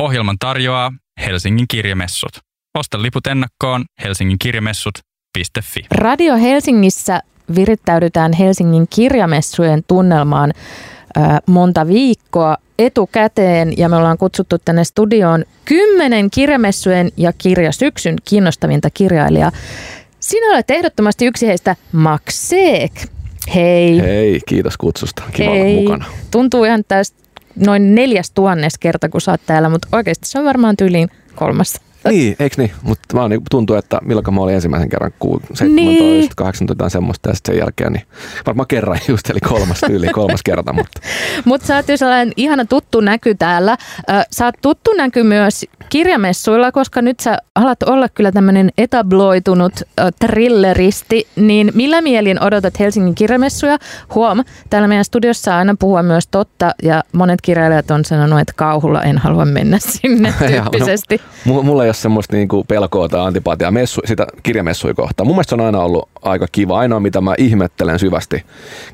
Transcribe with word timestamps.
Ohjelman 0.00 0.36
tarjoaa 0.38 0.92
Helsingin 1.26 1.66
kirjamessut. 1.70 2.30
Osta 2.78 3.02
liput 3.02 3.26
ennakkoon 3.26 3.84
helsinginkirjamessut.fi. 4.04 5.80
Radio 5.90 6.36
Helsingissä 6.36 7.22
virittäydytään 7.56 8.32
Helsingin 8.32 8.86
kirjamessujen 8.90 9.84
tunnelmaan 9.88 10.52
monta 11.46 11.86
viikkoa 11.86 12.56
etukäteen 12.78 13.78
ja 13.78 13.88
me 13.88 13.96
ollaan 13.96 14.18
kutsuttu 14.18 14.56
tänne 14.58 14.84
studioon 14.84 15.44
kymmenen 15.64 16.30
kirjamessujen 16.30 17.10
ja 17.16 17.32
kirjasyksyn 17.32 18.16
kiinnostavinta 18.24 18.90
kirjailijaa. 18.90 19.52
Sinä 20.20 20.54
olet 20.54 20.70
ehdottomasti 20.70 21.26
yksi 21.26 21.46
heistä, 21.46 21.76
Max 21.92 22.22
Seek. 22.30 22.92
Hei. 23.54 24.00
Hei, 24.02 24.40
kiitos 24.48 24.76
kutsusta. 24.76 25.22
Kiva 25.32 25.50
Hei. 25.50 25.60
olla 25.60 25.80
mukana. 25.80 26.04
Tuntuu 26.30 26.64
ihan 26.64 26.84
tästä 26.88 27.25
noin 27.56 27.94
neljäs 27.94 28.30
tuhannes 28.30 28.78
kerta, 28.78 29.08
kun 29.08 29.20
sä 29.20 29.30
oot 29.30 29.40
täällä, 29.46 29.68
mutta 29.68 29.88
oikeasti 29.92 30.28
se 30.28 30.38
on 30.38 30.44
varmaan 30.44 30.76
tyyliin 30.76 31.08
kolmas. 31.34 31.80
Niin, 32.12 32.36
eikö 32.40 32.54
niin? 32.58 32.72
Mutta 32.82 33.16
vaan 33.16 33.30
niin 33.30 33.42
tuntuu, 33.50 33.76
että 33.76 33.98
milloin 34.02 34.34
mä 34.34 34.40
olin 34.40 34.54
ensimmäisen 34.54 34.88
kerran 34.88 35.12
kuullut, 35.18 35.42
17, 35.54 36.04
Niin. 36.04 36.28
18 36.36 36.72
jotain 36.72 36.90
semmoista 36.90 37.28
ja 37.28 37.34
sitten 37.34 37.54
sen 37.54 37.60
jälkeen, 37.60 37.92
niin 37.92 38.06
varmaan 38.46 38.66
kerran 38.66 38.98
just, 39.08 39.30
eli 39.30 39.40
kolmas 39.40 39.80
tyyli, 39.86 40.08
kolmas 40.08 40.40
kerta, 40.42 40.72
mutta 40.72 41.00
Mutta 41.44 41.66
sä 41.66 41.76
oot 41.76 41.88
jo 41.88 41.96
sellainen 41.96 42.32
ihana 42.36 42.64
tuttu 42.64 43.00
näky 43.00 43.34
täällä. 43.34 43.76
Sä 44.30 44.44
oot 44.44 44.54
tuttu 44.62 44.92
näky 44.96 45.22
myös 45.22 45.64
kirjamessuilla, 45.88 46.72
koska 46.72 47.02
nyt 47.02 47.20
sä 47.20 47.38
alat 47.54 47.82
olla 47.82 48.08
kyllä 48.08 48.32
tämmöinen 48.32 48.70
etabloitunut 48.78 49.72
thrilleristi. 50.18 51.26
Niin 51.36 51.70
millä 51.74 52.02
mielin 52.02 52.42
odotat 52.42 52.78
Helsingin 52.78 53.14
kirjamessuja? 53.14 53.78
Huom, 54.14 54.44
täällä 54.70 54.88
meidän 54.88 55.04
studiossa 55.04 55.56
aina 55.58 55.74
puhua 55.78 56.02
myös 56.02 56.26
totta 56.28 56.70
ja 56.82 57.02
monet 57.12 57.40
kirjailijat 57.42 57.90
on 57.90 58.04
sanonut, 58.04 58.40
että 58.40 58.52
kauhulla 58.56 59.02
en 59.02 59.18
halua 59.18 59.44
mennä 59.44 59.78
sinne 59.80 60.34
Ja, 60.40 60.64
no, 60.64 60.70
tyyppisesti. 60.70 61.20
mulla, 61.44 61.62
mulla 61.62 61.84
ei 61.84 61.88
ole 61.88 61.94
semmoista 62.02 62.36
niinku 62.36 62.64
pelkoa 62.64 63.08
tai 63.08 63.20
antipatiaa 63.20 63.70
messu, 63.70 64.00
sitä 64.04 64.26
kirjamessuja 64.42 64.94
kohtaan. 64.94 65.26
Mun 65.26 65.36
mielestä 65.36 65.48
se 65.50 65.54
on 65.54 65.66
aina 65.66 65.80
ollut 65.80 66.08
aika 66.22 66.46
kiva. 66.52 66.78
Ainoa, 66.78 67.00
mitä 67.00 67.20
mä 67.20 67.34
ihmettelen 67.38 67.98
syvästi 67.98 68.44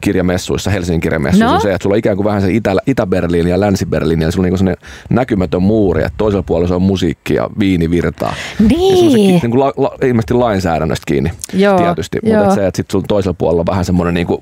kirjamessuissa, 0.00 0.70
Helsingin 0.70 1.00
kirjamessuissa, 1.00 1.46
No? 1.48 1.54
on 1.54 1.60
se, 1.60 1.72
että 1.74 1.82
sulla 1.82 1.94
on 1.94 1.98
ikään 1.98 2.16
kuin 2.16 2.24
vähän 2.24 2.42
se 2.42 2.52
Itä, 2.52 2.72
Itä-Berliini 2.86 3.50
ja 3.50 3.60
Länsi-Berliini, 3.60 4.24
ja 4.24 4.30
sulla 4.30 4.48
on 4.48 4.64
niinku 4.64 4.82
näkymätön 5.10 5.62
muuri, 5.62 6.00
että 6.02 6.12
toisella 6.16 6.42
puolella 6.42 6.68
se 6.68 6.74
on 6.74 6.82
musiikki 6.82 7.34
ja 7.34 7.50
viini 7.58 7.90
virtaa. 7.90 8.34
Ja 8.60 8.66
se 8.68 8.74
on 9.04 9.10
se, 9.10 9.16
Niin. 9.16 9.40
niinku 9.42 9.58
la, 9.58 9.72
la, 9.76 9.94
ilmeisesti 10.02 10.34
lainsäädännöstä 10.34 11.04
kiinni 11.06 11.30
Joo, 11.52 11.78
tietysti, 11.78 12.18
joo. 12.22 12.36
mutta 12.38 12.48
et 12.52 12.54
se, 12.54 12.66
että 12.66 12.76
sitten 12.76 12.92
sulla 12.92 13.04
toisella 13.08 13.34
puolella 13.38 13.60
on 13.60 13.66
vähän 13.66 13.84
semmoinen 13.84 14.14
niinku, 14.14 14.40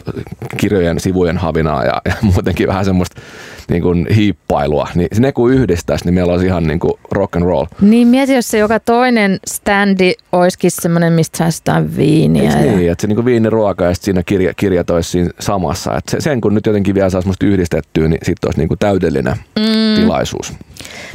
kirjojen 0.60 1.00
sivujen 1.00 1.38
havinaa 1.38 1.84
ja, 1.84 2.02
ja 2.04 2.12
muutenkin 2.34 2.68
vähän 2.68 2.84
semmoista 2.84 3.20
niinku 3.68 3.94
hiippailua, 4.16 4.88
niin 4.94 5.08
ne 5.18 5.32
kun 5.32 5.52
yhdistäisi, 5.52 6.04
niin 6.04 6.14
meillä 6.14 6.32
olisi 6.32 6.46
ihan 6.46 6.64
niinku 6.64 6.98
rock 7.10 7.36
and 7.36 7.44
roll. 7.44 7.66
Niin 7.80 8.01
mieti, 8.06 8.34
jos 8.34 8.48
se 8.50 8.58
joka 8.58 8.80
toinen 8.80 9.38
standi 9.46 10.12
olisikin 10.32 10.70
semmoinen, 10.70 11.12
mistä 11.12 11.38
säästetään 11.38 11.96
viiniä. 11.96 12.50
Ja- 12.50 12.56
niin, 12.56 12.90
että 12.90 13.02
se 13.02 13.06
niinku 13.06 13.24
viiniruoka 13.24 13.84
ja 13.84 13.94
siinä 13.94 14.22
kirja, 14.22 14.54
kirjat 14.54 14.90
olisi 14.90 15.10
siinä 15.10 15.30
samassa. 15.40 15.96
Et 15.96 16.04
se, 16.08 16.20
sen 16.20 16.40
kun 16.40 16.54
nyt 16.54 16.66
jotenkin 16.66 16.94
vielä 16.94 17.08
musta 17.24 17.46
yhdistettyä, 17.46 18.08
niin 18.08 18.20
sitten 18.22 18.48
olisi 18.48 18.60
niinku 18.60 18.76
täydellinen 18.76 19.36
mm. 19.58 19.94
tilaisuus. 19.96 20.52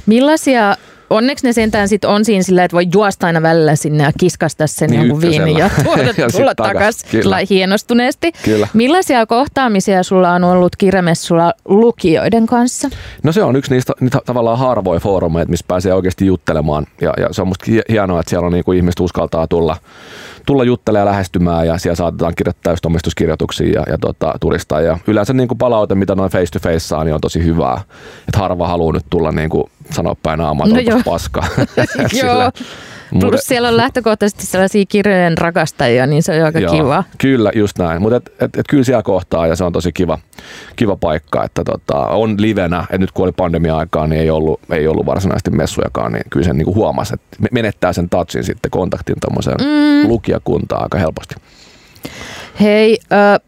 Millaisia, 0.05 0.75
onneksi 1.09 1.47
ne 1.47 1.53
sentään 1.53 1.87
sit 1.87 2.05
on 2.05 2.25
siinä 2.25 2.43
sillä, 2.43 2.63
että 2.63 2.75
voi 2.75 2.87
juosta 2.93 3.27
aina 3.27 3.41
välillä 3.41 3.75
sinne 3.75 4.03
ja 4.03 4.11
kiskasta 4.19 4.67
sen 4.67 4.89
Niin, 4.89 5.01
jonkun 5.01 5.21
viinin 5.21 5.57
ja 5.57 5.69
tuoda, 5.83 6.03
Ja 6.03 6.13
sit 6.13 6.25
tulla 6.31 6.55
takas, 6.55 6.97
takas 6.97 7.49
hienostuneesti. 7.49 8.31
Kyllä. 8.45 8.67
Millaisia 8.73 9.25
kohtaamisia 9.25 10.03
sulla 10.03 10.31
on 10.31 10.43
ollut 10.43 10.75
kirjamessulla 10.75 11.53
lukijoiden 11.65 12.45
kanssa? 12.45 12.89
No 13.23 13.31
se 13.31 13.43
on 13.43 13.55
yksi 13.55 13.71
niistä 13.73 13.93
niitä 13.99 14.19
tavallaan 14.25 14.57
harvoja 14.57 14.99
foorumeita, 14.99 15.49
missä 15.49 15.65
pääsee 15.67 15.93
oikeasti 15.93 16.25
juttelemaan. 16.25 16.85
Ja, 17.01 17.13
ja 17.17 17.27
se 17.31 17.41
on 17.41 17.47
musta 17.47 17.65
hie- 17.71 17.83
hienoa, 17.89 18.19
että 18.19 18.29
siellä 18.29 18.45
on 18.45 18.51
niinku 18.53 18.71
ihmiset 18.71 18.99
uskaltaa 18.99 19.47
tulla, 19.47 19.77
tulla 20.47 20.63
juttelemaan 20.63 21.07
ja 21.07 21.11
lähestymään 21.11 21.67
ja 21.67 21.77
siellä 21.77 21.95
saatetaan 21.95 22.33
kirjoittaa 22.35 22.73
just 22.73 22.85
omistuskirjoituksia 22.85 23.79
ja, 23.79 23.83
ja 23.89 23.97
tota, 23.97 24.33
turistaa. 24.39 24.81
Ja 24.81 24.97
yleensä 25.07 25.33
niinku 25.33 25.55
palaute, 25.55 25.95
mitä 25.95 26.15
noin 26.15 26.31
face 26.31 26.51
to 26.51 26.59
face 26.59 26.79
saa, 26.79 27.03
niin 27.03 27.13
on 27.13 27.21
tosi 27.21 27.43
hyvää. 27.43 27.81
Että 28.27 28.39
harva 28.39 28.67
haluaa 28.67 28.93
nyt 28.93 29.05
tulla 29.09 29.31
niinku 29.31 29.69
sanoa 29.91 30.15
päin 30.23 30.39
naamaa, 30.39 30.67
No 30.67 31.01
paskaa. 31.05 31.47
Et 31.77 32.13
Joo. 32.23 32.51
Plus 33.09 33.23
Mut- 33.23 33.41
siellä 33.41 33.67
on 33.67 33.77
lähtökohtaisesti 33.77 34.45
sellaisia 34.45 34.85
kirjojen 34.89 35.37
rakastajia, 35.37 36.05
niin 36.07 36.23
se 36.23 36.39
on 36.39 36.45
aika 36.45 36.59
Joo, 36.59 36.75
kiva. 36.75 37.03
Kyllä, 37.17 37.51
just 37.55 37.79
näin. 37.79 38.01
Mutta 38.01 38.15
et, 38.15 38.31
et, 38.41 38.55
et 38.57 38.65
kyllä 38.69 38.83
siellä 38.83 39.03
kohtaa 39.03 39.47
ja 39.47 39.55
se 39.55 39.63
on 39.63 39.73
tosi 39.73 39.93
kiva, 39.93 40.19
kiva 40.75 40.95
paikka, 40.95 41.43
että 41.43 41.63
tota, 41.63 41.97
on 41.97 42.35
livenä. 42.41 42.85
Et 42.89 43.01
nyt 43.01 43.11
kun 43.11 43.23
oli 43.23 43.31
pandemia-aikaa, 43.31 44.07
niin 44.07 44.21
ei 44.21 44.29
ollut, 44.29 44.59
ei 44.71 44.87
ollut 44.87 45.05
varsinaisesti 45.05 45.51
messujakaan, 45.51 46.11
niin 46.11 46.23
kyllä 46.29 46.45
sen 46.45 46.57
niinku 46.57 46.75
huomasi, 46.75 47.13
että 47.13 47.37
me- 47.39 47.49
menettää 47.51 47.93
sen 47.93 48.09
touchin 48.09 48.43
sitten 48.43 48.71
kontaktin 48.71 49.15
tuommoiseen 49.21 49.57
mm. 49.59 50.09
lukijakuntaan 50.09 50.83
aika 50.83 50.97
helposti. 50.97 51.35
Hei, 52.61 52.99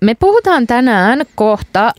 me 0.01 0.15
puhutaan 0.15 0.67
tänään 0.67 1.25
kohta 1.35 1.93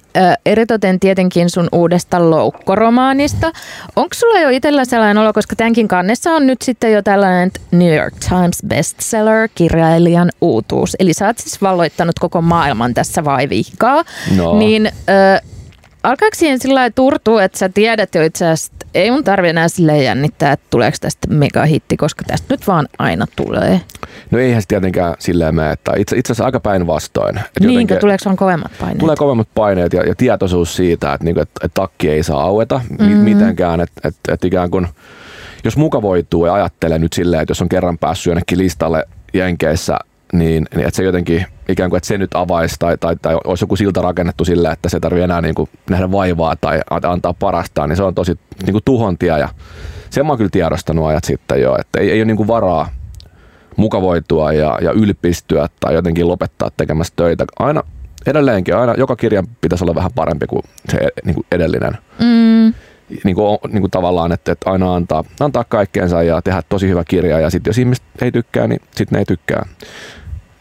eritoten 0.46 1.00
tietenkin 1.00 1.50
sun 1.50 1.68
uudesta 1.72 2.30
loukkoromaanista. 2.30 3.52
Onko 3.96 4.14
sulla 4.14 4.40
jo 4.40 4.48
itsellä 4.48 4.84
sellainen 4.84 5.18
olo, 5.18 5.32
koska 5.32 5.56
tämänkin 5.56 5.88
kannessa 5.88 6.30
on 6.30 6.46
nyt 6.46 6.62
sitten 6.62 6.92
jo 6.92 7.02
tällainen 7.02 7.50
New 7.70 7.96
York 7.96 8.14
Times 8.28 8.58
bestseller 8.68 9.48
kirjailijan 9.54 10.30
uutuus. 10.40 10.96
Eli 10.98 11.12
sä 11.12 11.26
oot 11.26 11.38
siis 11.38 11.62
valloittanut 11.62 12.18
koko 12.18 12.42
maailman 12.42 12.94
tässä 12.94 13.24
vaivihkaa. 13.24 14.04
No. 14.36 14.58
Niin 14.58 14.86
ö, 14.86 15.40
alkaako 16.02 16.34
siihen 16.36 16.60
sillä 16.60 16.90
turtua, 16.90 17.44
että 17.44 17.58
sä 17.58 17.68
tiedät 17.68 18.14
jo 18.14 18.22
itse 18.22 18.44
asiassa, 18.46 18.72
että 18.72 18.86
ei 18.94 19.10
mun 19.10 19.24
tarvi 19.24 19.48
enää 19.48 19.68
silleen 19.68 20.04
jännittää, 20.04 20.52
että 20.52 20.66
tuleeko 20.70 20.96
tästä 21.00 21.28
megahitti, 21.30 21.96
koska 21.96 22.24
tästä 22.26 22.46
nyt 22.54 22.66
vaan 22.66 22.88
aina 22.98 23.26
tulee. 23.36 23.80
No 24.30 24.38
eihän 24.38 24.62
se 24.62 24.68
tietenkään 24.68 25.14
silleen 25.18 25.54
mene, 25.54 25.70
että 25.70 25.92
itse, 25.96 26.16
itse 26.16 26.32
asiassa 26.32 26.44
aika 26.44 26.60
päinvastoin. 26.60 27.38
Et 27.38 27.44
Niinkö, 27.60 27.72
jotenkin- 27.72 27.98
tuleeko 27.98 28.22
sulla 28.22 28.36
kovemmat 28.36 28.72
paineet? 28.80 28.98
Tulee 28.98 29.16
kovemmat 29.16 29.48
paineet 29.54 29.92
ja, 29.92 30.02
ja 30.02 30.14
tietoisuus 30.14 30.76
siitä, 30.76 31.12
että, 31.12 31.24
niinku, 31.24 31.40
että, 31.40 31.60
että 31.64 31.80
takki 31.80 32.08
ei 32.10 32.22
saa 32.22 32.42
aueta 32.42 32.80
mm-hmm. 32.98 33.16
mitenkään. 33.16 33.80
Että, 33.80 34.08
että, 34.08 34.34
että 34.34 34.46
ikään 34.46 34.70
kuin, 34.70 34.86
jos 35.64 35.76
mukavoituu 35.76 36.46
ja 36.46 36.54
ajattelee 36.54 36.98
nyt 36.98 37.12
silleen, 37.12 37.42
että 37.42 37.50
jos 37.50 37.62
on 37.62 37.68
kerran 37.68 37.98
päässyt 37.98 38.26
jonnekin 38.26 38.58
listalle 38.58 39.04
Jenkeissä, 39.34 39.98
niin, 40.32 40.66
niin 40.74 40.86
että 40.86 40.96
se 40.96 41.04
jotenkin 41.04 41.46
ikään 41.72 41.90
kuin, 41.90 41.98
että 41.98 42.06
se 42.06 42.18
nyt 42.18 42.34
avaisi 42.34 42.76
tai, 42.78 42.98
tai, 42.98 43.16
tai 43.22 43.36
olisi 43.44 43.64
joku 43.64 43.76
silta 43.76 44.02
rakennettu 44.02 44.44
silleen, 44.44 44.72
että 44.72 44.88
se 44.88 44.96
ei 44.96 45.00
tarvitse 45.00 45.24
enää 45.24 45.40
niin 45.40 45.54
kuin 45.54 45.68
nähdä 45.90 46.12
vaivaa 46.12 46.56
tai 46.56 46.80
antaa 46.90 47.34
parastaan, 47.34 47.88
niin 47.88 47.96
se 47.96 48.02
on 48.02 48.14
tosi 48.14 48.38
niin 48.62 48.72
kuin 48.72 48.84
tuhontia 48.84 49.38
ja 49.38 49.48
sen 50.10 50.26
mä 50.26 50.32
oon 50.32 50.38
kyllä 50.38 50.50
tiedostanut 50.52 51.06
ajat 51.06 51.24
sitten 51.24 51.60
jo, 51.60 51.76
että 51.78 52.00
ei, 52.00 52.10
ei 52.10 52.18
ole 52.18 52.24
niin 52.24 52.36
kuin 52.36 52.48
varaa 52.48 52.88
mukavoitua 53.76 54.52
ja, 54.52 54.78
ja 54.82 54.92
ylpistyä 54.92 55.68
tai 55.80 55.94
jotenkin 55.94 56.28
lopettaa 56.28 56.70
tekemässä 56.76 57.12
töitä. 57.16 57.44
Aina 57.58 57.82
edelleenkin, 58.26 58.76
aina 58.76 58.94
joka 58.94 59.16
kirjan 59.16 59.46
pitäisi 59.60 59.84
olla 59.84 59.94
vähän 59.94 60.10
parempi 60.14 60.46
kuin 60.46 60.62
se 60.88 60.96
e- 60.98 61.08
niin 61.24 61.34
kuin 61.34 61.46
edellinen. 61.52 61.98
Mm. 62.18 62.74
Niin 63.24 63.34
kuin, 63.34 63.58
niin 63.68 63.80
kuin 63.82 63.90
tavallaan, 63.90 64.32
että, 64.32 64.52
että 64.52 64.70
aina 64.70 64.94
antaa, 64.94 65.24
antaa 65.40 65.64
kaikkeensa 65.64 66.22
ja 66.22 66.42
tehdä 66.42 66.62
tosi 66.68 66.88
hyvä 66.88 67.04
kirja 67.08 67.40
ja 67.40 67.50
sitten 67.50 67.70
jos 67.70 67.78
ihmiset 67.78 68.04
ei 68.22 68.32
tykkää, 68.32 68.66
niin 68.66 68.80
sitten 68.90 69.16
ne 69.16 69.18
ei 69.18 69.24
tykkää. 69.24 69.66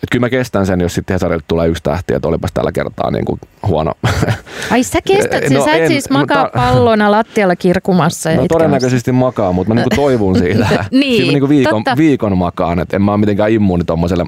Et 0.03 0.09
kyllä 0.11 0.25
mä 0.25 0.29
kestän 0.29 0.65
sen, 0.65 0.81
jos 0.81 0.93
sitten 0.95 1.13
Hesarille 1.13 1.43
tulee 1.47 1.67
yksi 1.67 1.83
tähti, 1.83 2.13
että 2.13 2.27
olipas 2.27 2.51
tällä 2.53 2.71
kertaa 2.71 3.11
niin 3.11 3.25
kuin 3.25 3.39
huono. 3.67 3.91
Ai 4.71 4.83
sä 4.83 4.99
kestät 5.07 5.43
sen, 5.43 5.53
No 5.53 5.65
sä 5.65 5.73
et 5.75 5.81
en, 5.81 5.87
siis 5.87 6.09
makaa 6.09 6.43
mutta- 6.43 6.59
pallona 6.59 7.11
lattialla 7.11 7.55
kirkumassa. 7.55 8.29
No 8.33 8.45
todennäköisesti 8.49 9.11
makaa, 9.11 9.51
mutta 9.51 9.69
mä 9.73 9.75
niinku 9.75 9.95
toivon 9.95 10.37
siitä. 10.37 10.67
Niin, 10.91 11.15
Siinä 11.17 11.31
niinku 11.31 11.49
viikon, 11.49 11.83
totta. 11.83 11.97
viikon 11.97 12.37
makaan, 12.37 12.79
että 12.79 12.95
en 12.95 13.01
mä 13.01 13.11
ole 13.11 13.19
mitenkään 13.19 13.51
immuuni 13.51 13.83
tommoselle. 13.83 14.25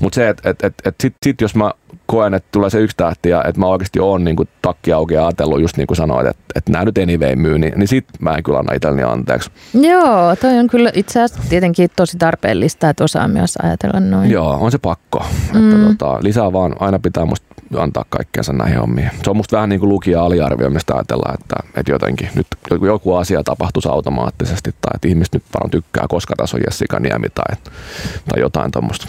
Mutta 0.00 0.14
se, 0.14 0.28
että 0.28 0.50
et, 0.50 0.64
et, 0.64 0.74
et 0.84 0.94
sit, 1.02 1.14
sit, 1.22 1.40
jos 1.40 1.54
mä 1.54 1.70
koen, 2.06 2.34
että 2.34 2.48
tulee 2.52 2.70
se 2.70 2.80
yksi 2.80 2.96
tähti 2.96 3.28
ja 3.28 3.44
että 3.44 3.60
mä 3.60 3.66
oikeasti 3.66 4.00
oon 4.00 4.24
niinku 4.24 4.44
takki 4.62 4.92
auki 4.92 5.14
ja 5.14 5.26
ajatellut 5.26 5.60
just 5.60 5.76
niin 5.76 5.86
kuin 5.86 5.96
sanoit, 5.96 6.26
että, 6.26 6.42
että 6.54 6.72
nämä 6.72 6.84
nyt 6.84 6.98
anyway 6.98 7.36
myy, 7.36 7.58
niin, 7.58 7.72
niin 7.76 7.88
sit 7.88 8.04
mä 8.20 8.34
en 8.34 8.42
kyllä 8.42 8.58
anna 8.58 8.74
itselleni 8.74 9.02
anteeksi. 9.02 9.50
Joo, 9.74 10.36
toi 10.40 10.58
on 10.58 10.66
kyllä 10.66 10.90
itse 10.94 11.22
asiassa 11.22 11.48
tietenkin 11.48 11.90
tosi 11.96 12.18
tarpeellista, 12.18 12.90
että 12.90 13.04
osaa 13.04 13.28
myös 13.28 13.56
ajatella 13.62 14.00
noin. 14.00 14.30
Joo, 14.30 14.58
on 14.60 14.72
se 14.72 14.78
pakko. 14.78 15.26
Mm. 15.54 15.70
Että 15.72 15.88
tota, 15.88 16.18
lisää 16.22 16.52
vaan, 16.52 16.76
aina 16.80 16.98
pitää 16.98 17.24
musta 17.24 17.46
antaa 17.78 18.04
kaikkeensa 18.08 18.52
näihin 18.52 18.78
hommiin. 18.78 19.10
Se 19.24 19.30
on 19.30 19.36
musta 19.36 19.56
vähän 19.56 19.68
niin 19.68 19.80
kuin 19.80 19.88
lukija 19.88 20.22
aliarvioimista 20.22 20.94
ajatella, 20.94 21.34
että, 21.34 21.56
että 21.76 21.92
jotenkin 21.92 22.28
nyt 22.34 22.46
joku- 22.70 22.86
joku 22.86 23.14
asia 23.14 23.42
tapahtuisi 23.42 23.88
automaattisesti 23.88 24.74
tai 24.80 24.90
että 24.94 25.08
ihmiset 25.08 25.34
nyt 25.34 25.42
vaan 25.54 25.70
tykkää, 25.70 26.04
koska 26.08 26.34
tässä 26.36 26.56
on 26.56 26.62
Jessica 26.66 27.00
Niemi 27.00 27.28
tai, 27.28 27.56
tai 28.28 28.40
jotain 28.40 28.70
tuommoista. 28.70 29.06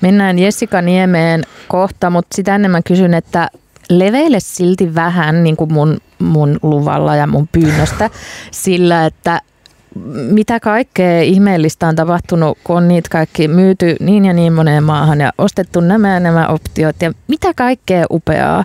Mennään 0.00 0.38
Jessica 0.38 0.82
Niemeen 0.82 1.42
kohta, 1.68 2.10
mutta 2.10 2.36
sitä 2.36 2.54
ennen 2.54 2.70
mä 2.70 2.82
kysyn, 2.82 3.14
että 3.14 3.48
leveile 3.90 4.40
silti 4.40 4.94
vähän 4.94 5.44
niin 5.44 5.56
kuin 5.56 5.72
mun, 5.72 5.98
mun 6.18 6.58
luvalla 6.62 7.16
ja 7.16 7.26
mun 7.26 7.48
pyynnöstä 7.52 8.10
sillä, 8.50 9.06
että 9.06 9.40
mitä 10.30 10.60
kaikkea 10.60 11.22
ihmeellistä 11.22 11.88
on 11.88 11.96
tapahtunut, 11.96 12.58
kun 12.64 12.76
on 12.76 12.88
niitä 12.88 13.08
kaikki 13.12 13.48
myyty 13.48 13.96
niin 14.00 14.24
ja 14.24 14.32
niin 14.32 14.52
moneen 14.52 14.84
maahan 14.84 15.20
ja 15.20 15.32
ostettu 15.38 15.80
nämä 15.80 16.14
ja 16.14 16.20
nämä 16.20 16.46
optiot 16.46 16.96
ja 17.02 17.12
mitä 17.28 17.54
kaikkea 17.56 18.04
upeaa 18.10 18.64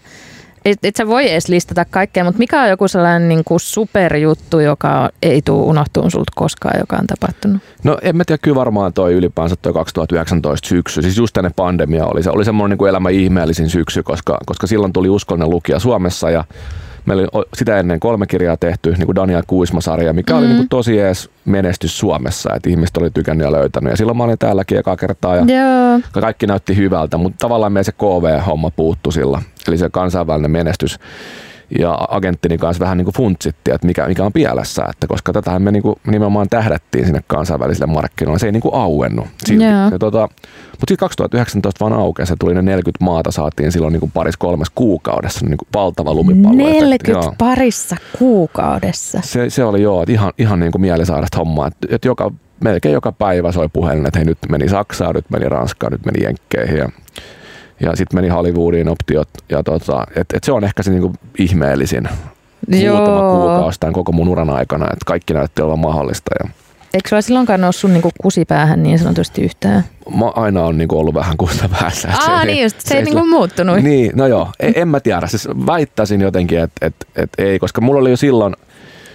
et, 0.66 0.80
et 0.84 0.96
sä 0.96 1.08
voi 1.08 1.32
edes 1.32 1.48
listata 1.48 1.86
kaikkea, 1.86 2.24
mutta 2.24 2.40
mikä 2.40 2.62
on 2.62 2.70
joku 2.70 2.88
sellainen 2.88 3.30
niin 3.30 3.44
kuin 3.44 3.60
superjuttu, 3.60 4.60
joka 4.60 5.10
ei 5.22 5.42
tule 5.42 5.64
unohtuun 5.64 6.12
sulta 6.12 6.32
koskaan, 6.36 6.80
joka 6.80 6.96
on 6.96 7.08
tapahtunut? 7.08 7.62
No 7.84 7.98
en 8.02 8.18
mä 8.18 8.24
tiedä, 8.26 8.40
kyllä 8.42 8.56
varmaan 8.56 8.94
toi 8.94 9.14
ylipäänsä 9.14 9.56
toi 9.56 9.74
2019 9.74 10.68
syksy, 10.68 11.02
siis 11.02 11.18
just 11.18 11.34
tänne 11.34 11.52
pandemia 11.56 12.06
oli, 12.06 12.24
se 12.24 12.30
oli 12.30 12.46
semmoinen 12.46 12.70
niin 12.74 12.78
kuin 12.78 12.90
elämä 12.90 13.10
ihmeellisin 13.10 13.70
syksy, 13.70 14.04
koska, 14.04 14.38
koska 14.46 14.68
silloin 14.68 14.94
tuli 14.94 15.10
uskollinen 15.10 15.50
lukija 15.50 15.80
Suomessa 15.80 16.30
ja 16.30 16.44
Meillä 17.06 17.28
oli 17.34 17.46
sitä 17.54 17.80
ennen 17.80 18.00
kolme 18.00 18.28
kirjaa 18.28 18.58
tehty, 18.58 18.92
niin 18.92 19.06
kuin 19.06 19.16
Daniel 19.16 19.44
Kuisma-sarja, 19.48 20.14
mikä 20.14 20.34
mm. 20.34 20.40
oli 20.40 20.48
niin 20.48 20.58
kuin 20.58 20.70
tosi 20.70 21.00
edes 21.00 21.30
menestys 21.46 22.00
Suomessa, 22.00 22.56
että 22.56 22.70
ihmiset 22.70 22.98
oli 22.98 23.10
tykännyt 23.12 23.46
ja 23.46 23.52
löytänyt. 23.52 23.92
Ja 23.92 23.98
silloin 23.98 24.18
mä 24.18 24.24
olin 24.24 24.38
täälläkin 24.38 24.78
eka 24.78 24.96
kertaa 24.96 25.36
ja 25.36 25.42
Joo. 25.42 26.00
kaikki 26.12 26.48
näytti 26.48 26.78
hyvältä, 26.78 27.18
mutta 27.18 27.38
tavallaan 27.40 27.72
meidän 27.72 27.86
se 27.86 27.92
KV-homma 27.92 28.72
puuttu 28.76 29.12
sillä, 29.12 29.42
eli 29.68 29.78
se 29.78 29.90
kansainvälinen 29.90 30.52
menestys 30.52 31.00
ja 31.80 31.98
agenttini 32.10 32.58
kanssa 32.58 32.84
vähän 32.84 32.98
niin 32.98 33.06
kuin 33.06 33.16
funtsittiin, 33.16 33.76
että 33.76 33.88
mikä, 33.88 34.08
mikä 34.08 34.26
on 34.26 34.34
pielessä, 34.34 34.86
että 34.90 35.08
koska 35.08 35.34
tätähän 35.34 35.62
me 35.62 35.72
niin 35.72 35.84
kuin 35.84 35.96
nimenomaan 36.08 36.50
tähdättiin 36.50 37.06
sinne 37.06 37.22
kansainvälisille 37.28 37.94
markkinoille, 37.94 38.40
se 38.40 38.46
ei 38.46 38.52
niin 38.52 38.62
kuin 38.62 38.76
auennut. 38.76 39.28
Silti. 39.46 39.64
Ja 39.64 40.00
tota, 40.00 40.22
mutta 40.72 40.82
sitten 40.82 40.98
2019 40.98 41.86
vaan 41.86 42.02
aukesi, 42.02 42.30
se 42.30 42.36
tuli 42.40 42.54
ne 42.54 42.62
40 42.62 43.06
maata, 43.06 43.32
saatiin 43.32 43.72
silloin 43.72 43.92
niin 43.92 44.00
kuin 44.00 44.12
paris 44.12 44.38
kolmes 44.38 44.70
kuukaudessa 44.76 45.46
niin 45.46 45.58
kuin 45.58 45.68
valtava 45.74 46.14
lumipallo. 46.14 46.58
40 46.58 47.12
joo. 47.12 47.36
parissa 47.38 47.96
kuukaudessa? 48.20 49.20
Se, 49.24 49.50
se 49.50 49.64
oli 49.64 49.82
joo, 49.82 50.02
että 50.02 50.12
ihan, 50.12 50.34
ihan 50.38 50.60
niin 50.60 50.72
kuin 50.72 50.82
mielisairasta 50.82 51.38
hommaa, 51.38 51.68
että, 51.68 51.88
että 51.92 52.08
joka, 52.08 52.32
melkein 52.64 52.94
joka 52.94 53.12
päivä 53.12 53.52
soi 53.52 53.70
puhelin, 53.74 54.06
että 54.08 54.20
hei 54.20 54.26
nyt 54.26 54.38
meni 54.50 54.70
Saksaan, 54.70 55.16
nyt 55.16 55.30
meni 55.30 55.50
Ranskaan, 55.50 55.92
nyt 55.92 56.06
meni 56.06 56.24
Jenkkeihin 56.24 56.78
ja 56.78 56.90
ja 57.84 57.96
sitten 57.96 58.18
meni 58.18 58.28
Hollywoodiin 58.28 58.90
optiot. 58.90 59.30
Ja 59.50 59.64
tota, 59.64 60.04
et, 60.16 60.28
et 60.34 60.44
se 60.44 60.52
on 60.52 60.64
ehkä 60.64 60.84
se 60.84 60.92
niinku 60.92 61.14
ihmeellisin 61.38 62.10
Joo. 62.68 62.98
muutama 62.98 63.32
kuukausi 63.32 63.80
tämän 63.80 63.94
koko 63.94 64.12
mun 64.12 64.28
uran 64.28 64.50
aikana, 64.50 64.86
että 64.86 65.06
kaikki 65.06 65.34
näytti 65.34 65.62
olla 65.62 65.76
mahdollista. 65.76 66.32
Ja 66.44 66.50
Eikö 66.94 67.10
sulla 67.10 67.22
silloinkaan 67.22 67.62
noussut 67.62 67.92
niinku 67.92 68.10
kusipäähän 68.22 68.84
niin 68.84 69.00
sanotusti 69.00 69.42
yhtään? 69.42 69.84
Mä 70.18 70.26
aina 70.26 70.64
on 70.64 70.78
niinku 70.78 71.00
ollut 71.00 71.14
vähän 71.14 71.38
kusta 71.38 71.70
päässä. 71.80 72.10
Aa, 72.12 72.40
se, 72.40 72.46
niin 72.46 72.64
just, 72.64 72.82
se, 72.82 72.88
se 72.88 72.98
ei 72.98 73.04
niinku 73.04 73.26
muuttunut. 73.26 73.78
Niin, 73.82 74.12
no 74.16 74.28
joo, 74.28 74.50
en, 74.60 74.74
en 74.76 74.88
mä 74.88 75.00
tiedä. 75.00 75.28
Siis 75.28 75.48
väittäisin 75.66 76.22
jotenkin, 76.22 76.60
että 76.60 76.86
et, 76.86 76.96
et 77.16 77.30
ei, 77.38 77.60
koska 77.60 77.82
mulla 77.82 78.00
oli 78.02 78.10
jo 78.10 78.18
silloin, 78.18 78.56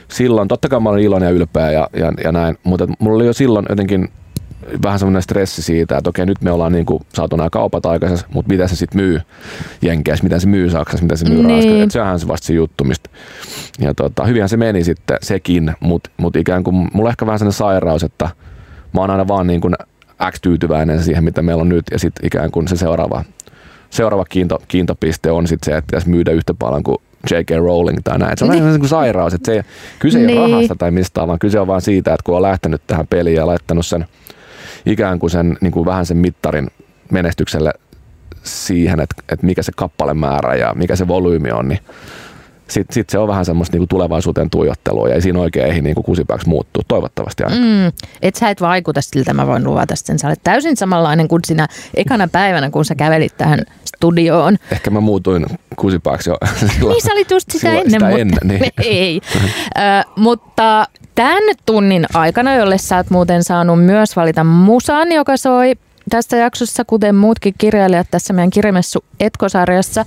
silloin 0.08 0.48
totta 0.48 0.68
kai 0.68 0.80
mä 0.80 0.88
olin 0.88 1.04
iloinen 1.04 1.26
ja 1.26 1.32
ylpeä 1.32 1.70
ja, 1.70 1.88
ja, 1.96 2.12
ja 2.24 2.32
näin, 2.32 2.58
mutta 2.64 2.86
mulla 2.98 3.16
oli 3.16 3.26
jo 3.26 3.32
silloin 3.32 3.66
jotenkin 3.68 4.08
vähän 4.82 4.98
semmoinen 4.98 5.22
stressi 5.22 5.62
siitä, 5.62 5.98
että 5.98 6.10
okei 6.10 6.26
nyt 6.26 6.42
me 6.42 6.50
ollaan 6.50 6.72
niinku 6.72 7.02
saatu 7.14 7.36
nämä 7.36 7.50
kaupat 7.50 7.86
aikaisessa, 7.86 8.26
mutta 8.34 8.48
miten 8.48 8.68
se 8.68 8.76
sitten 8.76 9.00
myy 9.00 9.20
Jenkeissä, 9.82 10.22
miten 10.22 10.40
se 10.40 10.46
myy 10.46 10.70
Saksassa, 10.70 11.04
miten 11.04 11.18
se 11.18 11.28
myy 11.28 11.36
niin. 11.36 11.50
Ranskassa. 11.50 11.82
Että 11.82 11.92
sehän 11.92 12.20
se 12.20 12.28
vasta 12.28 12.46
se 12.46 12.52
juttu, 12.52 12.84
mistä. 12.84 13.10
Ja 13.80 13.94
tota, 13.94 14.24
hyvinhän 14.24 14.48
se 14.48 14.56
meni 14.56 14.84
sitten 14.84 15.18
sekin, 15.22 15.74
mutta 15.80 16.10
mut 16.16 16.36
ikään 16.36 16.64
kuin 16.64 16.88
mulla 16.92 17.10
ehkä 17.10 17.26
vähän 17.26 17.38
sellainen 17.38 17.58
sairaus, 17.58 18.02
että 18.02 18.30
mä 18.94 19.00
oon 19.00 19.10
aina 19.10 19.28
vaan 19.28 19.46
niin 19.46 19.60
kuin 19.60 19.74
X-tyytyväinen 20.30 21.02
siihen, 21.02 21.24
mitä 21.24 21.42
meillä 21.42 21.60
on 21.60 21.68
nyt, 21.68 21.84
ja 21.90 21.98
sitten 21.98 22.26
ikään 22.26 22.50
kuin 22.50 22.68
se 22.68 22.76
seuraava, 22.76 23.24
seuraava 23.90 24.24
kiinto, 24.24 24.62
kiintopiste 24.68 25.30
on 25.30 25.46
sitten 25.46 25.72
se, 25.72 25.76
että 25.76 25.86
pitäisi 25.86 26.08
myydä 26.08 26.30
yhtä 26.30 26.54
paljon 26.54 26.82
kuin 26.82 26.96
J.K. 27.30 27.50
Rowling 27.50 27.98
tai 28.04 28.18
näin. 28.18 28.38
Se 28.38 28.44
on 28.44 28.50
niin. 28.50 28.64
niin 28.64 28.80
kuin 28.80 28.88
sairaus, 28.88 29.34
että 29.34 29.46
se 29.46 29.56
ei, 29.56 29.62
kyse 29.98 30.18
ei 30.18 30.26
niin. 30.26 30.38
ole 30.38 30.50
rahasta 30.50 30.74
tai 30.78 30.90
mistään, 30.90 31.28
vaan 31.28 31.38
kyse 31.38 31.60
on 31.60 31.66
vaan 31.66 31.80
siitä, 31.80 32.14
että 32.14 32.24
kun 32.24 32.36
on 32.36 32.42
lähtenyt 32.42 32.82
tähän 32.86 33.06
peliin 33.06 33.36
ja 33.36 33.46
laittanut 33.46 33.86
sen– 33.86 34.06
ikään 34.86 35.18
kuin 35.18 35.30
sen 35.30 35.56
niin 35.60 35.72
kuin 35.72 35.86
vähän 35.86 36.06
sen 36.06 36.16
mittarin 36.16 36.70
menestykselle 37.10 37.72
siihen, 38.42 39.00
että, 39.00 39.22
että 39.32 39.46
mikä 39.46 39.62
se 39.62 39.72
kappalemäärä 39.76 40.54
ja 40.54 40.74
mikä 40.74 40.96
se 40.96 41.08
volyymi 41.08 41.50
on, 41.52 41.68
niin 41.68 41.80
sitten 42.68 42.94
sit 42.94 43.10
se 43.10 43.18
on 43.18 43.28
vähän 43.28 43.44
semmoista 43.44 43.76
niinku 43.76 43.86
tulevaisuuteen 43.86 44.50
tuijottelua 44.50 45.08
ja 45.08 45.14
ei 45.14 45.22
siinä 45.22 45.40
oikein 45.40 45.66
ehdi 45.66 45.80
niinku 45.80 46.02
kusipääksi 46.02 46.48
muuttua, 46.48 46.82
toivottavasti 46.88 47.44
aina. 47.44 47.56
Mm, 47.56 47.92
et 48.22 48.34
sä 48.34 48.50
et 48.50 48.60
vaikuta 48.60 49.00
siltä, 49.02 49.34
mä 49.34 49.46
voin 49.46 49.64
luvata 49.64 49.96
sen. 49.96 50.18
Sä 50.18 50.28
olet 50.28 50.40
täysin 50.44 50.76
samanlainen 50.76 51.28
kuin 51.28 51.42
sinä 51.46 51.66
ekana 51.94 52.28
päivänä, 52.28 52.70
kun 52.70 52.84
sä 52.84 52.94
kävelit 52.94 53.36
tähän 53.36 53.60
studioon. 53.84 54.56
Ehkä 54.72 54.90
mä 54.90 55.00
muutuin 55.00 55.46
kusipääksi 55.76 56.30
jo 56.30 56.36
silloin. 56.58 56.92
Niin 56.92 57.02
sä 57.02 57.12
olit 57.12 57.30
just 57.30 57.50
sitä 57.50 57.68
ennen, 57.68 57.90
sitä 57.90 58.04
mutta 58.04 58.18
ennen, 58.18 58.38
niin. 58.44 58.72
ei. 58.84 59.20
uh, 59.36 60.12
mutta 60.22 60.86
tämän 61.18 61.42
tunnin 61.66 62.06
aikana, 62.14 62.54
jolle 62.54 62.78
sä 62.78 62.96
oot 62.96 63.10
muuten 63.10 63.44
saanut 63.44 63.84
myös 63.84 64.16
valita 64.16 64.44
musan, 64.44 65.12
joka 65.12 65.36
soi 65.36 65.74
tässä 66.10 66.36
jaksossa, 66.36 66.84
kuten 66.84 67.14
muutkin 67.14 67.54
kirjailijat 67.58 68.06
tässä 68.10 68.32
meidän 68.32 68.50
kirjamessu 68.50 69.04
Etkosarjassa, 69.20 70.06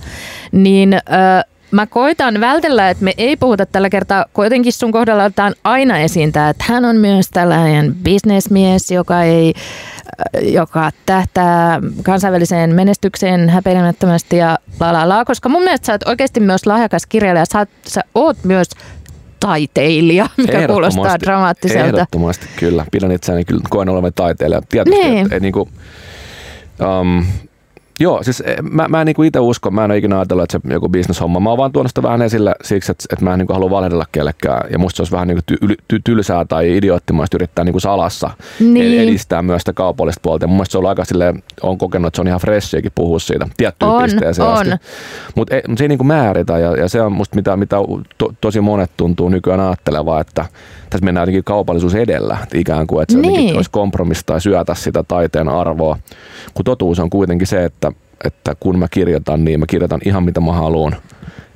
niin 0.52 0.94
ö, 0.94 0.98
mä 1.70 1.86
koitan 1.86 2.40
vältellä, 2.40 2.90
että 2.90 3.04
me 3.04 3.14
ei 3.16 3.36
puhuta 3.36 3.66
tällä 3.66 3.90
kertaa, 3.90 4.24
kuitenkin 4.32 4.72
sun 4.72 4.92
kohdalla 4.92 5.24
otetaan 5.24 5.54
aina 5.64 5.98
esiin 5.98 6.32
tämä, 6.32 6.48
että 6.48 6.64
hän 6.68 6.84
on 6.84 6.96
myös 6.96 7.28
tällainen 7.30 7.94
bisnesmies, 7.94 8.90
joka 8.90 9.22
ei 9.22 9.54
joka 10.42 10.90
tähtää 11.06 11.80
kansainväliseen 12.02 12.74
menestykseen 12.74 13.48
häpeilemättömästi 13.48 14.36
ja 14.36 14.58
la 14.80 14.92
la 14.92 15.08
la, 15.08 15.24
koska 15.24 15.48
mun 15.48 15.62
mielestä 15.62 15.86
sä 15.86 15.92
oot 15.92 16.08
oikeasti 16.08 16.40
myös 16.40 16.66
lahjakas 16.66 17.06
kirjailija, 17.06 17.44
sä, 17.52 17.66
sä 17.86 18.00
oot 18.14 18.36
myös 18.44 18.68
taiteilija, 19.42 20.28
mikä 20.36 20.66
kuulostaa 20.68 21.20
dramaattiselta. 21.20 21.86
Ehdottomasti, 21.86 22.46
kyllä. 22.56 22.86
Pidän 22.90 23.12
itseäni 23.12 23.44
kyllä 23.44 23.62
koen 23.70 23.88
olevan 23.88 24.12
taiteilija. 24.14 24.62
Tietysti, 24.68 25.00
niin. 25.00 25.26
et, 25.26 25.32
et, 25.32 25.42
niin 25.42 25.52
kuin, 25.52 25.68
um, 27.00 27.24
Joo, 28.00 28.22
siis 28.22 28.42
eh, 28.46 28.56
mä, 28.62 28.88
mä 28.88 29.00
en 29.00 29.06
niinku 29.06 29.22
itse 29.22 29.40
usko, 29.40 29.70
mä 29.70 29.84
en 29.84 29.90
ole 29.90 29.98
ikinä 29.98 30.16
ajatellut, 30.16 30.42
että 30.42 30.68
se 30.68 30.74
joku 30.74 30.88
bisneshomma. 30.88 31.40
Mä 31.40 31.48
oon 31.48 31.58
vaan 31.58 31.72
tuonut 31.72 31.90
sitä 31.90 32.02
vähän 32.02 32.22
esille 32.22 32.54
siksi, 32.62 32.92
että, 32.92 33.04
että 33.12 33.24
mä 33.24 33.32
en 33.32 33.38
niinku 33.38 33.52
halua 33.52 33.70
valehdella 33.70 34.04
kellekään. 34.12 34.70
Ja 34.70 34.78
musta 34.78 34.96
se 34.96 35.02
olisi 35.02 35.12
vähän 35.12 35.28
niinku 35.28 35.42
ty, 35.46 35.56
ty, 35.88 36.00
tylsää 36.04 36.44
tai 36.44 36.76
idioottimaista 36.76 37.36
yrittää 37.36 37.64
niinku 37.64 37.80
salassa 37.80 38.30
niin. 38.60 39.00
edistää 39.00 39.42
myös 39.42 39.62
sitä 39.62 39.72
kaupallista 39.72 40.20
puolta. 40.22 40.44
Ja 40.44 40.48
mun 40.48 40.56
mielestä 40.56 40.72
se 40.72 40.78
on 40.78 40.86
aika 40.86 41.04
silleen, 41.04 41.42
on 41.62 41.78
kokenut, 41.78 42.06
että 42.06 42.16
se 42.16 42.20
on 42.20 42.28
ihan 42.28 42.40
freshiäkin 42.40 42.92
puhua 42.94 43.18
siitä 43.18 43.48
tiettyyn 43.56 43.90
on, 43.90 44.02
pisteeseen 44.02 44.48
on. 44.48 44.54
asti. 44.54 44.70
Mutta 45.34 45.54
mut 45.68 45.78
se 45.78 45.84
ei 45.84 45.88
niinku 45.88 46.04
määritä 46.04 46.58
ja, 46.58 46.76
ja, 46.76 46.88
se 46.88 47.02
on 47.02 47.12
musta 47.12 47.36
mitä, 47.36 47.56
mitä 47.56 47.76
to, 48.18 48.32
tosi 48.40 48.60
monet 48.60 48.90
tuntuu 48.96 49.28
nykyään 49.28 49.60
ajattelevaa, 49.60 50.20
että 50.20 50.44
tässä 50.92 51.04
mennään 51.04 51.22
jotenkin 51.22 51.44
kaupallisuus 51.44 51.94
edellä, 51.94 52.38
että 52.42 52.58
ikään 52.58 52.86
kuin, 52.86 53.02
että 53.02 53.12
se 53.12 53.20
niin. 53.20 53.56
olisi 53.56 53.70
kompromissi 53.70 54.22
tai 54.26 54.40
syötä 54.40 54.74
sitä 54.74 55.02
taiteen 55.02 55.48
arvoa, 55.48 55.98
kun 56.54 56.64
totuus 56.64 56.98
on 56.98 57.10
kuitenkin 57.10 57.46
se, 57.46 57.64
että, 57.64 57.92
että 58.24 58.54
kun 58.60 58.78
mä 58.78 58.88
kirjoitan, 58.90 59.44
niin 59.44 59.60
mä 59.60 59.66
kirjoitan 59.66 60.00
ihan 60.04 60.22
mitä 60.22 60.40
mä 60.40 60.52
haluan. 60.52 60.96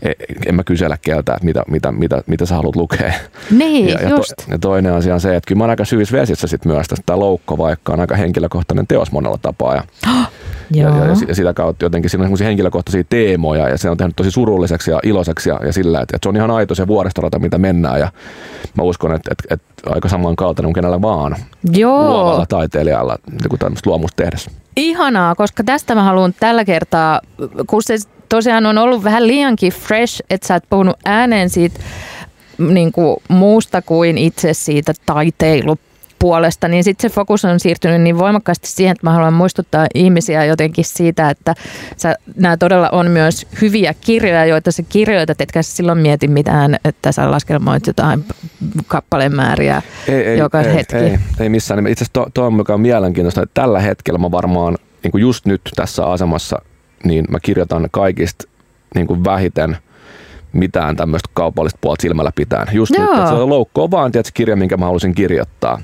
E, 0.02 0.12
en 0.46 0.54
mä 0.54 0.64
kysellä 0.64 0.98
keltä, 1.02 1.32
että 1.34 1.44
mitä, 1.44 1.62
mitä, 1.68 1.92
mitä, 1.92 2.22
mitä 2.26 2.46
sä 2.46 2.54
haluat 2.54 2.76
lukea. 2.76 3.12
Niin, 3.50 3.88
ja, 3.88 4.02
ja, 4.02 4.08
just. 4.08 4.32
To, 4.36 4.44
ja 4.50 4.58
toinen 4.58 4.92
asia 4.92 5.14
on 5.14 5.20
se, 5.20 5.36
että 5.36 5.48
kyllä 5.48 5.58
mä 5.58 5.64
oon 5.64 5.70
aika 5.70 5.84
syvissä 5.84 6.16
vesissä 6.16 6.46
sit 6.46 6.64
myös 6.64 6.88
tästä 6.88 7.18
loukko, 7.18 7.58
vaikka 7.58 7.92
on 7.92 8.00
aika 8.00 8.16
henkilökohtainen 8.16 8.86
teos 8.86 9.12
monella 9.12 9.38
tapaa. 9.42 9.74
Ja, 9.74 9.82
ja, 10.70 10.88
ja, 10.88 11.06
ja, 11.28 11.34
sitä 11.34 11.54
kautta 11.54 11.84
jotenkin 11.84 12.10
siinä 12.10 12.26
on 12.26 12.38
henkilökohtaisia 12.40 13.04
teemoja 13.08 13.68
ja 13.68 13.78
se 13.78 13.90
on 13.90 13.96
tehnyt 13.96 14.16
tosi 14.16 14.30
surulliseksi 14.30 14.90
ja 14.90 15.00
iloiseksi 15.02 15.48
ja, 15.48 15.60
ja 15.66 15.72
sillä, 15.72 16.00
että, 16.00 16.16
että 16.16 16.26
se 16.26 16.28
on 16.28 16.36
ihan 16.36 16.50
aito 16.50 16.74
se 16.74 16.86
vuoristorata, 16.86 17.38
mitä 17.38 17.58
mennään 17.58 18.00
ja 18.00 18.12
mä 18.74 18.82
uskon, 18.82 19.14
että, 19.14 19.30
että, 19.32 19.54
että 19.54 19.90
aika 19.94 20.08
samankaltainen 20.08 20.66
kuin 20.66 20.74
kenellä 20.74 21.02
vaan 21.02 21.36
Joo. 21.72 22.02
luovalla 22.02 22.46
taiteilijalla 22.46 23.18
niin 23.30 23.58
tämmöistä 23.58 23.90
luomusta 23.90 24.22
tehdessä. 24.22 24.50
Ihanaa, 24.76 25.34
koska 25.34 25.64
tästä 25.64 25.94
mä 25.94 26.02
haluan 26.02 26.34
tällä 26.40 26.64
kertaa, 26.64 27.20
kun 27.66 27.82
se 27.82 27.96
tosiaan 28.28 28.66
on 28.66 28.78
ollut 28.78 29.04
vähän 29.04 29.26
liiankin 29.26 29.72
fresh, 29.72 30.22
että 30.30 30.46
sä 30.46 30.54
et 30.54 30.64
puhunut 30.70 30.96
ääneen 31.04 31.50
siitä 31.50 31.80
niin 32.58 32.92
kuin 32.92 33.16
muusta 33.28 33.82
kuin 33.82 34.18
itse 34.18 34.54
siitä 34.54 34.92
taiteilu 35.06 35.78
puolesta, 36.18 36.68
niin 36.68 36.84
sitten 36.84 37.10
se 37.10 37.14
fokus 37.14 37.44
on 37.44 37.60
siirtynyt 37.60 38.02
niin 38.02 38.18
voimakkaasti 38.18 38.68
siihen, 38.68 38.92
että 38.92 39.06
mä 39.06 39.12
haluan 39.12 39.32
muistuttaa 39.32 39.86
ihmisiä 39.94 40.44
jotenkin 40.44 40.84
siitä, 40.84 41.30
että 41.30 41.54
sä, 41.96 42.16
nämä 42.36 42.56
todella 42.56 42.88
on 42.92 43.10
myös 43.10 43.46
hyviä 43.60 43.94
kirjoja, 44.00 44.44
joita 44.46 44.72
sä 44.72 44.82
kirjoitat, 44.88 45.40
etkä 45.40 45.62
sä 45.62 45.76
silloin 45.76 45.98
mieti 45.98 46.28
mitään, 46.28 46.76
että 46.84 47.12
sä 47.12 47.30
laskelmoit 47.30 47.86
jotain 47.86 48.24
kappalemääriä 48.86 49.82
ei, 50.08 50.14
ei, 50.14 50.38
joka 50.38 50.60
ei, 50.60 50.74
hetki. 50.74 50.96
Ei, 50.96 51.18
ei 51.40 51.48
missään. 51.48 51.86
Itse 51.86 52.04
asiassa 52.04 52.30
tuo, 52.34 52.50
mikä 52.50 52.74
on 52.74 52.80
mielenkiintoista, 52.80 53.42
että 53.42 53.60
tällä 53.62 53.80
hetkellä 53.80 54.18
mä 54.18 54.30
varmaan 54.30 54.76
niin 55.02 55.12
kuin 55.12 55.22
just 55.22 55.46
nyt 55.46 55.60
tässä 55.76 56.06
asemassa, 56.06 56.62
niin 57.04 57.24
mä 57.28 57.40
kirjoitan 57.40 57.88
kaikista 57.90 58.48
niin 58.94 59.06
kuin 59.06 59.24
vähiten– 59.24 59.76
mitään 60.58 60.96
tämmöistä 60.96 61.28
kaupallista 61.34 61.78
puolta 61.80 62.02
silmällä 62.02 62.32
pitää. 62.34 62.66
Just 62.72 62.92
Joo. 62.94 63.04
nyt, 63.04 63.18
että 63.18 63.30
se 63.30 63.36
loukko 63.36 63.84
on 63.84 63.90
vaan 63.90 64.12
tietysti, 64.12 64.32
kirja, 64.34 64.56
minkä 64.56 64.76
mä 64.76 64.84
halusin 64.84 65.14
kirjoittaa. 65.14 65.80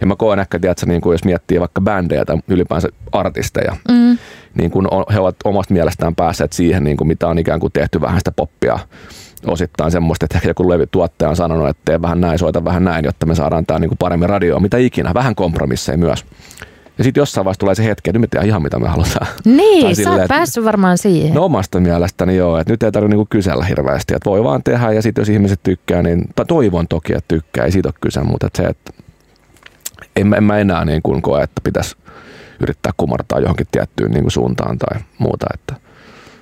Ja 0.00 0.06
mä 0.06 0.16
koen 0.16 0.38
ehkä, 0.38 0.58
tiedätkö, 0.58 0.86
niin 0.86 1.00
kuin 1.00 1.14
jos 1.14 1.24
miettii 1.24 1.60
vaikka 1.60 1.80
bändejä 1.80 2.24
tai 2.24 2.36
ylipäänsä 2.48 2.88
artisteja, 3.12 3.76
mm. 3.88 4.18
niin 4.54 4.70
kun 4.70 4.88
he 5.12 5.20
ovat 5.20 5.36
omasta 5.44 5.74
mielestään 5.74 6.14
päässeet 6.14 6.52
siihen, 6.52 6.84
niin 6.84 6.96
kuin 6.96 7.08
mitä 7.08 7.28
on 7.28 7.38
ikään 7.38 7.60
kuin 7.60 7.72
tehty 7.72 8.00
vähän 8.00 8.20
sitä 8.20 8.32
poppia 8.32 8.78
osittain 9.46 9.90
semmoista, 9.90 10.26
että 10.26 10.48
joku 10.48 10.64
tuottaja 10.90 11.28
on 11.28 11.36
sanonut, 11.36 11.68
että 11.68 11.82
tee 11.84 12.02
vähän 12.02 12.20
näin, 12.20 12.38
soita 12.38 12.64
vähän 12.64 12.84
näin, 12.84 13.04
jotta 13.04 13.26
me 13.26 13.34
saadaan 13.34 13.66
tämä 13.66 13.78
niin 13.78 13.88
kuin 13.88 13.98
paremmin 13.98 14.28
radioon, 14.28 14.62
mitä 14.62 14.78
ikinä, 14.78 15.14
vähän 15.14 15.34
kompromisseja 15.34 15.98
myös. 15.98 16.24
Ja 17.00 17.04
sitten 17.04 17.20
jossain 17.20 17.44
vaiheessa 17.44 17.60
tulee 17.60 17.74
se 17.74 17.84
hetki, 17.84 18.10
että 18.10 18.18
nyt 18.18 18.20
me 18.20 18.26
tehdään 18.26 18.48
ihan 18.48 18.62
mitä 18.62 18.78
me 18.78 18.88
halutaan. 18.88 19.26
Niin, 19.44 19.82
Tai 19.84 19.94
sä 19.94 20.02
silleen, 20.02 20.20
oot 20.20 20.28
päässyt 20.28 20.64
varmaan 20.64 20.98
siihen. 20.98 21.34
No 21.34 21.44
omasta 21.44 21.80
mielestäni 21.80 22.36
joo, 22.36 22.58
että 22.58 22.72
nyt 22.72 22.82
ei 22.82 22.92
tarvitse 22.92 23.10
niinku 23.10 23.26
kysellä 23.30 23.64
hirveästi, 23.64 24.14
että 24.14 24.30
voi 24.30 24.44
vaan 24.44 24.62
tehdä 24.62 24.92
ja 24.92 25.02
sitten 25.02 25.22
jos 25.22 25.28
ihmiset 25.28 25.60
tykkää, 25.62 26.02
niin 26.02 26.24
tai 26.36 26.46
toivon 26.46 26.88
toki, 26.88 27.12
että 27.12 27.28
tykkää, 27.28 27.64
ei 27.64 27.72
siitä 27.72 27.88
ole 27.88 27.94
kyse, 28.00 28.20
mutta 28.20 28.46
että 28.46 28.62
se, 28.62 28.68
että 28.68 28.92
en, 30.16 30.26
mä- 30.26 30.36
en 30.36 30.44
mä 30.44 30.58
enää 30.58 30.84
niin 30.84 31.02
kuin 31.02 31.22
koe, 31.22 31.42
että 31.42 31.60
pitäisi 31.64 31.96
yrittää 32.60 32.92
kumartaa 32.96 33.40
johonkin 33.40 33.66
tiettyyn 33.72 34.10
niin 34.10 34.22
kuin 34.22 34.32
suuntaan 34.32 34.78
tai 34.78 35.00
muuta, 35.18 35.46
että 35.54 35.74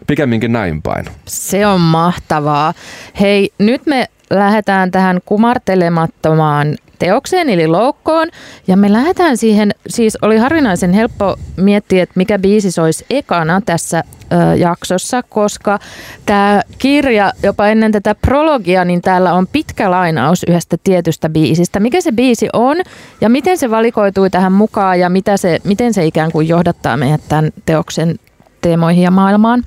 pikemminkin 0.07 0.53
näin 0.53 0.83
päin. 0.83 1.05
Se 1.27 1.67
on 1.67 1.81
mahtavaa. 1.81 2.75
Hei, 3.21 3.51
nyt 3.59 3.87
me 3.87 4.07
lähdetään 4.31 4.91
tähän 4.91 5.21
kumartelemattomaan 5.27 6.77
teokseen 6.99 7.49
eli 7.49 7.67
loukkoon. 7.67 8.29
Ja 8.67 8.77
me 8.77 8.93
lähdetään 8.93 9.37
siihen, 9.37 9.75
siis 9.89 10.19
oli 10.23 10.37
harvinaisen 10.37 10.93
helppo 10.93 11.37
miettiä, 11.57 12.03
että 12.03 12.13
mikä 12.17 12.39
biisi 12.39 12.81
olisi 12.81 13.07
ekana 13.11 13.61
tässä 13.67 14.05
ö, 14.33 14.57
jaksossa, 14.57 15.23
koska 15.23 15.79
tämä 16.27 16.63
kirja, 16.79 17.33
jopa 17.43 17.67
ennen 17.67 17.93
tätä 17.93 18.15
prologia, 18.15 18.85
niin 18.85 19.03
täällä 19.03 19.35
on 19.35 19.47
pitkä 19.47 19.91
lainaus 19.91 20.45
yhdestä 20.49 20.77
tietystä 20.85 21.29
biisistä. 21.29 21.81
Mikä 21.81 22.01
se 22.01 22.13
biisi 22.13 22.49
on 22.53 22.77
ja 23.21 23.29
miten 23.29 23.59
se 23.59 23.71
valikoitui 23.71 24.31
tähän 24.31 24.53
mukaan 24.53 25.01
ja 25.01 25.11
mitä 25.11 25.37
se, 25.37 25.59
miten 25.65 25.95
se 25.95 26.07
ikään 26.07 26.33
kuin 26.33 26.49
johdattaa 26.49 26.97
meidät 26.97 27.21
tämän 27.29 27.51
teoksen 27.67 28.19
teemoihin 28.61 29.03
ja 29.03 29.11
maailmaan? 29.11 29.65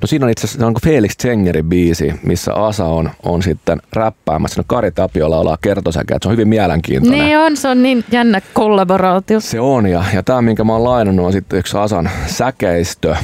No 0.00 0.06
siinä 0.06 0.26
on 0.26 0.30
itse 0.30 0.46
asiassa 0.46 0.66
on 0.66 0.74
kuin 0.74 0.82
Felix 0.82 1.16
Zengerin 1.22 1.68
biisi, 1.68 2.14
missä 2.22 2.54
Asa 2.54 2.84
on, 2.84 3.10
on 3.22 3.42
sitten 3.42 3.80
räppäämässä. 3.92 4.60
No 4.60 4.64
Kari 4.66 4.90
Tapiola 4.90 5.38
ollaan 5.38 5.58
kertosäkä, 5.60 6.16
että 6.16 6.26
se 6.26 6.28
on 6.28 6.32
hyvin 6.32 6.48
mielenkiintoinen. 6.48 7.20
Niin 7.20 7.38
on, 7.38 7.56
se 7.56 7.68
on 7.68 7.82
niin 7.82 8.04
jännä 8.10 8.40
kollaboraatio. 8.54 9.40
Se 9.40 9.60
on, 9.60 9.86
ja, 9.86 10.04
ja 10.14 10.22
tämä, 10.22 10.42
minkä 10.42 10.64
mä 10.64 10.72
oon 10.72 10.84
lainannut, 10.84 11.26
on 11.26 11.32
sitten 11.32 11.58
yksi 11.58 11.78
Asan 11.78 12.10
säkeistö. 12.26 13.16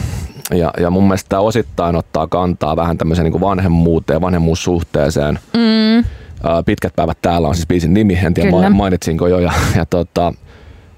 Ja, 0.51 0.71
ja 0.81 0.91
mun 0.91 1.05
mielestä 1.05 1.29
tämä 1.29 1.41
osittain 1.41 1.97
ottaa 1.97 2.27
kantaa 2.27 2.77
vähän 2.77 2.99
tämmöiseen 2.99 3.31
niin 3.31 3.41
vanhemmuuteen, 3.41 4.21
vanhemmuussuhteeseen. 4.21 5.39
Mm, 5.55 6.05
Pitkät 6.67 6.97
päivät 6.97 7.19
täällä 7.23 7.49
on 7.49 7.55
siis 7.55 7.67
biisin 7.67 7.95
nimi, 7.95 8.19
en 8.25 8.35
tiedä 8.35 8.51
Kyllä. 8.51 8.71
ma- 8.71 8.77
mainitsinko 8.77 9.27
jo. 9.27 9.39
Ja, 9.39 9.53
ja 9.77 9.87
tota, 9.87 10.35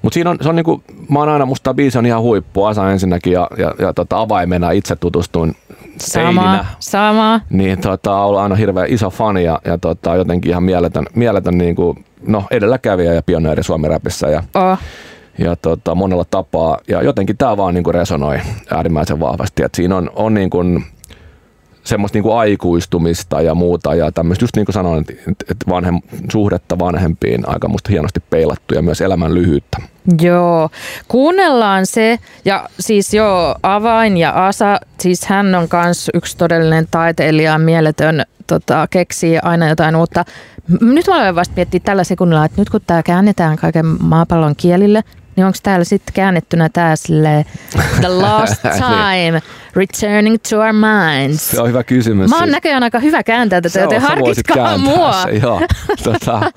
mutta 0.06 0.14
siinä 0.14 0.30
on, 0.30 0.36
se 0.40 0.48
on 0.48 0.56
niinku, 0.56 0.82
mä 1.08 1.18
oon 1.18 1.28
aina, 1.28 1.46
musta 1.46 1.75
biisi 1.75 1.98
on 1.98 2.06
ihan 2.06 2.22
huippu, 2.22 2.64
Asa 2.64 2.90
ensinnäkin 2.90 3.32
ja, 3.32 3.48
ja, 3.58 3.75
ja 3.78 3.92
tota, 3.92 4.20
avaimena 4.20 4.70
itse 4.70 4.96
tutustuin 4.96 5.56
sama, 5.98 6.26
eilinä. 6.26 6.64
sama. 6.78 7.40
Niin 7.50 7.80
tota, 7.80 8.16
ollut 8.16 8.40
aina 8.40 8.54
hirveän 8.54 8.86
iso 8.90 9.10
fani 9.10 9.44
ja, 9.44 9.60
ja 9.64 9.78
tota, 9.78 10.14
jotenkin 10.16 10.50
ihan 10.50 10.62
mieletön, 10.62 11.06
mieletön 11.14 11.58
niinku, 11.58 11.96
no, 12.26 12.44
edelläkävijä 12.50 13.14
ja 13.14 13.22
pioneeri 13.22 13.62
Suomen 13.62 13.90
räpissä. 13.90 14.28
Ja, 14.28 14.42
Oh. 14.54 14.78
ja 15.38 15.56
tota, 15.56 15.94
monella 15.94 16.25
tapaa. 16.30 16.78
Ja 16.88 17.02
jotenkin 17.02 17.36
tämä 17.36 17.56
vaan 17.56 17.75
niinku 17.75 17.92
resonoi 17.92 18.38
äärimmäisen 18.70 19.20
vahvasti. 19.20 19.62
Et 19.62 19.75
siinä 19.75 19.96
on, 19.96 20.10
on 20.14 20.34
niinku 20.34 20.58
semmoista 21.87 22.16
niinku 22.16 22.33
aikuistumista 22.33 23.40
ja 23.40 23.55
muuta 23.55 23.95
ja 23.95 24.12
tämmöistä, 24.12 24.43
just 24.45 24.57
niin 24.57 24.66
kuin 24.66 24.75
sanoin, 24.75 25.00
että 25.00 25.45
et 25.50 25.57
vanhem, 25.69 26.00
suhdetta 26.33 26.78
vanhempiin 26.78 27.49
aika 27.49 27.69
musta 27.69 27.90
hienosti 27.90 28.21
peilattu 28.31 28.75
ja 28.75 28.83
myös 28.83 29.00
elämän 29.00 29.35
lyhyyttä. 29.35 29.78
Joo, 30.21 30.71
kuunnellaan 31.09 31.87
se, 31.87 32.19
ja 32.45 32.69
siis 32.81 33.14
joo, 33.14 33.55
Avain 33.62 34.16
ja 34.16 34.47
Asa, 34.47 34.81
siis 35.00 35.25
hän 35.25 35.55
on 35.55 35.69
myös 35.73 36.11
yksi 36.14 36.37
todellinen 36.37 36.88
taiteilija, 36.90 37.59
mieletön, 37.59 38.23
tota, 38.47 38.87
keksii 38.90 39.38
aina 39.43 39.69
jotain 39.69 39.97
uutta. 39.97 40.25
Nyt 40.81 41.07
mä 41.07 41.16
olen 41.16 41.35
vasta 41.35 41.52
miettiä 41.57 41.81
tällä 41.85 42.05
sekunnilla, 42.05 42.45
että 42.45 42.61
nyt 42.61 42.71
kun 42.71 42.81
tämä 42.87 43.02
käännetään 43.02 43.57
kaiken 43.57 43.87
maapallon 44.02 44.57
kielille, 44.57 45.02
niin 45.37 45.47
onko 45.47 45.59
täällä 45.62 45.85
sitten 45.85 46.14
käännettynä 46.14 46.69
tää 46.73 46.97
sille 46.97 47.47
The 48.00 48.09
Last 48.09 48.64
Niin. 48.64 48.73
Time, 48.75 49.43
Returning 49.76 50.37
to 50.50 50.57
Our 50.61 50.73
Minds. 50.73 51.50
Se 51.50 51.61
on 51.61 51.69
hyvä 51.69 51.85
kysymys. 51.85 52.31
Mä 52.31 52.37
oon 52.37 52.45
siis. 52.45 52.52
näköjään 52.52 52.83
aika 52.83 52.99
hyvä 52.99 53.23
kääntää 53.23 53.61
tätä, 53.61 53.81
joten 53.81 54.00
harkitkaa 54.00 54.78
mua. 54.78 55.12
Se, 55.23 55.31
joo. 55.31 55.61
tota, 56.02 56.52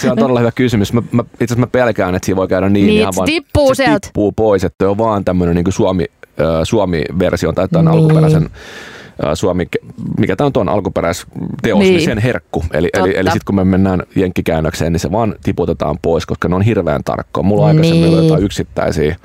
se 0.00 0.10
on 0.10 0.18
todella 0.18 0.38
hyvä 0.40 0.52
kysymys. 0.52 0.92
Mä, 0.92 1.02
mä, 1.12 1.22
itse 1.22 1.44
asiassa 1.44 1.60
mä 1.60 1.66
pelkään, 1.66 2.14
että 2.14 2.26
siinä 2.26 2.36
voi 2.36 2.48
käydä 2.48 2.68
niin. 2.68 2.86
Niin, 2.86 3.08
se 3.12 3.16
vaan- 3.16 3.26
tippuu 3.26 3.74
se 3.74 3.84
sieltä. 3.84 4.00
tippuu 4.06 4.32
pois, 4.32 4.64
että 4.64 4.90
on 4.90 4.98
vaan 4.98 5.24
tämmöinen 5.24 5.54
niin 5.56 5.72
Suomi, 5.72 6.04
äh, 6.40 6.46
Suomi-versio 6.64 7.52
tai 7.52 7.68
tämän 7.68 7.84
Niin. 7.92 8.02
alkuperäisen 8.04 8.50
Suomi, 9.34 9.68
mikä 10.18 10.36
tämä 10.36 10.46
on 10.46 10.52
tuon 10.52 10.68
alkuperäisteos, 10.68 11.36
niin. 11.64 11.78
Niin. 11.78 11.78
niin 11.94 12.00
sen 12.04 12.18
herkku. 12.18 12.64
Eli, 12.72 12.90
eli, 12.92 13.02
Totta. 13.08 13.20
eli 13.20 13.30
sitten 13.30 13.44
kun 13.46 13.54
me 13.56 13.64
mennään 13.64 14.02
jenkkikäännökseen, 14.16 14.92
niin 14.92 15.00
se 15.00 15.12
vaan 15.12 15.34
tiputetaan 15.44 15.98
pois, 16.02 16.26
koska 16.26 16.48
ne 16.48 16.54
on 16.54 16.62
hirveän 16.62 17.04
tarkkoja. 17.04 17.44
Mulla 17.44 17.62
on 17.62 17.68
aikaisemmin 17.68 18.02
Niin. 18.02 18.12
ollut 18.12 18.24
jotain 18.28 18.44
yksittäisiä, 18.44 19.16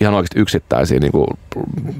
ihan 0.00 0.14
oikeasti 0.14 0.40
yksittäisiä 0.40 0.98
niin 0.98 1.12
kuin 1.12 1.26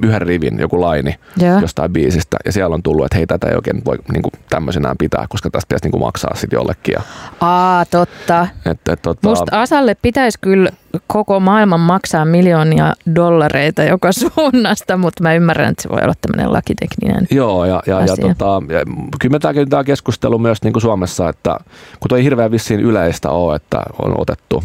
yhden 0.02 0.22
rivin 0.22 0.58
joku 0.58 0.80
laini 0.80 1.14
Joo. 1.36 1.60
jostain 1.60 1.92
biisistä. 1.92 2.36
Ja 2.44 2.52
siellä 2.52 2.74
on 2.74 2.82
tullut, 2.82 3.04
että 3.04 3.16
hei, 3.16 3.26
tätä 3.26 3.48
ei 3.48 3.54
oikein 3.56 3.82
voi 3.84 3.98
niin 4.12 4.22
kuin 4.22 4.32
tämmöisenään 4.50 4.96
pitää, 4.98 5.26
koska 5.28 5.50
tästä 5.50 5.68
pitäisi 5.68 5.84
niin 5.84 5.90
kuin 5.92 6.00
maksaa 6.02 6.34
sitten 6.36 6.56
jollekin. 6.56 6.92
Ja, 6.92 7.02
Aa, 7.40 7.84
totta. 7.84 8.46
et, 8.66 8.88
et, 8.88 9.02
tota, 9.02 9.28
Musta 9.28 9.60
Asalle 9.60 9.96
pitäisi 10.02 10.38
kyllä 10.40 10.70
koko 11.06 11.40
maailman 11.40 11.80
maksaa 11.80 12.24
miljoonia 12.24 12.94
dollareita 13.14 13.84
joka 13.84 14.12
suunnasta, 14.22 14.96
mutta 14.96 15.22
mä 15.22 15.34
ymmärrän, 15.34 15.70
että 15.70 15.82
se 15.82 15.88
voi 15.88 16.00
olla 16.02 16.14
tämmöinen 16.20 16.52
lakitekninen. 16.52 17.26
Joo, 17.30 17.64
ja, 17.64 17.82
ja, 17.86 18.00
ja, 18.00 18.12
asia. 18.12 18.34
tota, 18.34 18.62
ja 18.74 18.80
kyllä 19.20 19.32
me 19.32 19.38
tämä, 19.38 19.54
tämä 19.70 19.84
keskustelu 19.84 20.38
myös 20.38 20.62
niin 20.62 20.72
kuin 20.72 20.82
Suomessa, 20.82 21.28
että 21.28 21.56
kun 22.00 22.08
toi 22.08 22.24
hirveän 22.24 22.50
vissiin 22.50 22.80
yleistä 22.80 23.30
ole, 23.30 23.56
että 23.56 23.82
on 24.02 24.20
otettu 24.20 24.64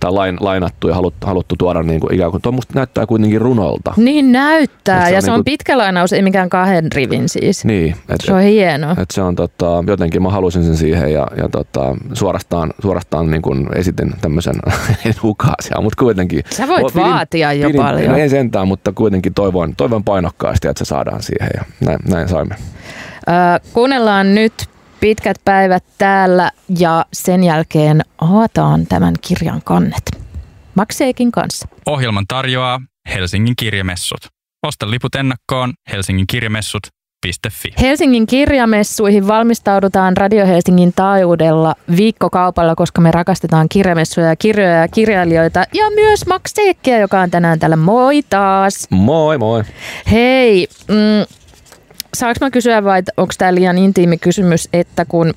tai 0.00 0.12
lain, 0.12 0.36
lainattu 0.40 0.88
ja 0.88 0.94
haluttu, 0.94 1.26
haluttu 1.26 1.54
tuoda 1.58 1.82
niin 1.82 2.00
kuin 2.00 2.14
ikään 2.14 2.30
kuin, 2.30 2.42
tuo 2.42 2.52
musta 2.52 2.74
näyttää 2.74 3.06
kuitenkin 3.06 3.40
runolta. 3.40 3.94
Niin 3.96 4.32
näyttää, 4.32 4.98
Et 4.98 5.04
se 5.04 5.08
on 5.08 5.14
ja 5.14 5.22
se 5.22 5.30
on 5.30 5.36
niinku- 5.36 5.44
pitkä 5.44 5.78
lainaus, 5.78 6.12
ei 6.12 6.22
mikään 6.22 6.48
kahden 6.48 6.92
rivin 6.92 7.28
siis. 7.28 7.64
Niin, 7.64 7.96
et, 8.08 8.20
Se 8.20 8.32
on 8.32 8.40
hieno. 8.40 8.90
et 8.98 9.10
se 9.10 9.22
on 9.22 9.36
tota, 9.36 9.84
jotenkin, 9.86 10.22
mä 10.22 10.30
halusin 10.30 10.64
sen 10.64 10.76
siihen 10.76 11.12
ja, 11.12 11.26
ja 11.36 11.48
tota, 11.48 11.96
suorastaan, 12.12 12.70
suorastaan 12.82 13.30
niin 13.30 13.42
kuin 13.42 13.68
esitin 13.74 14.14
tämmöisen, 14.20 14.54
en 15.04 15.14
ukaasia, 15.60 15.80
mutta 15.82 15.96
kuitenkin. 16.04 16.42
Sä 16.50 16.68
voit 16.68 16.94
Pidin- 16.94 17.00
vaatia 17.00 17.52
jo 17.52 17.68
pidin- 17.68 17.76
paljon. 17.82 18.12
No 18.12 18.16
ei 18.18 18.28
sentään, 18.28 18.68
mutta 18.68 18.92
kuitenkin 18.92 19.34
toivon, 19.34 19.76
toivon 19.76 20.04
painokkaasti, 20.04 20.68
että 20.68 20.84
se 20.84 20.88
saadaan 20.88 21.22
siihen 21.22 21.50
ja 21.56 21.64
näin, 21.80 21.98
näin 22.08 22.28
saimme. 22.28 22.54
Ö, 22.58 23.60
kuunnellaan 23.72 24.34
nyt 24.34 24.52
pitkät 25.00 25.36
päivät 25.44 25.84
täällä 25.98 26.50
ja 26.78 27.04
sen 27.12 27.44
jälkeen 27.44 28.00
avataan 28.18 28.86
tämän 28.86 29.14
kirjan 29.20 29.60
kannet. 29.64 30.02
Makseekin 30.74 31.32
kanssa. 31.32 31.68
Ohjelman 31.86 32.24
tarjoaa 32.28 32.80
Helsingin 33.14 33.54
kirjamessut. 33.56 34.20
Osta 34.66 34.90
liput 34.90 35.14
ennakkoon 35.14 35.72
helsinginkirjamessut.fi. 35.92 36.99
Helsingin 37.80 38.26
kirjamessuihin 38.26 39.28
valmistaudutaan 39.28 40.16
Radio 40.16 40.46
Helsingin 40.46 40.92
taajuudella 40.96 41.74
viikkokaupalla, 41.96 42.74
koska 42.74 43.00
me 43.00 43.10
rakastetaan 43.10 43.68
kirjamessuja 43.68 44.26
ja 44.26 44.36
kirjoja 44.36 44.76
ja 44.76 44.88
kirjailijoita 44.88 45.64
ja 45.74 45.90
myös 45.94 46.26
Max 46.26 46.54
Teekkiä, 46.54 46.98
joka 46.98 47.20
on 47.20 47.30
tänään 47.30 47.58
täällä. 47.58 47.76
Moi 47.76 48.22
taas! 48.30 48.86
Moi 48.90 49.38
moi! 49.38 49.62
Hei, 50.10 50.68
mm, 50.88 51.36
saanko 52.14 52.38
mä 52.40 52.50
kysyä 52.50 52.84
vai 52.84 53.02
onko 53.16 53.32
tämä 53.38 53.54
liian 53.54 53.78
intiimi 53.78 54.18
kysymys, 54.18 54.68
että 54.72 55.04
kun 55.04 55.34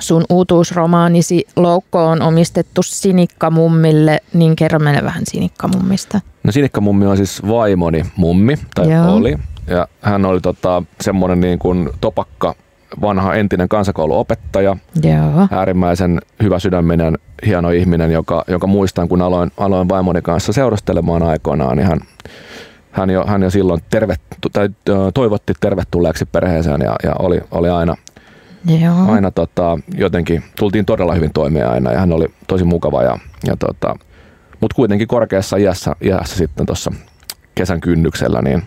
sun 0.00 0.24
uutuusromaanisi 0.30 1.46
Loukko 1.56 2.06
on 2.06 2.22
omistettu 2.22 2.82
Sinikka-mummille, 2.82 4.18
niin 4.34 4.56
kerro 4.56 4.78
meille 4.78 5.02
vähän 5.02 5.22
Sinikka-mummista. 5.26 6.20
No 6.44 6.52
Sinikka 6.52 6.80
mummi 6.80 7.06
on 7.06 7.16
siis 7.16 7.42
vaimoni 7.48 8.04
mummi, 8.16 8.58
tai 8.74 8.92
Joo. 8.92 9.14
oli. 9.14 9.38
Ja 9.68 9.88
hän 10.00 10.24
oli 10.24 10.40
tota, 10.40 10.82
semmoinen 11.00 11.40
niin 11.40 11.58
kuin 11.58 11.90
topakka, 12.00 12.54
vanha 13.00 13.34
entinen 13.34 13.68
kansakouluopettaja, 13.68 14.76
Joo. 15.02 15.48
äärimmäisen 15.50 16.20
hyvä 16.42 16.58
sydäminen, 16.58 17.18
hieno 17.46 17.70
ihminen, 17.70 18.12
joka, 18.12 18.44
joka 18.48 18.66
muistan, 18.66 19.08
kun 19.08 19.22
aloin, 19.22 19.50
aloin 19.56 19.88
vaimoni 19.88 20.22
kanssa 20.22 20.52
seurustelemaan 20.52 21.22
aikoinaan, 21.22 21.76
niin 21.76 21.86
hän, 21.86 22.00
hän, 22.90 23.10
jo, 23.10 23.24
hän 23.26 23.42
jo 23.42 23.50
silloin 23.50 23.80
tervetu, 23.90 24.22
tai, 24.52 24.68
toivotti 25.14 25.52
tervetulleeksi 25.60 26.24
perheeseen 26.24 26.80
ja, 26.80 26.96
ja 27.02 27.12
oli, 27.18 27.40
oli 27.50 27.68
aina, 27.68 27.96
Joo. 28.80 29.12
aina 29.12 29.30
tota, 29.30 29.78
jotenkin, 29.96 30.44
tultiin 30.58 30.84
todella 30.84 31.14
hyvin 31.14 31.32
toimeen 31.34 31.70
aina 31.70 31.92
ja 31.92 31.98
hän 32.00 32.12
oli 32.12 32.26
tosi 32.46 32.64
mukava 32.64 33.02
ja, 33.02 33.18
ja 33.46 33.56
tota, 33.56 33.94
mutta 34.60 34.74
kuitenkin 34.74 35.08
korkeassa 35.08 35.56
iässä, 35.56 35.96
iässä 36.04 36.36
sitten 36.36 36.66
tuossa 36.66 36.92
kesän 37.54 37.80
kynnyksellä, 37.80 38.42
niin, 38.42 38.62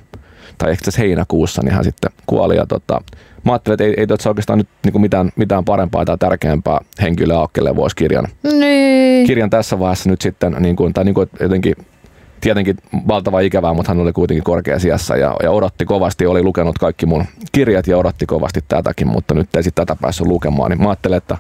tai 0.62 0.72
ehkä 0.72 0.86
tässä 0.86 1.02
heinäkuussa, 1.02 1.62
niin 1.64 1.74
hän 1.74 1.84
sitten 1.84 2.12
kuoli. 2.26 2.56
Ja 2.56 2.66
tota, 2.66 3.02
mä 3.44 3.52
ajattelin, 3.52 3.74
että 3.74 3.84
ei, 3.84 3.94
ei 3.98 4.08
tuossa 4.08 4.30
oikeastaan 4.30 4.60
nyt 4.60 4.68
niin 4.84 4.92
kuin 4.92 5.02
mitään, 5.02 5.32
mitään 5.36 5.66
parempaa 5.66 6.06
tai 6.06 6.18
tärkeämpää 6.18 6.80
henkilöä 7.02 7.40
ole, 7.40 7.50
kelle 7.54 7.76
voisi 7.76 7.96
kirjan, 7.96 8.28
Niin. 8.60 9.28
kirjan 9.28 9.50
tässä 9.50 9.80
vaiheessa 9.80 10.10
nyt 10.10 10.22
sitten, 10.22 10.56
niin 10.60 10.76
kuin, 10.76 10.94
tai 10.94 11.04
niin 11.06 11.16
kuin 11.16 11.30
jotenkin 11.40 11.76
tietenkin 12.42 12.78
valtava 13.08 13.40
ikävää, 13.40 13.74
mutta 13.74 13.92
hän 13.92 14.02
oli 14.02 14.14
kuitenkin 14.14 14.44
korkeassa 14.44 14.88
iässä 14.88 15.16
ja, 15.16 15.36
ja 15.44 15.52
odotti 15.52 15.86
kovasti, 15.86 16.26
oli 16.26 16.44
lukenut 16.44 16.78
kaikki 16.78 17.06
mun 17.06 17.26
kirjat 17.52 17.88
ja 17.88 17.98
odotti 17.98 18.26
kovasti 18.26 18.60
tätäkin, 18.68 19.08
mutta 19.08 19.34
nyt 19.34 19.56
ei 19.56 19.64
sitten 19.64 19.88
tätä 19.88 20.00
päässyt 20.02 20.28
lukemaan, 20.28 20.72
niin 20.72 20.82
mä 20.82 20.90
ajattelin, 20.90 21.18
että 21.18 21.38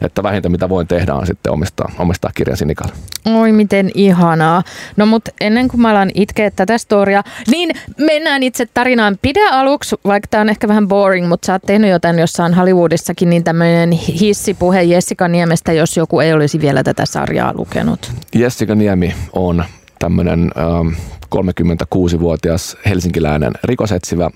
että 0.00 0.22
vähintä 0.22 0.48
mitä 0.48 0.68
voin 0.68 0.86
tehdä 0.86 1.14
on 1.14 1.26
sitten 1.26 1.52
omistaa, 1.52 1.92
omistaa 1.98 2.30
kirjan 2.34 2.56
Sinikalle. 2.56 2.92
Oi 3.34 3.52
miten 3.52 3.90
ihanaa. 3.94 4.62
No 4.96 5.06
mut 5.06 5.28
ennen 5.40 5.68
kuin 5.68 5.80
mä 5.80 5.90
alan 5.90 6.10
itkeä 6.14 6.50
tätä 6.50 6.78
storia, 6.78 7.22
niin 7.50 7.70
mennään 7.98 8.42
itse 8.42 8.66
tarinaan. 8.74 9.18
Pidä 9.22 9.50
aluksi, 9.50 9.96
vaikka 10.04 10.28
tämä 10.30 10.40
on 10.40 10.48
ehkä 10.48 10.68
vähän 10.68 10.88
boring, 10.88 11.28
mutta 11.28 11.46
sä 11.46 11.52
oot 11.52 11.62
tehnyt 11.66 11.90
jotain 11.90 12.18
jossain 12.18 12.54
Hollywoodissakin, 12.54 13.30
niin 13.30 13.44
tämmöinen 13.44 13.92
hissipuhe 13.92 14.82
Jessica 14.82 15.28
Niemestä, 15.28 15.72
jos 15.72 15.96
joku 15.96 16.20
ei 16.20 16.32
olisi 16.32 16.60
vielä 16.60 16.82
tätä 16.82 17.06
sarjaa 17.06 17.52
lukenut. 17.56 18.12
Jessica 18.34 18.74
Niemi 18.74 19.14
on 19.32 19.64
tämmöinen 19.98 20.50
ähm, 20.58 20.88
36-vuotias 21.34 22.76
helsinkiläinen 22.86 23.52
rikosetsivä, 23.64 24.30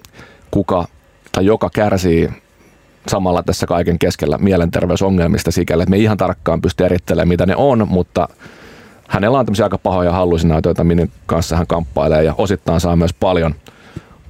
kuka 0.51 0.89
tai 1.33 1.47
joka 1.47 1.71
kärsii 1.75 2.29
samalla 3.09 3.43
tässä 3.43 3.67
kaiken 3.67 3.99
keskellä 3.99 4.39
mielenterveysongelmista 4.39 5.51
sikäli, 5.51 5.83
että 5.83 5.91
me 5.91 5.97
ei 5.97 6.03
ihan 6.03 6.17
tarkkaan 6.17 6.61
pysty 6.61 6.85
erittelemään, 6.85 7.29
mitä 7.29 7.47
ne 7.47 7.57
on, 7.57 7.89
mutta 7.89 8.29
hänellä 9.09 9.39
on 9.39 9.47
tämmöisiä 9.47 9.67
aika 9.67 9.79
pahoja 9.79 10.13
hallusinaatioita, 10.13 10.85
minne 10.85 11.09
kanssa 11.27 11.57
hän 11.57 11.67
kamppailee 11.67 12.25
ja 12.25 12.35
osittain 12.39 12.81
saa 12.81 12.97
myös 12.97 13.15
paljon, 13.15 13.55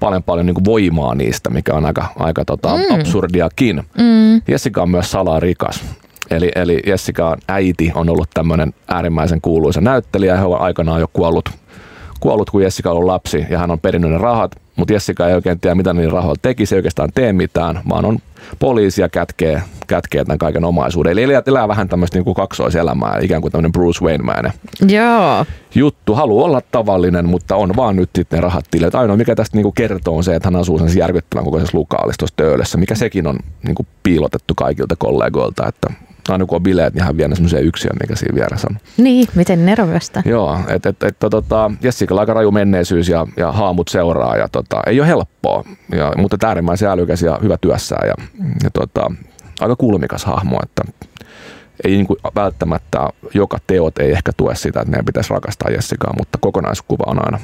paljon, 0.00 0.22
paljon 0.22 0.46
niin 0.46 0.64
voimaa 0.64 1.14
niistä, 1.14 1.50
mikä 1.50 1.74
on 1.74 1.86
aika, 1.86 2.06
aika 2.16 2.44
tota, 2.44 2.76
mm. 2.76 3.00
absurdiakin. 3.00 3.76
Mm. 3.98 4.42
Jessica 4.48 4.82
on 4.82 4.90
myös 4.90 5.10
salarikas. 5.10 5.84
Eli, 6.30 6.50
eli 6.54 6.80
Jessica 6.86 7.36
äiti 7.48 7.92
on 7.94 8.10
ollut 8.10 8.30
tämmöinen 8.34 8.74
äärimmäisen 8.88 9.40
kuuluisa 9.40 9.80
näyttelijä. 9.80 10.36
Hän 10.36 10.46
on 10.46 10.60
aikanaan 10.60 11.00
jo 11.00 11.08
kuollut, 11.12 11.50
kuollut, 12.20 12.50
kun 12.50 12.62
Jessica 12.62 12.90
on 12.90 12.96
ollut 12.96 13.10
lapsi 13.10 13.46
ja 13.50 13.58
hän 13.58 13.70
on 13.70 13.80
perinnyt 13.80 14.10
ne 14.10 14.18
rahat. 14.18 14.63
Mutta 14.76 14.92
Jessica 14.92 15.28
ei 15.28 15.34
oikein 15.34 15.60
tiedä, 15.60 15.74
mitä 15.74 15.92
niillä 15.92 16.14
rahoilla 16.14 16.40
teki. 16.42 16.66
Se 16.66 16.74
ei 16.74 16.78
oikeastaan 16.78 17.10
tee 17.14 17.32
mitään, 17.32 17.80
vaan 17.88 18.04
on 18.04 18.18
poliisia 18.58 19.08
kätkee, 19.08 19.62
kätkee 19.86 20.24
tämän 20.24 20.38
kaiken 20.38 20.64
omaisuuden. 20.64 21.12
Eli 21.12 21.22
elää, 21.22 21.42
elää 21.46 21.68
vähän 21.68 21.88
tämmöistä 21.88 22.16
niin 22.16 22.24
kuin 22.24 22.34
kaksoiselämää, 22.34 23.18
ikään 23.22 23.42
kuin 23.42 23.52
tämmöinen 23.52 23.72
Bruce 23.72 24.04
Wayne-mäinen 24.04 24.52
Joo. 24.88 25.46
juttu. 25.74 26.14
Haluaa 26.14 26.44
olla 26.44 26.60
tavallinen, 26.70 27.28
mutta 27.28 27.56
on 27.56 27.76
vaan 27.76 27.96
nyt 27.96 28.10
sitten 28.14 28.36
ne 28.36 28.40
rahat 28.40 28.64
tilille. 28.70 28.98
Ainoa 28.98 29.16
mikä 29.16 29.34
tästä 29.34 29.56
niin 29.56 29.62
kuin 29.62 29.74
kertoo 29.74 30.16
on 30.16 30.24
se, 30.24 30.34
että 30.34 30.46
hän 30.46 30.60
asuu 30.60 30.78
sen 30.78 30.98
järkyttävän 30.98 31.44
kokoisessa 31.44 31.78
lukaalissa 31.78 32.26
töölössä, 32.36 32.78
mikä 32.78 32.94
sekin 32.94 33.26
on 33.26 33.38
niin 33.62 33.74
kuin 33.74 33.86
piilotettu 34.02 34.54
kaikilta 34.54 34.96
kollegoilta, 34.98 35.68
että 35.68 35.92
aina 36.28 36.46
kun 36.46 36.56
on 36.56 36.62
bileet, 36.62 36.94
niin 36.94 37.04
hän 37.04 37.16
vie 37.16 37.28
semmoisen 37.34 37.64
yksiön, 37.64 37.96
mikä 38.02 38.16
siinä 38.16 38.34
vieressä 38.34 38.66
on. 38.70 38.78
Niin, 38.96 39.28
miten 39.34 39.66
nerokasta. 39.66 40.22
Joo, 40.24 40.58
että 40.68 40.88
et, 40.88 41.02
et, 41.02 41.16
tota, 41.30 41.70
Jessica 41.82 42.14
aika 42.14 42.34
raju 42.34 42.50
menneisyys 42.50 43.08
ja, 43.08 43.26
ja 43.36 43.52
haamut 43.52 43.88
seuraa 43.88 44.36
ja 44.36 44.48
tota, 44.48 44.80
ei 44.86 45.00
ole 45.00 45.08
helppoa, 45.08 45.64
ja, 45.92 46.12
mutta 46.16 46.46
äärimmäisen 46.48 46.88
älykäs 46.88 47.22
ja 47.22 47.38
hyvä 47.42 47.56
työssään 47.60 48.08
ja, 48.08 48.14
ja 48.64 48.70
tota, 48.70 49.12
aika 49.60 49.76
kulmikas 49.76 50.24
hahmo, 50.24 50.58
että 50.62 50.82
ei 51.84 51.90
niin 51.90 52.06
kuin 52.06 52.18
välttämättä 52.34 53.08
joka 53.34 53.58
teot 53.66 53.98
ei 53.98 54.12
ehkä 54.12 54.32
tue 54.36 54.54
sitä, 54.54 54.80
että 54.80 54.90
meidän 54.90 55.04
pitäisi 55.04 55.34
rakastaa 55.34 55.70
Jessicaa, 55.70 56.14
mutta 56.18 56.38
kokonaiskuva 56.40 57.04
on 57.06 57.24
aina 57.24 57.40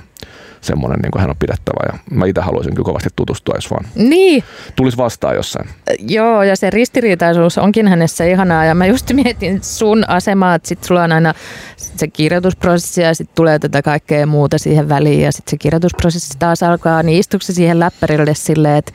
semmoinen, 0.60 0.98
niin 1.02 1.10
kuin 1.10 1.20
hän 1.20 1.30
on 1.30 1.36
pidettävä. 1.36 1.92
Ja 1.92 1.98
mä 2.10 2.26
itse 2.26 2.40
haluaisin 2.40 2.74
kyllä 2.74 2.84
kovasti 2.86 3.08
tutustua, 3.16 3.54
jos 3.54 3.70
vaan 3.70 3.84
Niin, 3.94 4.44
tulisi 4.76 4.96
vastaan 4.96 5.34
jossain. 5.34 5.68
joo, 5.98 6.42
ja 6.42 6.56
se 6.56 6.70
ristiriitaisuus 6.70 7.58
onkin 7.58 7.88
hänessä 7.88 8.24
ihanaa. 8.24 8.64
Ja 8.64 8.74
mä 8.74 8.86
just 8.86 9.12
mietin 9.24 9.58
sun 9.62 10.04
asemaa, 10.08 10.54
että 10.54 10.68
sit 10.68 10.84
sulla 10.84 11.02
on 11.02 11.12
aina 11.12 11.34
se 11.76 12.08
kirjoitusprosessi 12.08 13.02
ja 13.02 13.14
sitten 13.14 13.34
tulee 13.36 13.58
tätä 13.58 13.82
kaikkea 13.82 14.26
muuta 14.26 14.58
siihen 14.58 14.88
väliin. 14.88 15.20
Ja 15.20 15.32
sitten 15.32 15.50
se 15.50 15.56
kirjoitusprosessi 15.58 16.38
taas 16.38 16.62
alkaa, 16.62 17.02
niin 17.02 17.18
istuuko 17.20 17.42
se 17.42 17.52
siihen 17.52 17.80
läppärille 17.80 18.34
silleen, 18.34 18.76
että 18.76 18.92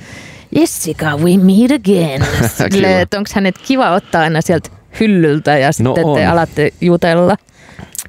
Jessica, 0.56 1.18
we 1.18 1.38
meet 1.38 1.72
again. 1.72 2.26
Silleen, 2.72 3.00
että 3.02 3.18
onko 3.18 3.30
hänet 3.36 3.56
kiva 3.58 3.92
ottaa 3.92 4.22
aina 4.22 4.42
sieltä 4.42 4.70
hyllyltä 5.00 5.58
ja 5.58 5.72
sitten 5.72 6.04
No 6.04 6.16
te 6.16 6.26
alatte 6.26 6.72
jutella. 6.82 7.36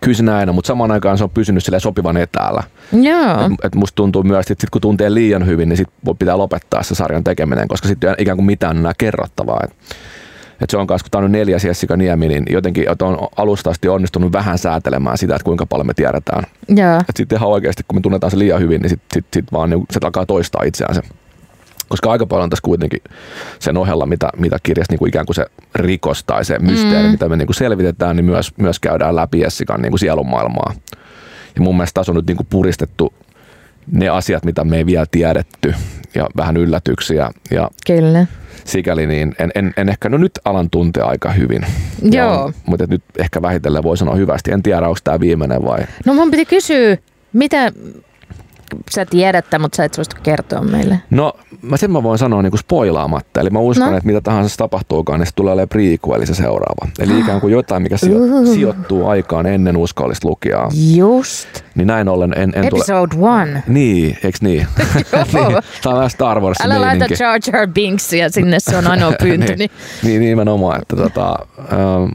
Kyllä 0.01 0.17
se 0.17 0.23
näin 0.23 0.49
on, 0.49 0.55
mutta 0.55 0.69
samaan 0.69 0.91
aikaan 0.91 1.19
se 1.19 1.25
on 1.25 1.31
pysynyt 1.31 1.65
sille 1.65 1.81
sopivan 1.81 2.17
etäällä. 2.17 2.63
Joo. 2.93 3.47
Et, 3.47 3.53
et 3.65 3.75
musta 3.75 3.97
tuntuu 3.97 4.23
myös, 4.23 4.51
että 4.51 4.61
sit 4.61 4.71
kun 4.71 4.81
tuntee 4.81 5.15
liian 5.15 5.47
hyvin, 5.47 5.69
niin 5.69 5.77
sit 5.77 5.89
voi- 6.05 6.15
pitää 6.19 6.39
lopettaa 6.39 6.83
se 6.83 6.95
sarjan 6.95 7.25
tekeminen, 7.25 7.69
koska 7.69 7.89
sitten 7.89 8.11
ei 8.11 8.15
ikään 8.19 8.37
kuin 8.37 8.47
mitään 8.47 8.77
enää 8.77 8.93
kerrottavaa. 8.99 9.61
Et, 9.65 9.71
et 10.63 10.71
se 10.71 10.77
on 10.77 10.87
kanssa, 10.87 11.05
kun 11.05 11.11
tämä 11.11 11.25
on 11.25 11.33
nyt 11.33 11.41
neljäs 11.41 11.65
Jessica 11.65 11.97
Niemi, 11.97 12.29
niin 12.29 12.45
jotenkin 12.51 12.89
että 12.89 13.05
on 13.05 13.29
alusta 13.37 13.71
asti 13.71 13.89
onnistunut 13.89 14.33
vähän 14.33 14.59
säätelemään 14.59 15.19
sitä, 15.19 15.35
että 15.35 15.45
kuinka 15.45 15.67
paljon 15.67 15.87
me 15.87 15.95
tiedetään. 15.95 16.45
Joo. 16.69 16.97
Että 16.97 17.13
sitten 17.17 17.39
ihan 17.39 17.49
oikeasti, 17.49 17.83
kun 17.89 17.99
me 17.99 18.01
tunnetaan 18.01 18.31
se 18.31 18.39
liian 18.39 18.61
hyvin, 18.61 18.83
niin 18.83 18.91
sitten 18.91 19.07
sit, 19.15 19.27
sit 19.35 19.53
vaan 19.53 19.71
niin, 19.71 19.87
se 19.91 20.01
alkaa 20.05 20.27
toistaa 20.27 20.63
itseään 20.63 20.95
se. 20.95 21.03
Koska 21.89 22.11
aika 22.11 22.27
paljon 22.27 22.51
tässä 22.51 22.63
kuitenkin 22.63 23.01
sen 23.59 23.77
ohella, 23.77 24.07
mitä, 24.07 24.29
mitä 24.37 24.57
kirjassa 24.63 24.93
niin 24.93 24.99
kuin 24.99 25.09
ikään 25.09 25.27
kuin 25.27 25.37
se 25.37 25.47
rikos 25.75 26.25
tai 26.25 26.45
se 26.45 26.59
mysteeri, 26.59 27.05
mm. 27.05 27.11
mitä 27.11 27.29
me 27.29 27.37
niin 27.37 27.47
kuin 27.47 27.55
selvitetään, 27.55 28.17
niin 28.17 28.25
myös, 28.25 28.53
myös 28.57 28.81
käydään 28.81 29.17
läpi 29.17 29.41
Jessican 29.41 29.83
niin 29.83 29.93
kuin 29.93 29.99
sielun 29.99 30.29
maailmaa. 30.29 30.75
Ja 31.55 31.63
mun 31.63 31.77
mielestä 31.77 32.01
tässä 32.01 32.13
on 32.13 32.17
nyt 32.17 32.27
niin 32.27 32.37
kuin 32.37 32.47
puristettu 32.51 33.13
ne 33.93 34.09
asiat, 34.09 34.45
mitä 34.45 34.65
me 34.65 34.77
ei 34.77 34.87
vielä 34.87 35.07
tiedetty 35.11 35.75
ja 36.15 36.27
vähän 36.37 36.57
yllätyksiä. 36.57 37.31
Ja 37.51 37.71
Kyllä. 37.87 38.27
sikäli 38.65 39.07
niin 39.07 39.35
en, 39.39 39.51
en, 39.55 39.73
en 39.77 39.89
ehkä, 39.89 40.09
no 40.09 40.19
nyt 40.19 40.33
alan 40.45 40.71
tuntea 40.71 41.05
aika 41.05 41.33
hyvin. 41.33 41.67
Joo. 42.03 42.47
Ja, 42.47 42.53
mutta 42.67 42.87
nyt 42.89 43.03
ehkä 43.19 43.43
vähitellen 43.43 43.83
voi 43.83 43.97
sanoa 43.97 44.15
hyvästi. 44.15 44.53
En 44.53 44.63
tiedä, 44.63 44.89
onko 44.89 44.99
tämä 45.05 45.21
viimeinen 45.21 45.65
vai 45.65 45.79
No 46.07 46.15
mun 46.15 46.31
piti 46.31 46.45
kysyä, 46.45 46.97
mitä 47.33 47.73
sä 48.91 49.05
tiedät, 49.07 49.45
mutta 49.59 49.77
sä 49.77 49.85
et 49.85 49.95
suostu 49.95 50.17
kertoa 50.23 50.61
meille. 50.61 51.01
No, 51.11 51.33
mä 51.63 51.77
sen 51.77 51.91
mä 51.91 52.03
voin 52.03 52.19
sanoa 52.19 52.43
niin 52.43 52.51
kuin 52.51 52.61
spoilaamatta. 52.61 53.41
Eli 53.41 53.51
mä 53.51 53.59
uskon, 53.59 53.91
No. 53.91 53.97
että 53.97 54.07
mitä 54.07 54.21
tahansa 54.21 54.49
se 54.49 54.57
tapahtuukaan, 54.57 55.21
niin 55.21 55.27
se 55.27 55.33
tulee 55.35 55.53
olemaan 55.53 55.69
prequel, 55.69 56.25
se 56.27 56.35
seuraava. 56.35 56.89
Eli 56.99 57.19
ikään 57.21 57.41
kuin 57.41 57.53
jotain, 57.53 57.83
mikä 57.83 57.97
sijo- 57.97 58.17
Uh. 58.19 58.55
sijoittuu 58.55 59.07
aikaan 59.09 59.47
ennen 59.47 59.77
uskollista 59.77 60.29
lukijaa. 60.29 60.69
Just. 60.97 61.49
Niin 61.75 61.87
näin 61.87 62.09
ollen 62.09 62.33
en, 62.37 62.43
en 62.43 62.69
tule... 62.69 62.81
Episode 62.81 63.17
one. 63.21 63.63
Niin, 63.69 64.19
eiks 64.25 64.43
niin? 64.43 64.67
Niin 64.87 65.07
Tämä 65.83 65.93
on 65.93 65.95
vähän 65.95 66.11
Star 66.11 66.41
Wars 66.41 66.59
Älä 66.65 66.81
laita 66.81 67.05
Jar 67.21 67.41
Jar 67.53 67.69
Binksia 67.69 68.29
sinne, 68.31 68.61
se 68.61 68.77
on 68.77 68.87
ainoa 68.87 69.13
pyyntöni. 69.23 69.57
niin, 69.57 69.71
niin, 70.03 70.21
nimenomaan, 70.21 70.83
että 70.83 70.97
tota, 70.97 71.39
äh, 71.61 71.69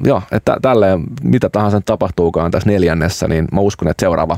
joo, 0.06 0.22
että 0.32 0.58
tälleen 0.62 1.04
mitä 1.24 1.50
tahansa 1.50 1.82
tapahtuukaan 1.82 2.52
tässä 2.52 2.70
neljännessä, 2.70 3.28
niin 3.28 3.48
mä 3.52 3.62
uskon, 3.62 3.88
että 3.88 4.02
seuraava 4.06 4.38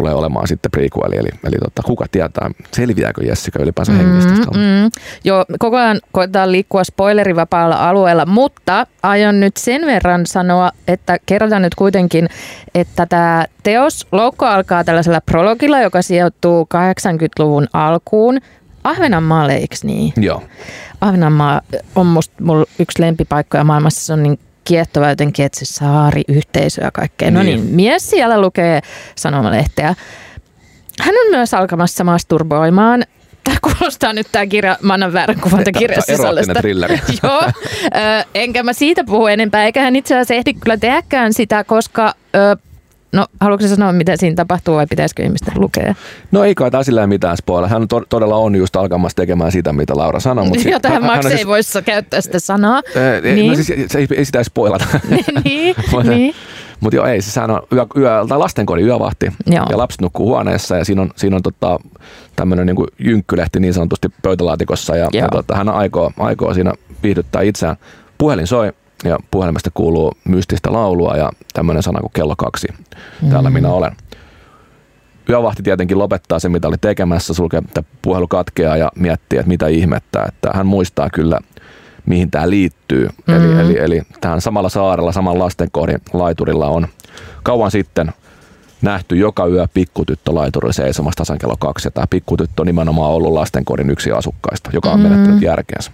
tulee 0.00 0.14
olemaan 0.14 0.48
sitten 0.48 0.70
prequeli, 0.70 1.16
eli, 1.16 1.28
eli 1.44 1.56
tota, 1.64 1.82
kuka 1.82 2.06
tietää, 2.12 2.50
selviääkö 2.72 3.24
Jessica 3.24 3.62
ylipäänsä 3.62 3.92
hengistä. 3.92 4.50
Mm, 4.54 4.90
joo, 5.24 5.44
koko 5.58 5.76
ajan 5.76 6.00
koetaan 6.12 6.52
liikkua 6.52 6.84
spoilerivapaalla 6.84 7.88
alueella, 7.88 8.26
mutta 8.26 8.86
aion 9.02 9.40
nyt 9.40 9.56
sen 9.56 9.86
verran 9.86 10.26
sanoa, 10.26 10.70
että 10.88 11.18
kerrotaan 11.26 11.62
nyt 11.62 11.74
kuitenkin, 11.74 12.28
että 12.74 13.06
tämä 13.06 13.44
teos 13.62 14.06
Loukko 14.12 14.46
alkaa 14.46 14.84
tällaisella 14.84 15.20
prologilla, 15.20 15.80
joka 15.80 16.02
sijoittuu 16.02 16.68
80-luvun 16.74 17.66
alkuun. 17.72 18.40
Ahvenanmaalle, 18.84 19.54
eikö 19.54 19.76
niin? 19.82 20.12
Joo. 20.16 20.42
Ahvenanmaa 21.00 21.60
on 21.94 22.06
musta 22.06 22.34
mulla 22.44 22.66
yksi 22.78 23.02
lempipaikkoja 23.02 23.64
maailmassa. 23.64 24.06
Se 24.06 24.12
on 24.12 24.22
niin 24.22 24.38
kiehtova 24.70 25.08
jotenkin, 25.08 25.46
että 25.46 25.58
se 25.58 25.64
saari, 25.64 26.22
yhteisö 26.28 26.82
ja 26.84 26.90
kaikkea. 26.90 27.30
No 27.30 27.42
Niin. 27.42 27.60
niin, 27.60 27.74
mies 27.74 28.10
siellä 28.10 28.40
lukee 28.40 28.80
sanomalehteä. 29.14 29.94
Hän 31.00 31.14
on 31.24 31.30
myös 31.30 31.54
alkamassa 31.54 32.04
masturboimaan. 32.04 33.04
Tämä 33.44 33.56
kuulostaa 33.62 34.12
nyt 34.12 34.26
tämä 34.32 34.46
kirja, 34.46 34.76
mä 34.82 34.94
annan 34.94 35.12
väärän 35.12 35.40
kuvan 35.40 35.64
tämän 35.64 35.78
kirjan 35.78 36.02
sisällöstä. 36.02 36.52
Joo, 37.22 37.42
enkä 38.34 38.62
mä 38.62 38.72
siitä 38.72 39.04
puhu 39.04 39.26
enempää, 39.26 39.64
eikä 39.64 39.82
hän 39.82 39.96
itse 39.96 40.14
asiassa 40.14 40.34
ehdi 40.34 40.54
kyllä 40.54 40.76
tehdäkään 40.76 41.32
sitä, 41.32 41.64
koska... 41.64 42.14
Ö, 42.36 42.56
No, 43.12 43.26
haluatko 43.40 43.68
sanoa, 43.68 43.92
mitä 43.92 44.16
siinä 44.16 44.36
tapahtuu 44.36 44.76
vai 44.76 44.86
pitäisikö 44.86 45.22
ihmisten 45.22 45.54
lukea? 45.56 45.94
No 46.30 46.44
ei 46.44 46.54
kai 46.54 46.70
silleen 46.82 47.08
mitään 47.08 47.36
spoilla. 47.36 47.68
Hän 47.68 47.88
to- 47.88 48.04
todella 48.08 48.36
on 48.36 48.56
just 48.56 48.76
alkamassa 48.76 49.16
tekemään 49.16 49.52
sitä, 49.52 49.72
mitä 49.72 49.96
Laura 49.96 50.20
sanoi. 50.20 50.44
Mutta 50.44 50.68
Joo, 50.68 50.80
tähän 50.80 51.04
Max 51.04 51.24
ei 51.24 51.46
voisi 51.46 51.82
käyttää 51.82 52.20
sitä 52.20 52.38
sanaa. 52.38 52.76
Äh, 52.76 53.34
niin. 53.34 53.48
No 53.48 53.54
siis 53.54 53.66
se 53.92 53.98
ei, 53.98 54.06
ei 54.16 54.24
sitä 54.24 54.44
spoilata. 54.44 54.84
niin, 55.44 55.76
Mutta- 55.92 56.10
niin. 56.16 56.34
Mutta 56.80 56.96
joo, 56.96 57.06
ei, 57.06 57.22
siis 57.22 57.34
sehän 57.34 57.50
on 57.50 57.62
yö, 57.72 57.86
yö, 57.96 58.10
tai 58.28 58.38
lastenkodin 58.38 58.86
yövahti 58.86 59.32
Joo. 59.46 59.66
ja 59.70 59.78
lapset 59.78 60.00
nukkuu 60.00 60.26
huoneessa 60.26 60.76
ja 60.76 60.84
siinä 60.84 61.02
on, 61.02 61.10
siinä 61.16 61.36
on 61.36 61.42
tota, 61.42 61.78
tämmöinen 62.36 62.66
niin 62.66 62.76
jynkkylehti 62.98 63.60
niin 63.60 63.74
sanotusti 63.74 64.08
pöytälaatikossa 64.22 64.96
ja, 64.96 65.08
ja 65.12 65.28
tota, 65.28 65.56
hän 65.56 65.68
aikoo, 65.68 66.12
aikoo 66.18 66.54
siinä 66.54 66.72
viihdyttää 67.02 67.42
itseään. 67.42 67.76
Puhelin 68.18 68.46
soi 68.46 68.72
ja 69.04 69.18
puhelimesta 69.30 69.70
kuuluu 69.74 70.12
mystistä 70.24 70.72
laulua 70.72 71.16
ja 71.16 71.30
tämmöinen 71.52 71.82
sana 71.82 72.00
kuin 72.00 72.12
kello 72.12 72.36
kaksi. 72.36 72.68
Täällä 73.30 73.50
minä 73.50 73.68
olen. 73.68 73.92
Yövahti 75.28 75.62
tietenkin 75.62 75.98
lopettaa 75.98 76.38
sen, 76.38 76.52
mitä 76.52 76.68
oli 76.68 76.76
tekemässä, 76.80 77.34
sulkee, 77.34 77.58
että 77.58 77.82
puhelu 78.02 78.28
katkeaa 78.28 78.76
ja 78.76 78.92
miettii, 78.96 79.38
että 79.38 79.48
mitä 79.48 79.66
ihmettä. 79.66 80.24
Että 80.28 80.50
hän 80.54 80.66
muistaa 80.66 81.10
kyllä, 81.10 81.38
mihin 82.06 82.30
tämä 82.30 82.50
liittyy. 82.50 83.08
Mm. 83.26 83.34
Eli, 83.34 83.60
eli, 83.60 83.78
eli 83.78 84.02
tähän 84.20 84.40
samalla 84.40 84.68
saarella, 84.68 85.12
saman 85.12 85.38
lastenkohdin 85.38 86.00
laiturilla 86.12 86.66
on 86.66 86.88
kauan 87.42 87.70
sitten 87.70 88.12
nähty 88.82 89.16
joka 89.16 89.46
yö 89.46 89.66
pikkutyttö 89.74 90.34
laiturilla 90.34 90.72
seisomassa 90.72 91.16
tasan 91.16 91.38
kello 91.38 91.56
kaksi. 91.58 91.86
Ja 91.86 91.90
tämä 91.90 92.06
pikkutyttö 92.10 92.62
on 92.62 92.66
nimenomaan 92.66 93.10
ollut 93.10 93.32
lastenkodin 93.32 93.90
yksi 93.90 94.12
asukkaista, 94.12 94.70
joka 94.72 94.90
on 94.90 95.00
Mm. 95.00 95.02
menettänyt 95.08 95.42
järkeensä. 95.42 95.90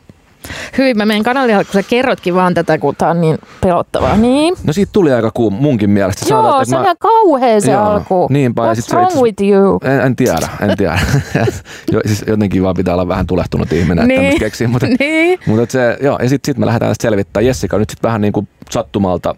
Hyvin, 0.78 0.96
mä 0.96 1.06
menen 1.06 1.22
kanalille, 1.22 1.64
kun 1.64 1.72
sä 1.72 1.82
kerrotkin 1.82 2.34
vaan 2.34 2.54
tätä, 2.54 2.78
kun 2.78 2.96
tää 2.96 3.10
on 3.10 3.20
niin 3.20 3.38
pelottavaa. 3.60 4.16
Niin. 4.16 4.54
No 4.64 4.72
siitä 4.72 4.90
tuli 4.92 5.12
aika 5.12 5.30
kuum 5.34 5.54
munkin 5.54 5.90
mielestä. 5.90 6.26
Joo, 6.28 6.42
sanoit, 6.42 6.62
että 6.62 6.70
se 6.70 6.76
on 6.76 6.82
mä- 6.82 6.94
kauhea 6.98 7.60
se 7.60 7.70
Joo, 7.72 7.82
alku. 7.84 8.26
niinpä, 8.30 8.62
What's 8.62 8.74
sit 8.74 8.84
se 8.84 8.96
wrong 8.96 9.10
itse- 9.10 9.22
with 9.22 9.42
you? 9.42 9.78
En, 9.84 10.00
en 10.00 10.16
tiedä, 10.16 10.48
en 10.60 10.76
tiedä. 10.76 10.98
jo, 11.92 12.00
siis 12.06 12.24
jotenkin 12.26 12.62
vaan 12.62 12.76
pitää 12.76 12.94
olla 12.94 13.08
vähän 13.08 13.26
tulehtunut 13.26 13.72
ihminen, 13.72 13.98
että 13.98 14.06
Niin. 14.08 14.16
tämmöistä 14.20 14.38
keksii. 14.40 14.66
Mutta, 14.66 14.86
Niin. 15.00 15.38
mutta 15.46 15.72
se, 15.72 15.98
joo, 16.02 16.18
ja 16.22 16.28
sitten 16.28 16.52
sit 16.52 16.58
me 16.58 16.66
lähdetään 16.66 16.94
selvittämään. 17.02 17.46
Jessica 17.46 17.78
nyt 17.78 17.90
sitten 17.90 18.08
vähän 18.08 18.20
niin 18.20 18.32
kuin 18.32 18.48
sattumalta 18.70 19.34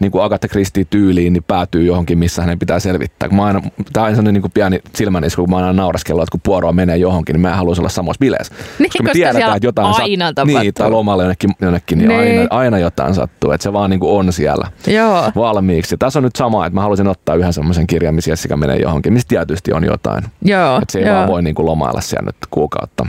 niin 0.00 0.12
kuin 0.12 0.24
Agatha 0.24 0.48
Christie 0.48 0.84
tyyliin, 0.90 1.32
niin 1.32 1.44
päätyy 1.44 1.84
johonkin, 1.84 2.18
missä 2.18 2.42
hänen 2.42 2.58
pitää 2.58 2.80
selvittää. 2.80 3.28
Kun 3.28 3.36
mä 3.36 3.44
aina, 3.44 3.62
tää 3.92 4.02
on 4.02 4.10
sellainen 4.10 4.34
niin 4.34 4.42
kuin 4.42 4.52
pieni 4.52 4.80
silmänisku, 4.94 5.42
kun 5.42 5.50
mä 5.50 5.56
aina 5.56 5.72
nauraskellut, 5.72 6.22
että 6.22 6.30
kun 6.30 6.40
puoroa 6.44 6.72
menee 6.72 6.96
johonkin, 6.96 7.34
niin 7.34 7.40
mä 7.40 7.56
haluaisin 7.56 7.82
olla 7.82 7.88
samassa 7.88 8.20
bileissä. 8.20 8.54
Niin, 8.78 8.90
koska 8.98 9.12
siellä 9.12 9.46
aina 9.46 9.72
tapahtuu. 9.72 10.60
Niin, 10.60 10.74
tai 10.74 10.90
lomalle 10.90 11.22
jonnekin, 11.22 11.50
jonnekin 11.60 11.98
niin, 11.98 12.08
Niin. 12.08 12.38
Aina, 12.38 12.46
aina, 12.50 12.78
jotain 12.78 13.14
sattuu. 13.14 13.50
Että 13.50 13.62
se 13.62 13.72
vaan 13.72 13.90
niin 13.90 14.00
kuin 14.00 14.12
on 14.12 14.32
siellä 14.32 14.70
Joo. 14.86 15.32
valmiiksi. 15.36 15.96
Tässä 15.96 16.18
on 16.18 16.22
nyt 16.22 16.36
sama, 16.36 16.66
että 16.66 16.74
mä 16.74 16.80
haluaisin 16.80 17.08
ottaa 17.08 17.34
yhden 17.34 17.52
semmoisen 17.52 17.86
kirjan, 17.86 18.14
missä 18.14 18.30
Jessica 18.30 18.56
menee 18.56 18.76
johonkin, 18.76 19.12
missä 19.12 19.28
tietysti 19.28 19.72
on 19.72 19.84
jotain. 19.84 20.24
Joo. 20.42 20.76
Että 20.76 20.92
se 20.92 20.98
ei 20.98 21.06
joo. 21.06 21.16
vaan 21.16 21.28
voi 21.28 21.42
niin 21.42 21.54
kuin 21.54 21.66
lomailla 21.66 22.00
siellä 22.00 22.26
nyt 22.26 22.36
kuukautta. 22.50 23.06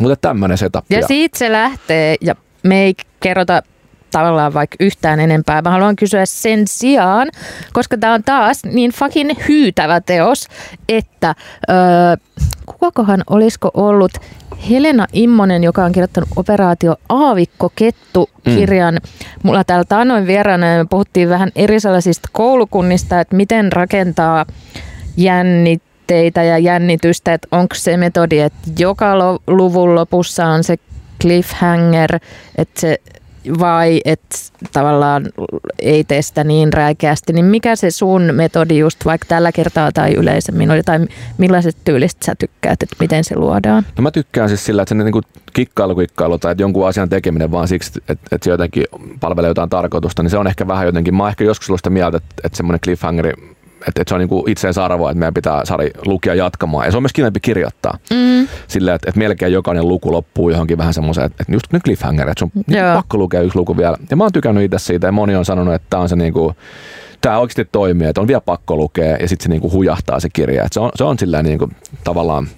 Mutta 0.00 0.16
tämmöinen 0.16 0.58
setup. 0.58 0.84
Ja 0.90 1.06
siitä 1.06 1.38
se 1.38 1.52
lähtee 1.52 2.16
ja 2.20 2.34
me 2.62 2.82
ei 2.82 2.94
kerrota 3.20 3.62
tavallaan 4.10 4.54
vaikka 4.54 4.76
yhtään 4.80 5.20
enempää. 5.20 5.62
Mä 5.62 5.70
haluan 5.70 5.96
kysyä 5.96 6.26
sen 6.26 6.68
sijaan, 6.68 7.28
koska 7.72 7.96
tämä 7.96 8.14
on 8.14 8.24
taas 8.24 8.64
niin 8.64 8.90
fucking 8.90 9.30
hyytävä 9.48 10.00
teos, 10.00 10.46
että 10.88 11.34
öö, 11.70 11.76
kukakohan 12.66 13.22
olisiko 13.30 13.70
ollut 13.74 14.12
Helena 14.70 15.06
Immonen, 15.12 15.64
joka 15.64 15.84
on 15.84 15.92
kirjoittanut 15.92 16.28
Operaatio 16.36 16.96
Aavikko-kettu-kirjan. 17.08 18.98
Mulla 19.42 19.64
täällä 19.64 19.84
taannoin 19.84 20.26
vieraana 20.26 20.66
ja 20.66 20.78
me 20.78 20.86
puhuttiin 20.90 21.28
vähän 21.28 21.50
eri 21.56 21.80
sellaisista 21.80 22.28
koulukunnista, 22.32 23.20
että 23.20 23.36
miten 23.36 23.72
rakentaa 23.72 24.46
jännitteitä 25.16 26.42
ja 26.42 26.58
jännitystä, 26.58 27.34
että 27.34 27.48
onko 27.50 27.74
se 27.74 27.96
metodi, 27.96 28.38
että 28.38 28.58
joka 28.78 29.38
luvun 29.46 29.94
lopussa 29.94 30.46
on 30.46 30.64
se 30.64 30.76
cliffhanger, 31.22 32.18
että 32.58 32.80
se 32.80 32.98
vai 33.58 34.00
että 34.04 34.36
tavallaan 34.72 35.26
ei 35.78 36.04
tee 36.04 36.22
sitä 36.22 36.44
niin 36.44 36.72
räikeästi, 36.72 37.32
niin 37.32 37.44
mikä 37.44 37.76
se 37.76 37.90
sun 37.90 38.22
metodi 38.32 38.78
just 38.78 39.04
vaikka 39.04 39.26
tällä 39.28 39.52
kertaa 39.52 39.92
tai 39.92 40.14
yleisemmin 40.14 40.70
oli, 40.70 40.82
tai 40.82 40.98
millaiset 41.38 41.76
tyylistä 41.84 42.26
sä 42.26 42.34
tykkäät, 42.34 42.82
että 42.82 42.96
miten 43.00 43.24
se 43.24 43.36
luodaan? 43.36 43.86
No 43.96 44.02
mä 44.02 44.10
tykkään 44.10 44.48
siis 44.48 44.64
sillä, 44.64 44.82
että 44.82 44.94
se 44.94 45.04
niinku 45.04 45.20
kikkailu, 45.52 45.96
kikkailu 45.96 46.38
tai 46.38 46.52
että 46.52 46.62
jonkun 46.62 46.88
asian 46.88 47.08
tekeminen 47.08 47.50
vaan 47.50 47.68
siksi, 47.68 47.92
että, 48.08 48.26
että 48.32 48.44
se 48.44 48.50
jotenkin 48.50 48.84
palvelee 49.20 49.48
jotain 49.48 49.70
tarkoitusta, 49.70 50.22
niin 50.22 50.30
se 50.30 50.38
on 50.38 50.46
ehkä 50.46 50.66
vähän 50.66 50.86
jotenkin, 50.86 51.14
mä 51.14 51.22
oon 51.22 51.30
ehkä 51.30 51.44
joskus 51.44 51.70
ollut 51.70 51.80
sitä 51.80 51.90
mieltä, 51.90 52.16
että, 52.16 52.34
että 52.44 52.56
semmoinen 52.56 52.80
cliffhangeri, 52.80 53.32
että, 53.88 54.02
että 54.02 54.08
se 54.08 54.14
on 54.14 54.20
niinku 54.20 54.44
itseisarvoa, 54.48 55.10
että 55.10 55.18
meidän 55.18 55.34
pitää 55.34 55.64
saada 55.64 55.82
lukia 56.06 56.34
jatkamaan. 56.34 56.86
Ja 56.86 56.90
se 56.90 56.96
on 56.96 57.02
myös 57.02 57.12
kivempi 57.12 57.40
kirjoittaa. 57.40 57.98
Mm. 58.10 58.48
Sillä, 58.68 58.94
että, 58.94 59.10
että 59.10 59.18
melkein 59.18 59.52
jokainen 59.52 59.88
luku 59.88 60.12
loppuu 60.12 60.50
johonkin 60.50 60.78
vähän 60.78 60.94
semmoiseen, 60.94 61.26
että, 61.26 61.42
että 61.42 61.52
just 61.52 61.72
ne 61.72 61.80
cliffhanger, 61.80 62.28
että 62.28 62.40
sun 62.40 62.52
on 62.56 62.76
Joo. 62.76 62.94
pakko 62.94 63.18
lukea 63.18 63.40
yksi 63.40 63.58
luku 63.58 63.76
vielä. 63.76 63.96
Ja 64.10 64.16
mä 64.16 64.24
oon 64.24 64.32
tykännyt 64.32 64.64
itse 64.64 64.78
siitä 64.78 65.06
ja 65.06 65.12
moni 65.12 65.36
on 65.36 65.44
sanonut, 65.44 65.74
että 65.74 65.86
tämä 65.90 66.02
on 66.02 66.08
se 66.08 66.16
niinku, 66.16 66.54
tämä 67.20 67.38
oikeasti 67.38 67.68
toimii, 67.72 68.08
että 68.08 68.20
on 68.20 68.28
vielä 68.28 68.40
pakko 68.40 68.76
lukea 68.76 69.16
ja 69.16 69.28
sitten 69.28 69.44
se 69.44 69.48
niinku 69.48 69.72
hujahtaa 69.72 70.20
se 70.20 70.28
kirja. 70.32 70.64
Et 70.64 70.72
se 70.72 70.80
on, 70.80 70.90
se 70.94 71.04
on 71.04 71.18
sillä 71.18 71.42
niinku, 71.42 71.68
tavallaan 72.04 72.48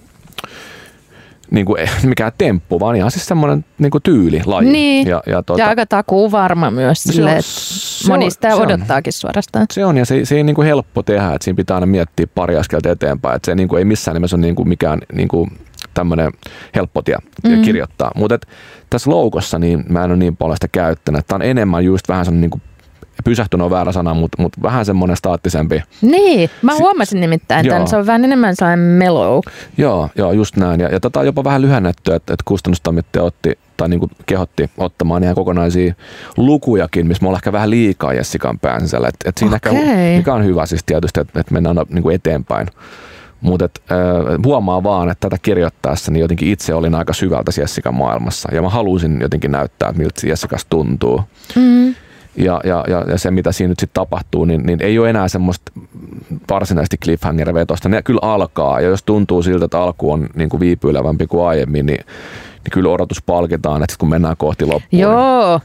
niin 1.55 1.65
kuin, 1.65 1.89
mikään 2.03 2.31
temppu, 2.37 2.79
vaan 2.79 2.95
ihan 2.95 3.11
siis 3.11 3.25
semmoinen 3.25 3.65
niin 3.77 3.91
kuin 3.91 4.01
tyyli, 4.01 4.41
laji. 4.45 4.69
Niin. 4.69 5.07
Ja, 5.07 5.23
ja, 5.27 5.43
tuota, 5.43 5.61
Ja 5.61 5.69
aika 5.69 5.85
takuu 5.85 6.31
varma 6.31 6.71
myös 6.71 7.05
No 7.05 7.13
sille, 7.13 7.31
on- 7.31 7.37
että 7.37 8.07
moni 8.07 8.25
on- 8.25 8.31
sitä 8.31 8.49
se 8.49 8.55
on. 8.55 8.61
odottaakin 8.61 9.13
suorastaan. 9.13 9.65
se 9.73 9.85
on 9.85 9.97
ja 9.97 10.05
se, 10.05 10.25
se 10.25 10.35
ei 10.35 10.43
niin 10.43 10.55
kuin 10.55 10.65
helppo 10.67 11.03
tehdä, 11.03 11.33
että 11.33 11.43
siinä 11.43 11.55
pitää 11.57 11.75
aina 11.77 11.85
miettiä 11.85 12.27
pari 12.35 12.57
askelta 12.57 12.89
eteenpäin, 12.91 13.35
että 13.35 13.45
se 13.51 13.55
niin 13.55 13.67
kuin 13.67 13.79
ei 13.79 13.85
missään 13.85 14.15
nimessä 14.15 14.35
ole 14.35 14.41
niin 14.41 14.55
kuin 14.55 14.67
mikään 14.69 14.99
niin 15.13 15.27
kuin 15.27 15.51
tämmöinen 15.93 16.31
helppo 16.75 17.01
tie 17.01 17.17
mm. 17.43 17.61
kirjoittaa. 17.61 18.11
Mutta 18.15 18.39
tässä 18.89 19.09
loukossa 19.11 19.59
niin 19.59 19.83
mä 19.89 20.03
en 20.03 20.11
ole 20.11 20.17
niin 20.17 20.37
paljon 20.37 20.57
sitä 20.57 20.67
käyttänyt. 20.71 21.27
Tämä 21.27 21.35
on 21.35 21.41
enemmän 21.41 21.85
just 21.85 22.09
vähän 22.09 22.25
semmoinen 22.25 22.41
niin 22.41 22.51
kuin 22.51 22.61
pysähtynyt 23.23 23.65
on 23.65 23.71
väärä 23.71 23.91
sana, 23.91 24.13
mutta, 24.13 24.41
mutta 24.41 24.61
vähän 24.61 24.85
semmoinen 24.85 25.17
staattisempi. 25.17 25.83
Niin, 26.01 26.49
mä 26.61 26.75
huomasin 26.75 27.21
nimittäin 27.21 27.67
tämän. 27.67 27.87
Se 27.87 27.97
on 27.97 28.05
vähän 28.05 28.25
enemmän 28.25 28.55
sellainen 28.55 28.85
mellow. 28.85 29.39
Joo, 29.77 30.09
joo 30.15 30.31
just 30.31 30.57
näin. 30.57 30.79
Ja, 30.79 30.89
ja 30.89 30.99
tätä 30.99 31.19
on 31.19 31.25
jopa 31.25 31.43
vähän 31.43 31.61
lyhennetty, 31.61 32.13
että, 32.13 32.33
että 32.33 32.43
kustannustoimittaja 32.45 33.23
otti 33.23 33.57
tai 33.77 33.89
niin 33.89 33.99
kuin 33.99 34.11
kehotti 34.25 34.69
ottamaan 34.77 35.23
ihan 35.23 35.35
kokonaisia 35.35 35.93
lukujakin, 36.37 37.07
missä 37.07 37.23
me 37.23 37.27
ollaan 37.27 37.39
ehkä 37.39 37.51
vähän 37.51 37.69
liikaa 37.69 38.13
Jessikan 38.13 38.59
pään 38.59 38.81
sisällä. 38.81 39.07
Et, 39.07 39.15
et 39.25 39.37
siinä 39.37 39.55
Okei. 39.55 39.77
ehkä, 39.77 40.17
mikä 40.17 40.33
on 40.33 40.45
hyvä 40.45 40.65
siis 40.65 40.83
tietysti, 40.83 41.19
että, 41.19 41.39
että 41.39 41.53
mennään 41.53 41.75
niin 41.89 42.03
kuin 42.03 42.15
eteenpäin. 42.15 42.67
Mutta 43.41 43.65
äh, 43.65 43.97
huomaa 44.45 44.83
vaan, 44.83 45.09
että 45.09 45.29
tätä 45.29 45.41
kirjoittaessa 45.41 46.11
niin 46.11 46.21
jotenkin 46.21 46.49
itse 46.49 46.73
olin 46.73 46.95
aika 46.95 47.13
syvältä 47.13 47.51
Jessikan 47.59 47.95
maailmassa. 47.95 48.55
Ja 48.55 48.61
mä 48.61 48.69
halusin 48.69 49.21
jotenkin 49.21 49.51
näyttää, 49.51 49.89
että 49.89 50.01
miltä 50.01 50.27
Jessikas 50.27 50.65
tuntuu. 50.65 51.21
Mm. 51.55 51.95
Ja, 52.35 52.61
ja, 52.63 52.83
ja, 52.87 53.03
ja 53.07 53.17
se, 53.17 53.31
mitä 53.31 53.51
siinä 53.51 53.69
nyt 53.69 53.79
sitten 53.79 54.01
tapahtuu, 54.01 54.45
niin, 54.45 54.65
niin 54.65 54.81
ei 54.81 54.99
ole 54.99 55.09
enää 55.09 55.27
semmoista 55.27 55.71
varsinaisesti 56.49 56.97
cliffhanger-vetosta. 57.03 57.89
Ne 57.89 58.01
kyllä 58.01 58.19
alkaa, 58.21 58.81
ja 58.81 58.89
jos 58.89 59.03
tuntuu 59.03 59.43
siltä, 59.43 59.65
että 59.65 59.79
alku 59.81 60.11
on 60.11 60.29
niin 60.35 60.49
kuin 60.49 60.59
viipyilevämpi 60.59 61.27
kuin 61.27 61.47
aiemmin, 61.47 61.85
niin, 61.85 62.05
niin 62.63 62.71
kyllä 62.71 62.89
odotus 62.89 63.21
palkitaan, 63.25 63.83
että 63.83 63.95
kun 63.99 64.09
mennään 64.09 64.37
kohti 64.37 64.65
loppua, 64.65 64.87
niin, 64.91 65.01
Joo, 65.01 65.59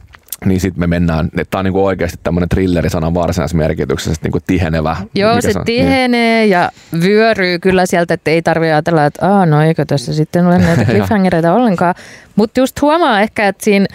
niin 0.44 0.61
sitten 0.61 0.81
me 0.81 0.87
mennään, 0.87 1.28
tämä 1.50 1.59
on 1.59 1.64
niin 1.64 1.72
kuin 1.72 1.85
oikeasti 1.85 2.18
tämmöinen 2.22 2.48
thrillerisanan 2.48 3.14
varsinaisessa 3.14 3.59
merkityksessä 3.59 4.20
niin 4.22 4.33
kuin 4.33 4.44
tihenevä. 4.46 4.96
Joo, 5.14 5.37
mikä 5.37 5.52
se 5.52 5.59
on? 5.59 5.64
tihenee 5.64 6.46
ja 6.46 6.70
vyöryy 7.02 7.59
kyllä 7.59 7.87
sieltä, 7.87 8.14
että 8.14 8.31
ei 8.31 8.42
tarvitse 8.42 8.72
ajatella, 8.72 9.04
että 9.04 9.28
Aa, 9.28 9.46
no 9.46 9.62
eikö 9.62 9.85
tässä 9.85 10.14
sitten 10.14 10.46
ole 10.46 10.59
näitä 10.59 10.85
cliffhangereita 10.90 11.54
ollenkaan. 11.54 11.94
Mutta 12.37 12.61
just 12.61 12.81
huomaa 12.83 13.20
ehkä, 13.20 13.48
että 13.48 13.64
siinä, 13.64 13.87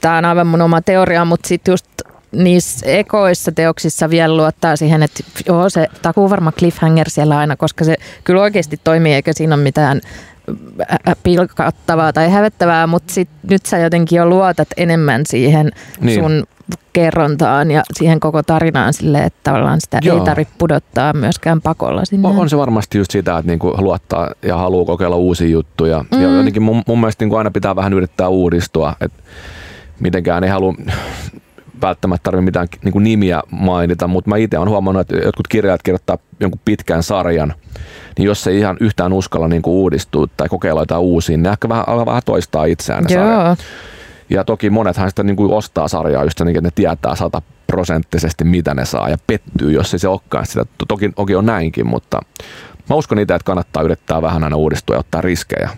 tämä 0.00 0.18
on 0.18 0.24
aivan 0.24 0.46
mun 0.46 0.62
oma 0.62 0.80
teoria, 0.80 1.24
mutta 1.24 1.48
sitten 1.48 1.72
just 1.72 1.86
niissä 2.32 2.86
ekoissa 2.86 3.52
teoksissa 3.52 4.10
vielä 4.10 4.36
luottaa 4.36 4.76
siihen, 4.76 5.02
että 5.02 5.24
joo, 5.46 5.70
se 5.70 5.86
takuu 6.02 6.30
varma 6.30 6.52
cliffhanger 6.52 7.10
siellä 7.10 7.38
aina, 7.38 7.56
koska 7.56 7.84
se 7.84 7.96
kyllä 8.24 8.42
oikeasti 8.42 8.80
toimii, 8.84 9.14
eikä 9.14 9.32
siinä 9.32 9.54
ole 9.54 9.62
mitään 9.62 10.00
ä- 10.80 11.10
ä- 11.10 11.16
pilkattavaa 11.22 12.12
tai 12.12 12.30
hävettävää, 12.30 12.86
mutta 12.86 13.14
sit 13.14 13.28
nyt 13.50 13.66
sä 13.66 13.78
jotenkin 13.78 14.16
jo 14.16 14.26
luotat 14.26 14.68
enemmän 14.76 15.22
siihen 15.26 15.70
Niin. 16.00 16.20
sun 16.20 16.44
kerrontaan 16.92 17.70
ja 17.70 17.82
siihen 17.92 18.20
koko 18.20 18.42
tarinaan 18.42 18.92
sille, 18.92 19.18
että 19.24 19.38
tavallaan 19.42 19.80
sitä 19.80 19.98
Joo. 20.02 20.18
ei 20.18 20.24
tarvitse 20.24 20.54
pudottaa 20.58 21.12
myöskään 21.12 21.60
pakolla 21.60 22.04
sinne. 22.04 22.28
On, 22.28 22.38
on 22.38 22.50
se 22.50 22.56
varmasti 22.58 22.98
just 22.98 23.10
sitä, 23.10 23.38
että 23.38 23.50
niinku 23.50 23.74
luottaa 23.78 24.30
ja 24.42 24.56
haluaa 24.56 24.84
kokeilla 24.84 25.16
uusia 25.16 25.48
juttuja. 25.48 26.04
Mm. 26.14 26.22
Ja 26.22 26.28
jotenkin 26.28 26.62
mun, 26.62 26.82
mun 26.86 27.00
mielestä 27.00 27.24
niinku 27.24 27.36
aina 27.36 27.50
pitää 27.50 27.76
vähän 27.76 27.92
yrittää 27.92 28.28
uudistua. 28.28 28.96
Et 29.00 29.12
mitenkään 30.00 30.44
ei 30.44 30.50
halua 30.50 30.74
välttämättä 31.82 32.24
tarvitse 32.24 32.44
mitään 32.44 32.68
niinku 32.84 32.98
nimiä 32.98 33.42
mainita, 33.50 34.08
mutta 34.08 34.30
mä 34.30 34.36
itse 34.36 34.58
olen 34.58 34.68
huomannut, 34.68 35.00
että 35.00 35.26
jotkut 35.26 35.48
kirjailijat 35.48 35.82
kirjoittaa 35.82 36.18
jonkun 36.40 36.60
pitkän 36.64 37.02
sarjan, 37.02 37.54
niin 38.18 38.26
jos 38.26 38.46
ei 38.46 38.58
ihan 38.58 38.76
yhtään 38.80 39.12
uskalla 39.12 39.48
niinku 39.48 39.82
uudistua 39.82 40.26
tai 40.36 40.48
kokeilla 40.48 40.80
jotain 40.80 41.02
uusia, 41.02 41.36
niin 41.36 41.46
ehkä 41.52 41.68
vähän, 41.68 41.88
alkaa 41.88 42.06
vähän 42.06 42.22
toistaa 42.24 42.64
itseään 42.64 43.04
ne 43.04 43.14
sarjat. 43.14 43.58
Joo, 43.58 43.68
Ja 44.30 44.44
toki 44.44 44.70
monethan 44.70 45.08
sitä 45.08 45.22
niin 45.22 45.36
kuin 45.36 45.52
ostaa 45.52 45.88
sarjaa 45.88 46.24
just 46.24 46.38
sen, 46.38 46.48
että 46.48 46.60
ne 46.60 46.70
tietää 46.74 47.14
sataprosenttisesti 47.14 48.44
mitä 48.44 48.74
ne 48.74 48.84
saa 48.84 49.08
ja 49.08 49.16
pettyy, 49.26 49.72
jos 49.72 49.92
ei 49.92 49.98
se 49.98 50.08
olekaan 50.08 50.46
sitä. 50.46 50.64
Toki, 50.88 51.08
toki 51.08 51.34
on 51.34 51.46
näinkin, 51.46 51.86
mutta 51.86 52.20
mä 52.90 52.96
uskon 52.96 53.18
itse, 53.18 53.34
että 53.34 53.46
kannattaa 53.46 53.82
yrittää 53.82 54.22
vähän 54.22 54.44
aina 54.44 54.56
uudistua 54.56 54.96
ja 54.96 55.00
ottaa 55.00 55.20
riskejä. 55.20 55.70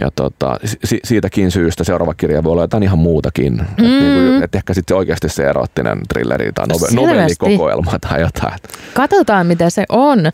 Ja 0.00 0.10
tota, 0.16 0.58
si- 0.84 1.00
siitäkin 1.04 1.50
syystä 1.50 1.84
seuraava 1.84 2.14
kirja 2.14 2.44
voi 2.44 2.52
olla 2.52 2.62
jotain 2.62 2.82
ihan 2.82 2.98
muutakin. 2.98 3.52
Mm. 3.52 3.60
Et, 3.60 3.78
niin 3.78 4.14
kuin, 4.14 4.42
et 4.42 4.54
ehkä 4.54 4.74
sitten 4.74 4.96
oikeasti 4.96 5.28
se 5.28 5.44
erottinen 5.46 6.00
trilleri 6.08 6.52
tai 6.54 6.66
nove- 6.66 6.94
novellikokoelma 6.94 7.98
tai 7.98 8.20
jotain. 8.20 8.58
katsotaan 8.94 9.46
mitä 9.46 9.70
se 9.70 9.84
on. 9.88 10.26
Ö, 10.26 10.30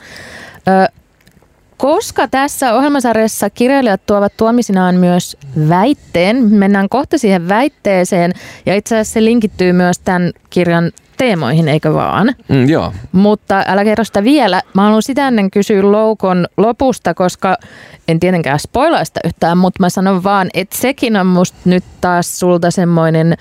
koska 1.77 2.29
tässä 2.29 2.75
ohjelmasarjassa 2.75 3.51
kirjailijat 3.51 4.07
tuovat 4.07 4.37
tuomisinaan 4.37 4.95
myös 4.95 5.37
väitteen, 5.69 6.37
mennään 6.45 6.89
kohta 6.89 7.19
siihen 7.19 7.49
väitteeseen, 7.49 8.33
ja 8.67 8.75
itse 8.75 8.95
asiassa 8.95 9.13
se 9.13 9.25
linkittyy 9.25 9.73
myös 9.73 9.99
tämän 9.99 10.31
kirjan 10.51 10.91
teemoihin, 11.23 11.69
eikö 11.69 11.95
vaan? 11.95 12.35
Mm, 12.49 12.69
joo, 12.69 12.93
Mutta 13.13 13.65
älä 13.67 13.85
kerro 13.85 14.05
sitä 14.05 14.25
vielä. 14.25 14.63
Mä 14.75 14.83
haluan 14.83 15.03
sitä 15.03 15.29
ennen 15.29 15.51
kysyä 15.51 15.93
Loukon 15.93 16.47
lopusta, 16.57 17.15
koska 17.15 17.57
en 18.09 18.21
tietenkään 18.21 18.59
spoilaa 18.59 19.05
sitä 19.05 19.21
yhtään, 19.25 19.59
mutta 19.59 19.83
mä 19.83 19.89
sanon 19.89 20.25
vaan, 20.25 20.49
että 20.55 20.77
sekin 20.77 21.17
on 21.17 21.27
musta 21.27 21.59
nyt 21.65 21.85
taas 22.01 22.39
sulta 22.39 22.71
semmoinen 22.71 23.37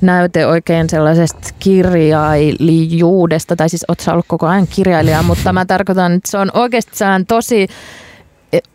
näyte 0.00 0.46
oikein 0.46 0.90
sellaisesta 0.90 1.48
kirjailijuudesta, 1.58 3.56
tai 3.56 3.68
siis 3.68 3.84
oot 3.88 4.00
sä 4.00 4.12
ollut 4.12 4.26
koko 4.28 4.46
ajan 4.46 4.66
kirjailija, 4.66 5.22
mutta 5.22 5.52
mä 5.52 5.64
tarkoitan, 5.64 6.12
että 6.12 6.30
se 6.30 6.38
on 6.38 6.50
oikeasti 6.54 7.04
tosi 7.28 7.66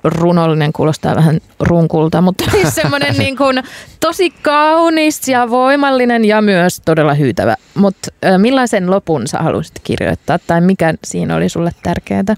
runollinen 0.03 0.73
kuulostaa 0.73 1.15
vähän 1.15 1.39
runkulta, 1.59 2.21
mutta 2.21 2.51
siis 2.51 2.75
semmoinen 2.81 3.15
niin 3.17 3.37
kuin 3.37 3.63
tosi 3.99 4.29
kaunis 4.41 5.27
ja 5.27 5.49
voimallinen 5.49 6.25
ja 6.25 6.41
myös 6.41 6.81
todella 6.85 7.13
hyytävä. 7.13 7.55
Mutta 7.73 8.09
millaisen 8.37 8.91
lopun 8.91 9.27
sä 9.27 9.37
haluaisit 9.37 9.79
kirjoittaa 9.83 10.39
tai 10.39 10.61
mikä 10.61 10.93
siinä 11.03 11.35
oli 11.35 11.49
sulle 11.49 11.71
tärkeää? 11.83 12.35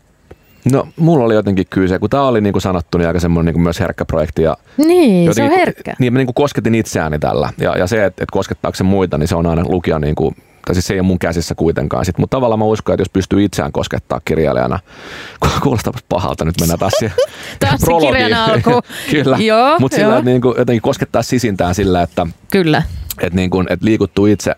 No 0.72 0.88
mulla 0.96 1.26
oli 1.26 1.34
jotenkin 1.34 1.65
kyllä 1.69 1.88
se, 1.88 2.00
kun 2.00 2.10
tämä 2.10 2.24
oli 2.24 2.41
niin 2.41 2.54
kuin 2.54 2.62
sanottu, 2.62 2.98
niin 2.98 3.08
aika 3.08 3.19
semmoinen 3.19 3.54
niin 3.54 3.63
myös 3.63 3.80
herkkä 3.80 4.06
projekti. 4.06 4.41
Ja 4.41 4.58
niin, 4.78 5.34
se 5.34 5.43
on 5.43 5.52
herkkä. 5.52 5.93
Niin 6.00 6.13
mä 6.13 6.19
niin 6.19 6.28
kuin 6.28 6.34
kosketin 6.34 6.76
itseäni 6.76 7.19
tällä. 7.19 7.50
Ja, 7.58 7.78
ja 7.78 7.88
se, 7.88 8.06
että, 8.06 8.24
että 8.24 8.34
koskettaako 8.34 8.76
se 8.76 8.84
muita, 8.84 9.17
niin 9.17 9.28
se 9.28 9.36
on 9.36 9.46
aina 9.46 9.63
lukija 9.65 10.00
niin 10.00 10.15
kuin 10.15 10.36
tai 10.65 10.76
siis 10.76 10.88
se 10.88 10.93
ei 10.93 10.99
ole 10.99 11.08
mun 11.08 11.19
käsissä 11.19 11.56
kuitenkaan. 11.56 12.06
Sit, 12.06 12.17
mutta 12.17 12.38
tavallaan 12.38 12.60
mä 12.60 12.65
uskon, 12.65 12.93
että 12.93 13.02
jos 13.02 13.10
pystyy 13.10 13.43
itseään 13.43 13.71
koskettaa 13.71 14.21
kirjailijana, 14.26 14.80
kuulostaa 15.63 15.93
pahalta, 16.10 16.45
nyt 16.45 16.60
mennään 16.60 16.80
taas 16.80 16.93
siihen 16.99 17.15
prologiin. 17.86 18.36
Kyllä, 19.12 19.38
mutta 19.80 19.95
sillä, 19.95 20.21
niin 20.21 20.41
kuin, 20.41 20.56
jotenkin 20.58 20.82
koskettaa 20.82 21.23
sisintään 21.23 21.76
sillä, 21.76 22.02
että 22.02 22.28
Kyllä 22.52 22.84
että 23.21 23.36
niin 23.36 23.49
et 23.69 23.84
liikuttuu 23.84 24.26
itse 24.26 24.56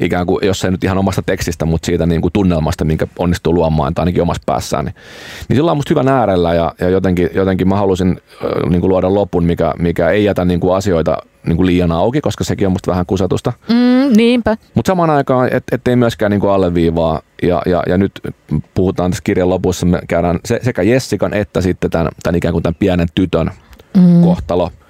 ikään 0.00 0.26
kuin, 0.26 0.46
jos 0.46 0.64
ei 0.64 0.70
nyt 0.70 0.84
ihan 0.84 0.98
omasta 0.98 1.22
tekstistä, 1.26 1.64
mutta 1.64 1.86
siitä 1.86 2.06
niin 2.06 2.20
kuin 2.20 2.32
tunnelmasta, 2.32 2.84
minkä 2.84 3.06
onnistuu 3.18 3.54
luomaan, 3.54 3.94
tai 3.94 4.02
ainakin 4.02 4.22
omassa 4.22 4.42
päässään, 4.46 4.84
niin, 4.84 4.94
niin 5.48 5.56
sillä 5.56 5.70
on 5.70 5.76
musta 5.76 5.94
hyvä 5.94 6.12
äärellä 6.12 6.54
ja, 6.54 6.74
ja 6.80 6.88
jotenkin, 6.88 7.30
jotenkin 7.34 7.68
mä 7.68 7.76
halusin 7.76 8.10
äh, 8.10 8.70
niin 8.70 8.80
kuin 8.80 8.88
luoda 8.88 9.14
lopun, 9.14 9.44
mikä, 9.44 9.74
mikä 9.78 10.10
ei 10.10 10.24
jätä 10.24 10.44
niin 10.44 10.60
kuin 10.60 10.76
asioita 10.76 11.16
niin 11.46 11.56
kuin 11.56 11.66
liian 11.66 11.92
auki, 11.92 12.20
koska 12.20 12.44
sekin 12.44 12.66
on 12.66 12.72
musta 12.72 12.90
vähän 12.90 13.06
kusatusta. 13.06 13.52
Mm, 13.68 14.16
niinpä. 14.16 14.56
Mutta 14.74 14.90
samaan 14.90 15.10
aikaan, 15.10 15.48
et, 15.52 15.64
ettei 15.72 15.96
myöskään 15.96 16.30
niin 16.30 16.40
kuin 16.40 16.50
alleviivaa, 16.50 17.20
ja, 17.42 17.62
ja, 17.66 17.82
ja 17.88 17.98
nyt 17.98 18.12
puhutaan 18.74 19.10
tässä 19.10 19.24
kirjan 19.24 19.50
lopussa, 19.50 19.86
me 19.86 20.00
käydään 20.08 20.38
se, 20.44 20.60
sekä 20.62 20.82
Jessikan 20.82 21.34
että 21.34 21.60
sitten 21.60 21.90
tämän, 21.90 22.08
tämän 22.22 22.36
ikään 22.36 22.52
kuin 22.52 22.62
tämän 22.62 22.76
pienen 22.78 23.08
tytön 23.14 23.50
mm. 23.96 24.22
kohtalo– 24.22 24.70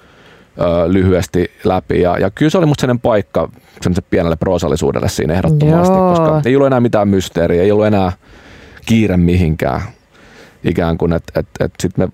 ö, 0.59 0.93
lyhyesti 0.93 1.51
läpi. 1.63 2.01
Ja, 2.01 2.17
ja 2.17 2.31
kyllä 2.31 2.49
se 2.49 2.57
oli 2.57 2.65
musta 2.65 2.81
sellainen 2.81 3.01
paikka 3.01 3.49
semmoiselle 3.81 4.07
pienelle 4.09 4.35
proosallisuudelle 4.35 5.09
siinä 5.09 5.33
ehdottomasti, 5.33 5.93
Joo. 5.93 6.09
koska 6.09 6.41
ei 6.45 6.55
ollut 6.55 6.67
enää 6.67 6.79
mitään 6.79 7.07
mysteeriä, 7.07 7.63
ei 7.63 7.71
ollut 7.71 7.85
enää 7.85 8.11
kiire 8.85 9.17
mihinkään. 9.17 9.81
Ikään 10.63 10.97
kuin, 10.97 11.13
että 11.13 11.39
et, 11.39 11.47
et 11.59 11.73
sitten 11.79 12.05
me 12.05 12.11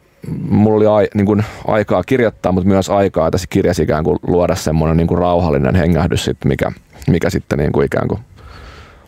mulla 0.50 0.78
oli 0.78 0.88
ai, 0.88 1.08
niin 1.14 1.26
kuin 1.26 1.46
aikaa 1.68 2.04
kirjoittaa, 2.04 2.52
mutta 2.52 2.68
myös 2.68 2.90
aikaa 2.90 3.32
tässä 3.32 3.48
kirjassa 3.50 3.84
ikään 3.84 4.04
kuin 4.04 4.20
luoda 4.28 4.56
semmoinen 4.56 4.98
niin 4.98 5.08
kuin 5.08 5.18
rauhallinen 5.18 5.76
hengähdys, 5.76 6.26
sit, 6.26 6.38
mikä, 6.46 6.72
mikä 7.08 7.30
sitten 7.30 7.60
niin 7.60 7.72
kuin 7.72 7.86
ikään 7.86 8.08
kuin 8.08 8.20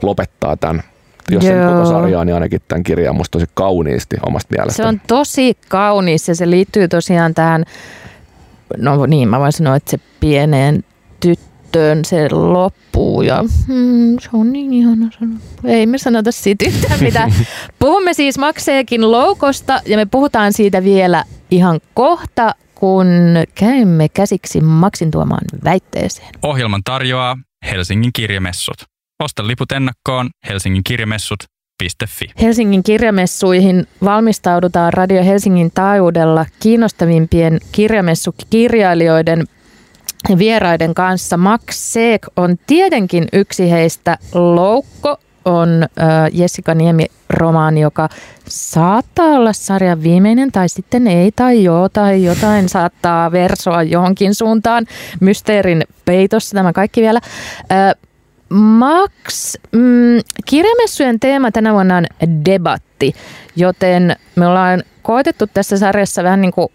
lopettaa 0.01 0.57
tämän 0.57 0.83
jos 1.29 1.43
Joo. 1.43 1.53
sen 1.53 1.73
koko 1.73 1.85
sarjaa, 1.85 2.25
niin 2.25 2.33
ainakin 2.33 2.61
tämän 2.67 2.83
kirjan 2.83 3.15
musta 3.15 3.39
tosi 3.39 3.51
kauniisti 3.53 4.17
omasta 4.25 4.55
mielestä. 4.57 4.83
Se 4.83 4.87
on 4.87 5.01
tosi 5.07 5.57
kaunis 5.69 6.27
ja 6.27 6.35
se 6.35 6.49
liittyy 6.49 6.87
tosiaan 6.87 7.33
tähän 7.33 7.65
no 8.77 9.05
niin, 9.05 9.29
mä 9.29 9.39
voin 9.39 9.51
sanoa, 9.51 9.75
että 9.75 9.91
se 9.91 9.99
pieneen 10.19 10.83
tyttöön 11.19 12.05
se 12.05 12.29
loppuu 12.31 13.21
ja 13.21 13.43
hmm, 13.67 14.19
se 14.19 14.29
on 14.33 14.53
niin 14.53 14.73
ihana 14.73 15.09
sanoa. 15.19 15.37
Ei 15.63 15.85
me 15.85 15.97
sanota 15.97 16.31
siitä 16.31 16.65
yhtään 16.65 17.03
mitään. 17.03 17.33
Puhumme 17.79 18.13
siis 18.13 18.37
Makseekin 18.37 19.11
loukosta 19.11 19.81
ja 19.85 19.97
me 19.97 20.05
puhutaan 20.05 20.53
siitä 20.53 20.83
vielä 20.83 21.23
ihan 21.51 21.79
kohta, 21.93 22.55
kun 22.75 23.07
käymme 23.55 24.09
käsiksi 24.09 24.61
Maksin 24.61 25.11
tuomaan 25.11 25.43
väitteeseen. 25.63 26.29
Ohjelman 26.41 26.81
tarjoaa 26.83 27.37
Helsingin 27.71 28.11
kirjamessut. 28.13 28.77
Osta 29.23 29.47
liput 29.47 29.71
ennakkoon 29.71 30.29
Helsingin 30.49 30.83
kirjamessut 30.83 31.39
Fi. 31.83 32.25
Helsingin 32.41 32.83
kirjamessuihin 32.83 33.87
valmistaudutaan 34.03 34.93
Radio 34.93 35.23
Helsingin 35.23 35.71
taajuudella 35.73 36.45
kiinnostavimpien 36.59 37.59
kirjamessukirjailijoiden 37.71 39.43
ja 40.29 40.37
vieraiden 40.37 40.93
kanssa. 40.93 41.37
Max 41.37 41.61
Seek 41.71 42.27
on 42.35 42.55
tietenkin 42.67 43.27
yksi 43.33 43.71
heistä. 43.71 44.17
Loukko 44.33 45.17
on 45.45 45.83
äh, 45.83 46.07
Jessica 46.33 46.73
Niemi-romaani, 46.73 47.81
joka 47.81 48.09
saattaa 48.47 49.25
olla 49.25 49.53
sarjan 49.53 50.03
viimeinen 50.03 50.51
tai 50.51 50.69
sitten 50.69 51.07
ei 51.07 51.31
tai 51.31 51.63
joo 51.63 51.89
tai 51.89 52.23
jotain 52.23 52.69
saattaa 52.69 53.31
versoa 53.31 53.83
johonkin 53.83 54.35
suuntaan. 54.35 54.85
Mysteerin 55.19 55.83
peitossa 56.05 56.55
tämä 56.55 56.73
kaikki 56.73 57.01
vielä. 57.01 57.19
Äh, 57.71 58.04
Max, 58.49 59.55
mm, 59.71 60.19
kirjamessujen 60.45 61.19
teema 61.19 61.51
tänä 61.51 61.73
vuonna 61.73 61.97
on 61.97 62.05
debatti, 62.45 63.13
joten 63.55 64.15
me 64.35 64.47
ollaan 64.47 64.83
koetettu 65.01 65.47
tässä 65.53 65.77
sarjassa 65.77 66.23
vähän 66.23 66.41
niin 66.41 66.51
kuin 66.51 66.67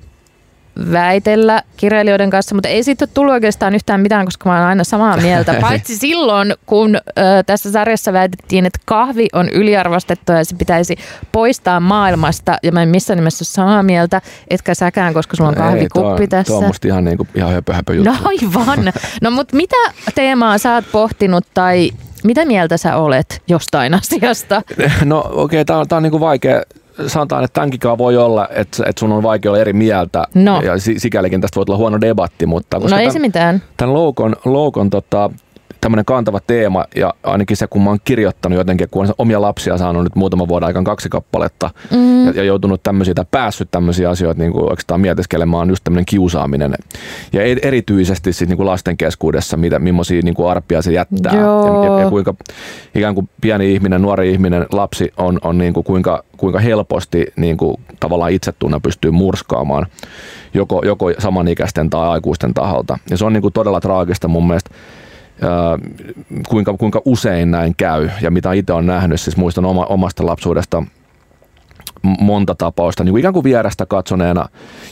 väitellä 0.92 1.62
kirjailijoiden 1.76 2.30
kanssa, 2.30 2.54
mutta 2.54 2.68
ei 2.68 2.84
siitä 2.84 3.04
ole 3.04 3.10
tullut 3.14 3.32
oikeastaan 3.32 3.74
yhtään 3.74 4.00
mitään, 4.00 4.24
koska 4.24 4.48
mä 4.48 4.56
olen 4.56 4.66
aina 4.66 4.84
samaa 4.84 5.16
mieltä. 5.16 5.54
Paitsi 5.60 5.96
silloin, 5.96 6.54
kun 6.66 6.96
ö, 6.96 7.00
tässä 7.46 7.72
sarjassa 7.72 8.12
väitettiin, 8.12 8.66
että 8.66 8.78
kahvi 8.84 9.28
on 9.32 9.48
yliarvostettu 9.48 10.32
ja 10.32 10.44
se 10.44 10.56
pitäisi 10.56 10.96
poistaa 11.32 11.80
maailmasta. 11.80 12.56
Ja 12.62 12.72
mä 12.72 12.82
en 12.82 12.88
missään 12.88 13.16
nimessä 13.16 13.42
ole 13.42 13.46
samaa 13.46 13.82
mieltä, 13.82 14.20
etkä 14.48 14.74
säkään, 14.74 15.14
koska 15.14 15.36
sulla 15.36 15.50
on 15.50 15.56
kahvikuppi 15.56 16.22
ei, 16.22 16.28
tuo, 16.28 16.38
tässä. 16.38 16.52
Tuo 16.52 16.58
on 16.58 16.66
musta 16.66 16.88
ihan, 16.88 17.04
niin 17.04 17.16
kuin, 17.16 17.28
ihan 17.34 17.52
höpö, 17.52 17.74
höpö 17.74 17.94
juttu. 17.94 18.10
No 18.10 18.16
aivan. 18.24 18.92
No 19.22 19.30
mutta 19.30 19.56
mitä 19.56 19.76
teemaa 20.14 20.58
sä 20.58 20.74
oot 20.74 20.84
pohtinut 20.92 21.46
tai 21.54 21.90
mitä 22.24 22.44
mieltä 22.44 22.76
sä 22.76 22.96
olet 22.96 23.42
jostain 23.48 23.94
asiasta? 23.94 24.62
No 25.04 25.18
okei, 25.18 25.34
okay, 25.34 25.64
tää 25.64 25.78
on, 25.78 25.88
tää 25.88 25.96
on 25.96 26.02
niinku 26.02 26.20
vaikea 26.20 26.62
sanotaan, 27.06 27.44
että 27.44 27.54
tämänkin 27.54 27.80
voi 27.98 28.16
olla, 28.16 28.48
että, 28.50 28.84
että 28.86 29.00
sun 29.00 29.12
on 29.12 29.22
vaikea 29.22 29.50
olla 29.50 29.60
eri 29.60 29.72
mieltä. 29.72 30.24
No. 30.34 30.60
Ja 30.62 30.72
sikälikin 30.98 31.40
tästä 31.40 31.56
voi 31.56 31.64
olla 31.68 31.76
huono 31.76 32.00
debatti. 32.00 32.46
Mutta 32.46 32.78
no 32.78 32.84
ei 32.84 32.90
tämän, 32.90 33.12
se 33.12 33.18
mitään. 33.18 33.62
Tämän 33.76 33.94
loukon, 33.94 34.36
loukon 34.44 34.90
tota, 34.90 35.30
tämmöinen 35.80 36.04
kantava 36.04 36.40
teema 36.46 36.84
ja 36.96 37.14
ainakin 37.22 37.56
se, 37.56 37.66
kun 37.66 37.82
mä 37.82 37.90
oon 37.90 37.98
kirjoittanut 38.04 38.58
jotenkin, 38.58 38.88
kun 38.90 39.06
on 39.06 39.14
omia 39.18 39.40
lapsia 39.40 39.78
saanut 39.78 40.04
nyt 40.04 40.16
muutaman 40.16 40.48
vuoden 40.48 40.66
aikaan 40.66 40.84
kaksi 40.84 41.08
kappaletta 41.08 41.70
mm. 41.90 42.26
ja, 42.26 42.32
ja, 42.32 42.44
joutunut 42.44 42.82
tämmöisiä 42.82 43.14
tai 43.14 43.24
päässyt 43.30 43.70
tämmöisiä 43.70 44.10
asioita 44.10 44.42
niin 44.42 44.52
kuin 44.52 44.64
oikeastaan 44.64 45.00
mietiskelemään, 45.00 45.60
on 45.60 45.68
just 45.68 45.84
tämmöinen 45.84 46.06
kiusaaminen 46.06 46.74
ja 47.32 47.42
erityisesti 47.42 48.32
siis 48.32 48.48
niin 48.48 48.56
kuin 48.56 48.66
lasten 48.66 48.96
keskuudessa, 48.96 49.56
mitä, 49.56 49.78
millaisia 49.78 50.22
niin 50.22 50.34
kuin 50.34 50.50
arpia 50.50 50.82
se 50.82 50.92
jättää 50.92 51.34
ja, 51.34 51.40
ja, 51.40 52.00
ja, 52.00 52.10
kuinka 52.10 52.34
ikään 52.94 53.14
kuin 53.14 53.28
pieni 53.40 53.74
ihminen, 53.74 54.02
nuori 54.02 54.30
ihminen, 54.30 54.66
lapsi 54.72 55.12
on, 55.16 55.38
on 55.42 55.58
niin 55.58 55.72
kuin 55.72 55.84
kuinka, 55.84 56.24
kuinka 56.36 56.58
helposti 56.58 57.26
niin 57.36 57.56
kuin 57.56 57.76
tavallaan 58.00 58.32
itsetunna 58.32 58.80
pystyy 58.80 59.10
murskaamaan 59.10 59.86
joko, 60.54 60.82
joko 60.84 61.12
samanikäisten 61.18 61.90
tai 61.90 62.08
aikuisten 62.08 62.54
taholta. 62.54 62.98
Ja 63.10 63.16
se 63.16 63.24
on 63.24 63.32
niin 63.32 63.42
kuin 63.42 63.52
todella 63.52 63.80
traagista 63.80 64.28
mun 64.28 64.46
mielestä 64.46 64.70
kuinka, 66.48 66.76
kuinka 66.76 67.02
usein 67.04 67.50
näin 67.50 67.74
käy 67.76 68.10
ja 68.20 68.30
mitä 68.30 68.52
itse 68.52 68.72
on 68.72 68.86
nähnyt, 68.86 69.20
siis 69.20 69.36
muistan 69.36 69.64
oma, 69.64 69.84
omasta 69.84 70.26
lapsuudesta 70.26 70.82
monta 72.02 72.54
tapausta 72.54 73.04
niin 73.04 73.12
kuin 73.12 73.20
ikään 73.20 73.34
kuin 73.34 73.44
vierestä 73.44 73.86
katsoneena. 73.86 74.48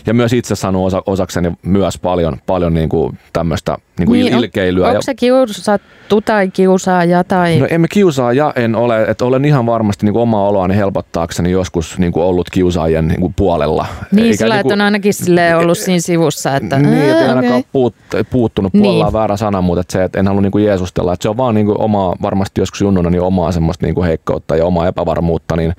Ja 0.07 0.15
myös 0.15 0.33
itse 0.33 0.55
saanut 0.55 0.87
osa, 0.87 1.03
osakseni 1.07 1.53
myös 1.63 1.99
paljon, 1.99 2.37
paljon 2.47 2.75
niin 2.75 2.89
kuin 2.89 3.19
tämmöistä 3.33 3.79
niin 3.99 4.07
kuin 4.07 4.21
niin, 4.21 4.35
ilkeilyä. 4.35 4.89
Onko 4.89 5.03
se 5.03 5.15
kiusattu 5.15 6.21
tai 6.21 6.49
kiusaaja? 6.49 7.25
Tai... 7.25 7.59
No 7.59 7.67
emme 7.71 7.89
kiusaaja 7.89 8.53
en 8.57 8.77
ole, 8.77 9.03
että 9.03 9.25
olen 9.25 9.45
ihan 9.45 9.67
varmasti 9.67 10.07
niin 10.07 10.13
kuin 10.13 10.23
omaa 10.23 10.49
oloani 10.49 10.77
helpottaakseni 10.77 11.51
joskus 11.51 11.99
niin 11.99 12.13
kuin 12.13 12.25
ollut 12.25 12.51
kiusaajien 12.51 13.09
niin 13.09 13.21
kuin 13.21 13.35
puolella. 13.35 13.87
Niin, 14.13 14.27
Eikä, 14.27 14.37
sillä 14.37 14.55
niin 14.55 14.63
kuin, 14.63 14.73
on 14.73 14.81
ainakin 14.81 15.15
sille 15.15 15.57
ollut 15.57 15.79
siinä 15.79 16.01
sivussa. 16.01 16.57
Että, 16.57 16.79
niin, 16.79 17.11
että 17.11 17.23
ei 17.23 17.29
ainakaan 17.29 17.53
okay. 17.53 17.71
puut, 17.73 17.95
puuttunut 18.31 18.73
puolella 18.73 19.05
niin. 19.05 19.13
väärä 19.13 19.37
sana, 19.37 19.61
mutta 19.61 19.81
että 19.81 19.93
se, 19.93 20.05
että 20.05 20.21
en 20.21 20.27
halua 20.27 20.43
niin 20.43 20.53
kuin 20.53 20.65
jeesustella. 20.65 21.13
Että 21.13 21.23
se 21.23 21.29
on 21.29 21.37
vaan 21.37 21.55
niin 21.55 21.67
kuin 21.67 21.81
omaa, 21.81 22.17
varmasti 22.23 22.61
joskus 22.61 22.81
junnuna 22.81 23.11
niin 23.11 23.23
omaa 23.23 23.53
semmoista 23.53 23.87
niin 23.87 23.95
kuin 23.95 24.07
heikkoutta 24.07 24.57
ja 24.57 24.65
omaa 24.65 24.87
epävarmuutta, 24.87 25.57
niin 25.57 25.73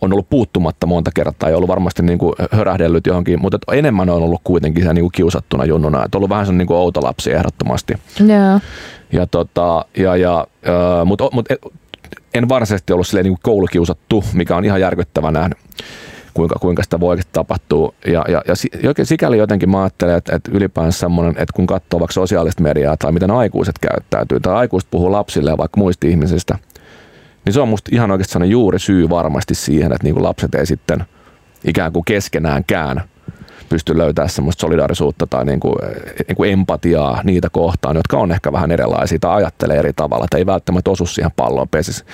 on 0.00 0.12
ollut 0.12 0.30
puuttumatta 0.30 0.86
monta 0.86 1.10
kertaa 1.14 1.50
ja 1.50 1.56
ollut 1.56 1.68
varmasti 1.68 2.02
niin 2.02 2.18
kuin 2.18 2.32
hörähdellyt 2.52 3.06
johonkin, 3.06 3.40
mutta 3.40 3.58
enemmän 3.72 4.10
on 4.10 4.22
ollut 4.22 4.40
kuitenkin 4.44 4.84
se 4.84 4.94
niin 4.94 5.02
kuin 5.02 5.12
kiusattuna 5.12 5.64
junnuna. 5.64 6.04
Että 6.04 6.18
ollut 6.18 6.30
vähän 6.30 6.46
sellainen 6.46 6.58
niin 6.58 6.66
kuin 6.66 6.76
outo 6.76 7.02
lapsi 7.02 7.32
ehdottomasti 7.32 7.59
ehdottomasti. 7.60 7.94
Yeah. 8.20 8.62
Ja 9.12 9.26
tota, 9.26 9.84
ja, 9.96 10.16
ja, 10.16 10.46
äh, 10.66 11.06
mutta 11.06 11.28
mut, 11.32 11.46
en 12.34 12.48
varsinaisesti 12.48 12.92
ollut 12.92 13.06
silleen 13.06 13.24
niin 13.24 13.34
kuin 13.34 13.42
koulukiusattu, 13.42 14.24
mikä 14.32 14.56
on 14.56 14.64
ihan 14.64 14.80
järkyttävä 14.80 15.30
nähdä 15.30 15.54
kuinka, 16.34 16.54
kuinka 16.60 16.82
sitä 16.82 17.00
voi 17.00 17.10
oikeasti 17.10 17.32
tapahtua. 17.32 17.94
Ja, 18.06 18.24
ja, 18.28 18.42
ja 18.98 19.04
sikäli 19.04 19.38
jotenkin 19.38 19.70
mä 19.70 19.82
ajattelen, 19.82 20.16
että, 20.16 20.36
että 20.36 20.50
ylipäänsä 20.54 20.98
semmoinen, 20.98 21.32
että 21.32 21.52
kun 21.56 21.66
katsoo 21.66 22.00
vaikka 22.00 22.12
sosiaalista 22.12 22.62
mediaa 22.62 22.96
tai 22.96 23.12
miten 23.12 23.30
aikuiset 23.30 23.78
käyttäytyy, 23.78 24.40
tai 24.40 24.54
aikuiset 24.54 24.90
puhuu 24.90 25.12
lapsille 25.12 25.56
vaikka 25.56 25.80
muista 25.80 26.06
ihmisistä, 26.06 26.58
niin 27.44 27.52
se 27.52 27.60
on 27.60 27.68
musta 27.68 27.90
ihan 27.92 28.10
oikeasti 28.10 28.50
juuri 28.50 28.78
syy 28.78 29.10
varmasti 29.10 29.54
siihen, 29.54 29.92
että 29.92 30.04
niin 30.04 30.14
kuin 30.14 30.24
lapset 30.24 30.54
ei 30.54 30.66
sitten 30.66 31.04
ikään 31.64 31.92
kuin 31.92 32.04
keskenäänkään 32.04 33.02
pysty 33.70 33.98
löytämään 33.98 34.28
semmoista 34.28 34.60
solidaarisuutta 34.60 35.26
tai 35.26 35.44
niin 35.44 35.60
kuin, 35.60 35.74
niin 36.28 36.36
kuin 36.36 36.52
empatiaa 36.52 37.20
niitä 37.24 37.48
kohtaan, 37.50 37.96
jotka 37.96 38.18
on 38.18 38.32
ehkä 38.32 38.52
vähän 38.52 38.70
erilaisia 38.70 39.18
tai 39.18 39.36
ajattelee 39.36 39.78
eri 39.78 39.92
tavalla, 39.92 40.24
että 40.24 40.38
ei 40.38 40.46
välttämättä 40.46 40.90
osu 40.90 41.06
siihen 41.06 41.30
palloon 41.36 41.68
pesis, 41.68 42.04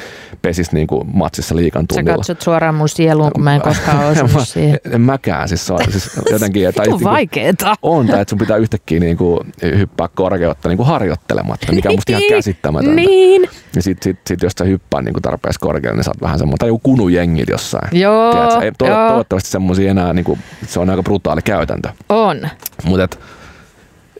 pesis 0.42 0.72
niin 0.72 0.86
kuin 0.86 1.10
matsissa 1.12 1.56
liikan 1.56 1.86
tunnilla. 1.86 2.12
Sä 2.12 2.16
katsot 2.16 2.40
suoraan 2.40 2.74
mun 2.74 2.88
sieluun, 2.88 3.30
kun 3.34 3.44
mä 3.44 3.54
en 3.54 3.60
koskaan 3.60 4.06
osunut 4.10 4.48
siihen. 4.48 4.80
En 4.90 5.00
mäkään, 5.00 5.48
siis, 5.48 5.70
on, 5.70 5.78
siis 5.90 6.20
jotenkin, 6.30 6.68
että, 6.68 6.82
on 6.90 7.00
vaikeeta. 7.04 7.74
On, 7.82 8.06
tai 8.06 8.20
että 8.20 8.30
sun 8.30 8.38
pitää 8.38 8.56
yhtäkkiä 8.56 9.00
niin 9.00 9.16
kuin, 9.16 9.40
hyppää 9.62 10.08
korkeutta 10.08 10.68
niin 10.68 10.76
kuin 10.76 10.86
harjoittelematta, 10.86 11.72
mikä 11.72 11.88
on 11.88 11.94
musta 11.94 12.12
ihan 12.12 12.22
käsittämätöntä. 12.36 12.94
Niin. 12.96 13.48
Ja 13.76 13.82
sit, 13.82 14.02
sit, 14.02 14.18
sit 14.26 14.42
jos 14.42 14.52
sä 14.58 14.64
hyppää 14.64 15.02
niin 15.02 15.12
kuin 15.12 15.22
tarpeeksi 15.22 15.60
korkealle, 15.60 15.96
niin 15.96 16.04
sä 16.04 16.10
oot 16.10 16.22
vähän 16.22 16.38
semmoinen, 16.38 16.58
tai 16.58 16.68
joku 16.68 16.78
kunujengit 16.78 17.48
jossain. 17.48 17.88
Joo, 18.00 18.32
Tiedätkö? 18.32 18.64
Ei, 18.64 18.72
to- 18.78 18.86
joo. 18.86 19.08
Toivottavasti 19.08 19.50
semmoisia 19.50 19.90
enää, 19.90 20.12
niin 20.12 20.24
kuin, 20.24 20.38
se 20.66 20.80
on 20.80 20.90
aika 20.90 21.02
brutaali 21.02 21.42
käytäntö. 21.46 21.88
On. 22.08 22.48
Mutta 22.84 23.16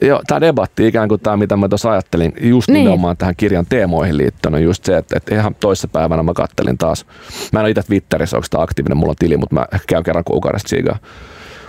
Joo, 0.01 0.21
tämä 0.27 0.41
debatti 0.41 0.87
ikään 0.87 1.09
kuin 1.09 1.21
tämä, 1.21 1.37
mitä 1.37 1.57
mä 1.57 1.69
tuossa 1.69 1.91
ajattelin, 1.91 2.33
just 2.41 2.67
Niin. 2.67 2.73
nimenomaan 2.83 3.17
tähän 3.17 3.33
kirjan 3.37 3.65
teemoihin 3.69 4.17
liittyen, 4.17 4.55
on 4.55 4.63
just 4.63 4.85
se, 4.85 4.97
että, 4.97 5.17
että 5.17 5.35
ihan 5.35 5.55
toissapäivänä 5.55 6.23
mä 6.23 6.33
kattelin 6.33 6.77
taas, 6.77 7.05
mä 7.51 7.59
en 7.59 7.63
ole 7.63 7.69
itse 7.69 7.83
Twitterissä, 7.83 8.37
onko 8.37 8.47
tämä 8.49 8.63
aktiivinen, 8.63 8.97
mulla 8.97 9.11
on 9.11 9.15
tili, 9.19 9.37
mutta 9.37 9.55
mä 9.55 9.65
käyn 9.87 10.03
kerran 10.03 10.23
kuukaudesta 10.23 10.69
siitä. 10.69 10.95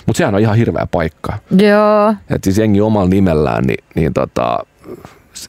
Mutta 0.06 0.18
sehän 0.18 0.34
on 0.34 0.40
ihan 0.40 0.56
hirveä 0.56 0.86
paikka. 0.90 1.32
Joo. 1.58 2.10
Että 2.10 2.44
siis 2.44 2.58
jengi 2.58 2.80
omalla 2.80 3.08
nimellään, 3.08 3.64
niin, 3.64 3.84
niin 3.94 4.14
tota, 4.14 4.58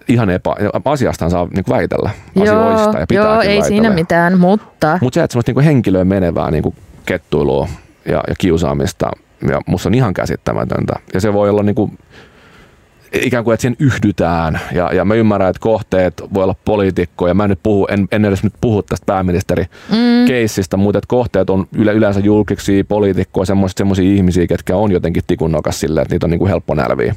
ihan 0.07 0.29
epä, 0.29 0.49
asiastaan 0.85 1.31
saa 1.31 1.47
niinku 1.55 1.71
väitellä 1.71 2.09
asioista 2.41 2.99
ja 2.99 3.07
pitää 3.07 3.23
joo 3.23 3.33
ei 3.41 3.47
väitellä. 3.47 3.67
siinä 3.67 3.89
mitään, 3.89 4.39
mutta 4.39 4.97
Mutta 5.01 5.15
se, 5.15 5.23
että 5.23 5.33
semmoista 5.33 5.49
niinku 5.49 5.61
henkilöön 5.61 6.07
menevää 6.07 6.51
niinku 6.51 6.73
kettuilua 7.05 7.67
ja, 8.05 8.23
ja 8.27 8.35
kiusaamista, 8.37 9.11
ja 9.49 9.61
musta 9.67 9.89
on 9.89 9.93
ihan 9.93 10.13
käsittämätöntä. 10.13 10.93
Ja 11.13 11.21
se 11.21 11.33
voi 11.33 11.49
olla 11.49 11.63
niinku, 11.63 11.91
ikään 13.13 13.43
kuin, 13.43 13.53
että 13.53 13.61
siihen 13.61 13.77
yhdytään. 13.79 14.59
Ja, 14.71 14.93
ja 14.93 15.05
mä 15.05 15.13
ymmärrän, 15.13 15.49
että 15.49 15.59
kohteet 15.59 16.23
voi 16.33 16.43
olla 16.43 16.55
poliitikkoja. 16.65 17.33
Mä 17.33 17.43
en 17.43 17.49
nyt 17.49 17.59
puhu, 17.63 17.87
en, 17.89 18.07
en 18.11 18.25
edes 18.25 18.43
nyt 18.43 18.53
puhu 18.61 18.83
tästä 18.83 19.05
pääministeri 19.05 19.65
mm, 19.91 20.25
keissistä, 20.27 20.77
mutta 20.77 20.97
että 20.97 21.07
kohteet 21.07 21.49
on 21.49 21.67
yle, 21.75 21.93
yleensä 21.93 22.19
julkiksi 22.19 22.83
poliitikkoja, 22.83 23.45
semmoisia 23.75 24.15
ihmisiä, 24.15 24.47
ketkä 24.47 24.75
on 24.75 24.91
jotenkin 24.91 25.23
tikun 25.27 25.51
nokas 25.51 25.79
silleen, 25.79 26.01
että 26.01 26.15
niitä 26.15 26.25
on 26.25 26.29
niinku 26.31 26.47
helppo 26.47 26.75
nälviä. 26.75 27.15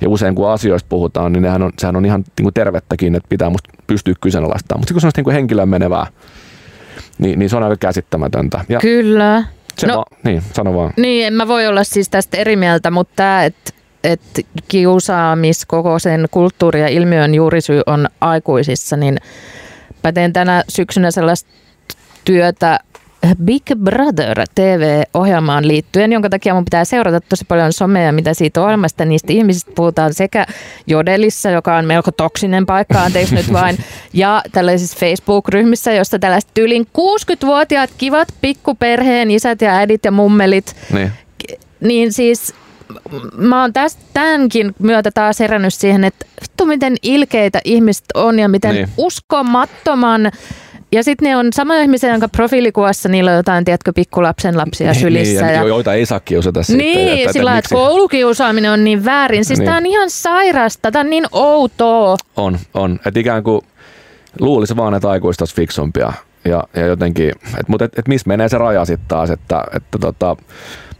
Ja 0.00 0.08
usein 0.08 0.34
kun 0.34 0.50
asioista 0.50 0.86
puhutaan, 0.88 1.32
niin 1.32 1.42
nehän 1.42 1.62
on, 1.62 1.72
sehän 1.78 1.96
on 1.96 2.06
ihan 2.06 2.24
niinku 2.38 2.52
tervettäkin, 2.52 3.14
että 3.14 3.28
pitää 3.28 3.50
musta 3.50 3.70
pystyä 3.86 4.14
kyseenalaistamaan. 4.20 4.80
Mutta 4.80 4.94
kun 4.94 5.00
se 5.00 5.06
on 5.06 5.12
niinku 5.16 5.30
henkilöön 5.30 5.68
menevää, 5.68 6.06
niin, 7.18 7.38
niin 7.38 7.50
se 7.50 7.56
on 7.56 7.62
aika 7.62 7.76
käsittämätöntä. 7.76 8.64
Ja 8.68 8.80
kyllä. 8.80 9.44
Se 9.78 9.86
no- 9.86 9.96
va- 9.98 10.16
niin, 10.24 10.42
sano 10.52 10.74
vaan. 10.74 10.92
Niin, 10.96 11.26
en 11.26 11.32
mä 11.32 11.48
voi 11.48 11.66
olla 11.66 11.84
siis 11.84 12.08
tästä 12.08 12.36
eri 12.36 12.56
mieltä, 12.56 12.90
mutta 12.90 13.12
tämä, 13.16 13.44
että 13.44 13.72
et 14.04 14.20
kiusaamis, 14.68 15.66
koko 15.66 15.98
sen 15.98 16.26
kulttuuri- 16.30 16.80
ja 16.80 16.88
ilmiön 16.88 17.34
juurisyy 17.34 17.82
on 17.86 18.08
aikuisissa, 18.20 18.96
niin 18.96 19.18
mä 20.04 20.12
teen 20.12 20.32
tänä 20.32 20.64
syksynä 20.68 21.10
sellaista 21.10 21.50
työtä 22.24 22.80
Big 23.44 23.62
Brother 23.78 24.44
TV-ohjelmaan 24.54 25.68
liittyen, 25.68 26.12
jonka 26.12 26.30
takia 26.30 26.54
mun 26.54 26.64
pitää 26.64 26.84
seurata 26.84 27.20
tosi 27.20 27.44
paljon 27.48 27.72
somea, 27.72 28.12
mitä 28.12 28.34
siitä 28.34 28.62
ohjelmasta. 28.62 29.04
Niistä 29.04 29.32
ihmisistä 29.32 29.72
puhutaan 29.74 30.14
sekä 30.14 30.46
Jodelissa, 30.86 31.50
joka 31.50 31.76
on 31.76 31.84
melko 31.84 32.12
toksinen 32.12 32.66
paikka, 32.66 33.02
anteeksi 33.02 33.34
nyt 33.34 33.52
vain, 33.52 33.78
ja 34.12 34.42
tällaisissa 34.52 34.98
Facebook-ryhmissä, 35.00 35.92
jossa 35.92 36.18
tällaiset 36.18 36.50
tyylin 36.54 36.86
60-vuotiaat 36.98 37.90
kivat 37.98 38.28
pikkuperheen 38.40 39.30
isät 39.30 39.60
ja 39.60 39.70
äidit 39.76 40.04
ja 40.04 40.10
mummelit 40.10 40.76
Niin. 40.92 41.12
niin 41.80 42.12
siis 42.12 42.54
mä 43.36 43.60
oon 43.60 43.72
tästä 43.72 44.02
tämänkin 44.12 44.74
myötä 44.78 45.10
taas 45.10 45.40
herännyt 45.40 45.74
siihen, 45.74 46.04
että 46.04 46.26
vittu 46.42 46.66
miten 46.66 46.96
ilkeitä 47.02 47.60
ihmiset 47.64 48.04
on 48.14 48.38
ja 48.38 48.48
miten. 48.48 48.74
Niin. 48.74 48.88
uskomattoman 48.96 50.30
ja 50.96 51.02
sitten 51.04 51.28
ne 51.28 51.36
on 51.36 51.46
samoja 51.52 51.80
ihmisiä, 51.82 52.10
jonka 52.10 52.28
profiilikuvassa 52.28 53.08
niillä 53.08 53.30
on 53.30 53.36
jotain, 53.36 53.64
tiedätkö, 53.64 53.92
pikkulapsen 53.92 54.56
lapsia 54.56 54.94
sylissä. 54.94 55.44
Niin, 55.44 55.54
ja, 55.54 55.62
ja, 55.62 55.68
joita 55.68 55.94
ei 55.94 56.06
saa 56.06 56.20
kiusata 56.20 56.62
sitten. 56.62 56.86
niin, 56.86 57.18
että- 57.18 57.32
sillä 57.32 57.54
miksi- 57.54 57.58
että 57.58 57.74
koulukiusaaminen 57.86 58.70
on 58.70 58.84
niin 58.84 59.04
väärin. 59.04 59.44
Siis 59.44 59.58
Niin. 59.58 59.66
tää 59.68 59.76
on 59.76 59.86
ihan 59.86 60.10
sairasta, 60.10 60.90
tää 60.90 61.00
on 61.00 61.10
niin 61.10 61.24
outoa. 61.32 62.16
On, 62.36 62.58
on. 62.74 63.00
Että 63.06 63.20
ikään 63.20 63.42
kuin 63.42 63.60
luulisi 64.40 64.76
vaan, 64.76 64.94
että 64.94 65.10
aikuiset 65.10 65.40
olisi 65.40 65.54
fiksumpia. 65.56 66.12
Ja, 66.44 66.64
ja 66.76 66.86
jotenkin, 66.86 67.28
että, 67.28 67.64
mutta 67.68 67.84
et, 67.84 67.98
et 67.98 68.08
missä 68.08 68.28
menee 68.28 68.48
se 68.48 68.58
raja 68.58 68.84
sitten 68.84 69.08
taas, 69.08 69.30
että, 69.30 69.64
että 69.74 69.98
tota, 69.98 70.36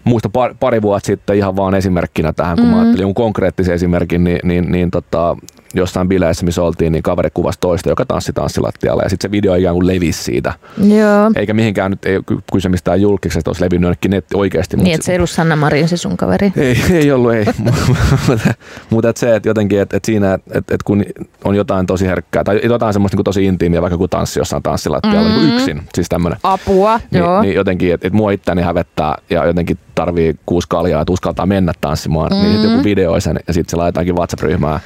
muista 0.04 0.28
pari, 0.28 0.54
pari 0.61 0.82
vuotta 0.82 1.06
sitten 1.06 1.37
ihan 1.37 1.56
vaan 1.56 1.74
esimerkkinä 1.74 2.32
tähän, 2.32 2.56
kun 2.56 2.64
mm-hmm. 2.64 2.76
mä 2.76 2.82
ajattelin 2.82 3.02
jonkun 3.04 3.24
konkreettisen 3.24 3.74
esimerkin, 3.74 4.24
niin, 4.24 4.38
niin, 4.44 4.72
niin 4.72 4.90
tota, 4.90 5.37
jossain 5.74 6.09
bileissä, 6.09 6.44
missä 6.44 6.62
oltiin, 6.62 6.92
niin 6.92 7.02
kaveri 7.02 7.31
kuvasi 7.35 7.59
toista, 7.61 7.88
joka 7.88 8.07
tanssi 8.07 8.33
tanssilattialla 8.33 9.02
ja 9.02 9.09
sitten 9.09 9.29
se 9.29 9.33
video 9.33 9.55
ikään 9.55 9.74
kuin 9.74 9.87
levisi 9.87 10.24
siitä. 10.24 10.52
Joo. 10.79 11.31
Eikä 11.37 11.55
mihinkään 11.55 11.90
nyt, 11.90 12.05
ei 12.05 12.20
ky- 12.26 12.38
kyse 12.52 12.68
mistään 12.68 13.00
julkisesta, 13.00 13.38
että 13.38 13.50
olisi 13.50 13.64
levinnyt 13.64 13.87
jonnekin 13.87 14.11
netti 14.11 14.37
oikeasti. 14.37 14.76
Niin, 14.76 14.94
että 14.94 15.05
se 15.05 15.12
ei 15.12 15.18
ollut 15.18 15.31
Sanna 15.31 15.57
Marin 15.57 15.88
se 15.88 15.96
sun 15.96 16.16
kaveri. 16.16 16.52
Ei, 16.57 16.76
ei 16.98 17.12
ollut, 17.12 17.35
ei. 17.35 17.44
mutta, 18.90 19.09
et 19.09 19.16
se, 19.16 19.37
että 19.37 19.48
jotenkin, 19.48 19.81
että 19.81 19.96
et 19.96 20.05
siinä, 20.05 20.38
että 20.50 20.74
et, 20.74 20.83
kun 20.83 21.05
on 21.44 21.55
jotain 21.55 21.87
tosi 21.87 22.07
herkkää, 22.07 22.44
tai 22.44 22.61
jotain 22.64 22.92
semmoista 22.92 23.16
niin 23.16 23.24
tosi 23.24 23.44
intiimiä, 23.44 23.83
vaikka 23.83 23.98
kun 23.98 24.09
tanssi 24.09 24.40
jossain 24.40 24.62
tanssilattialla 24.62 25.26
Mm-hmm. 25.26 25.46
niin 25.46 25.55
yksin, 25.55 25.83
siis 25.94 26.09
tämmöinen. 26.09 26.38
Apua, 26.42 27.00
joo. 27.12 27.40
Niin, 27.40 27.42
niin 27.42 27.55
jotenkin, 27.55 27.94
että 27.94 28.07
et 28.07 28.12
mua 28.12 28.31
itseäni 28.31 28.62
hävettää 28.62 29.14
ja 29.31 29.46
jotenkin 29.46 29.79
tarvii 29.94 30.35
kuusi 30.46 30.68
kaljaa, 30.68 31.02
että 31.02 31.12
uskaltaa 31.12 31.46
mennä 31.46 31.72
tanssimaan, 31.81 32.31
mm-hmm. 32.31 32.42
niin 32.42 32.52
sitten 32.52 32.70
joku 32.70 32.85
videoi 32.85 33.20
sen 33.20 33.40
ja 33.48 33.55
sitten 33.55 33.70
se 33.70 33.76
laitetaankin 33.76 34.16
WhatsApp-ryhmään 34.16 34.81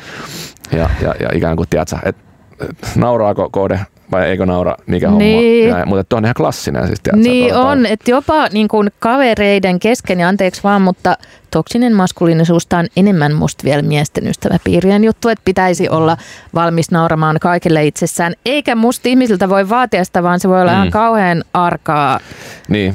ja, 0.73 0.91
ja, 1.03 1.15
ja 1.21 1.29
ikään 1.35 1.57
kuin, 1.57 1.69
tiedätkö, 1.69 1.97
että 2.05 2.23
et, 2.61 2.97
nauraako 2.97 3.49
kode 3.51 3.81
vai 4.13 4.27
eikö 4.29 4.47
naura, 4.47 4.77
mikä 4.87 5.11
Niin. 5.11 5.65
homma. 5.65 5.77
Näin, 5.77 5.89
mutta 5.89 6.05
tuo 6.05 6.17
on 6.17 6.25
ihan 6.25 6.35
klassinen 6.35 6.87
siis, 6.87 7.01
tiedätkö, 7.01 7.29
Niin 7.29 7.45
otetaan- 7.45 7.67
on, 7.67 7.87
että 7.87 8.11
jopa 8.11 8.49
niin 8.53 8.69
kuin 8.69 8.91
kavereiden 8.99 9.79
kesken, 9.81 10.21
ja 10.21 10.29
anteeksi 10.29 10.63
vaan, 10.65 10.83
mutta 10.83 11.17
toksinen 11.51 11.95
maskuliinisuus 11.95 12.67
on 12.79 12.87
enemmän 12.97 13.35
musta 13.35 13.65
vielä 13.65 13.83
miesten 13.83 14.27
ystäväpiirien 14.27 15.05
juttu, 15.05 15.29
että 15.29 15.43
pitäisi 15.45 15.89
olla 15.89 16.17
valmis 16.55 16.91
nauramaan 16.91 17.37
kaikille 17.41 17.87
itsessään, 17.87 18.33
eikä 18.47 18.75
musta 18.75 19.09
ihmisiltä 19.09 19.49
voi 19.49 19.69
vaatia 19.69 20.05
sitä, 20.05 20.23
vaan 20.23 20.41
se 20.41 20.49
voi 20.49 20.61
olla 20.63 20.71
mm. 20.73 20.77
ihan 20.77 20.91
kauhean 20.91 21.45
arkaa. 21.55 22.21
Niin, 22.69 22.95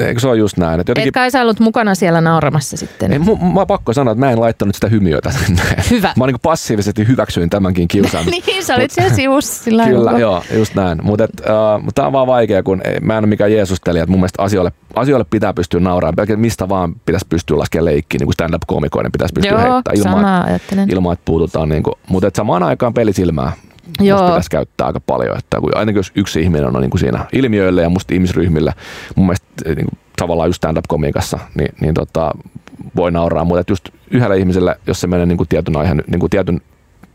eikö 0.00 0.20
se 0.20 0.28
ole 0.28 0.36
just 0.36 0.56
näin, 0.56 0.80
että 0.80 0.90
jotenkin 0.90 1.08
Et 1.08 1.14
kai 1.14 1.30
sä 1.30 1.42
ollut 1.42 1.60
mukana 1.60 1.94
siellä 1.94 2.20
nauramassa 2.20 2.76
sitten. 2.76 3.12
Ei, 3.12 3.18
mu, 3.18 3.36
mä 3.36 3.66
pakko 3.66 3.92
sanoa, 3.92 4.12
että 4.12 4.26
mä 4.26 4.30
en 4.30 4.40
laittanut 4.40 4.74
sitä 4.74 4.88
hymiötä 4.88 5.30
sinne. 5.30 5.62
Hyvä. 5.90 6.12
Mä 6.16 6.26
niin 6.26 6.36
passiivisesti 6.42 7.08
hyväksyin 7.08 7.50
tämänkin 7.50 7.88
kiusaamisen. 7.88 8.42
niin, 8.46 8.64
sä 8.64 8.74
olit 8.74 8.90
siellä 8.90 9.14
sivussa 9.14 9.64
sillä 9.64 9.86
Kyllä, 9.86 10.18
joo, 10.18 10.42
just 10.54 10.74
näin. 10.74 10.98
Mutta 11.02 11.24
uh, 11.24 11.82
mut 11.82 11.94
tää 11.94 12.06
on 12.06 12.12
vaan 12.12 12.26
vaikea, 12.26 12.62
kun 12.62 12.80
ei, 12.84 13.00
mä 13.00 13.12
en 13.12 13.18
ole 13.18 13.26
mikään 13.26 13.52
Jeesustelija, 13.52 14.02
että 14.02 14.10
mun 14.10 14.20
mielestä 14.20 14.42
asioille, 14.42 14.72
asioille 14.96 15.26
pitää 15.30 15.52
pystyä 15.52 15.80
nauraamaan. 15.80 16.16
Pelkät 16.16 16.40
mistä 16.40 16.68
vaan 16.68 16.94
pitäisi 17.06 17.26
pystyä 17.28 17.58
laskemaan 17.58 17.84
leikkiin, 17.84 18.18
niin 18.18 18.26
kuin 18.26 18.34
stand-up-komikoiden 18.34 19.12
pitäisi 19.12 19.32
pystyä 19.34 19.50
Joo, 19.50 19.60
heittämään 19.60 19.98
ilman, 19.98 20.12
samaa 20.12 20.44
ajattelen. 20.44 20.90
ilman, 20.90 21.12
että 21.12 21.24
puututaan. 21.24 21.68
Niin 21.68 21.82
kuin, 21.82 21.94
mutta 22.08 22.30
samaan 22.36 22.62
aikaan 22.62 22.94
pelisilmää 22.94 23.52
Joo. 24.00 24.18
musta 24.18 24.32
pitäisi 24.32 24.50
käyttää 24.50 24.86
aika 24.86 25.00
paljon. 25.00 25.38
Että 25.38 25.60
kun, 25.60 25.76
ainakin 25.76 25.98
jos 25.98 26.12
yksi 26.14 26.40
ihminen 26.40 26.76
on 26.76 26.82
niin 26.82 26.90
kuin 26.90 27.00
siinä 27.00 27.24
ilmiöille 27.32 27.82
ja 27.82 27.90
musta 27.90 28.14
ihmisryhmille, 28.14 28.72
mun 29.16 29.26
mielestä 29.26 29.46
eh, 29.64 29.76
niin 29.76 29.86
kuin, 29.88 29.98
tavallaan 30.16 30.48
just 30.48 30.56
stand-up-komiikassa, 30.56 31.38
niin, 31.54 31.74
niin 31.80 31.94
tota, 31.94 32.30
voi 32.96 33.12
nauraa. 33.12 33.44
Mutta 33.44 33.72
just 33.72 33.88
yhdelle 34.10 34.38
ihmiselle, 34.38 34.76
jos 34.86 35.00
se 35.00 35.06
menee 35.06 35.26
niin 35.26 35.36
kuin 35.36 35.48
tietyn, 35.48 35.76
aiheen, 35.76 36.02
niin 36.06 36.20
kuin 36.20 36.30
tietyn 36.30 36.60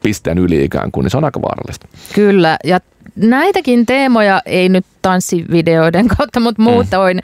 pisteen 0.03 0.37
yli 0.37 0.63
ikään 0.63 0.91
kuin, 0.91 1.03
niin 1.03 1.11
se 1.11 1.17
on 1.17 1.23
aika 1.23 1.41
vaarallista. 1.41 1.87
Kyllä, 2.15 2.57
ja 2.63 2.79
näitäkin 3.15 3.85
teemoja 3.85 4.41
ei 4.45 4.69
nyt 4.69 4.85
tanssivideoiden 5.01 6.07
kautta, 6.17 6.39
mutta 6.39 6.61
muutoin 6.61 7.19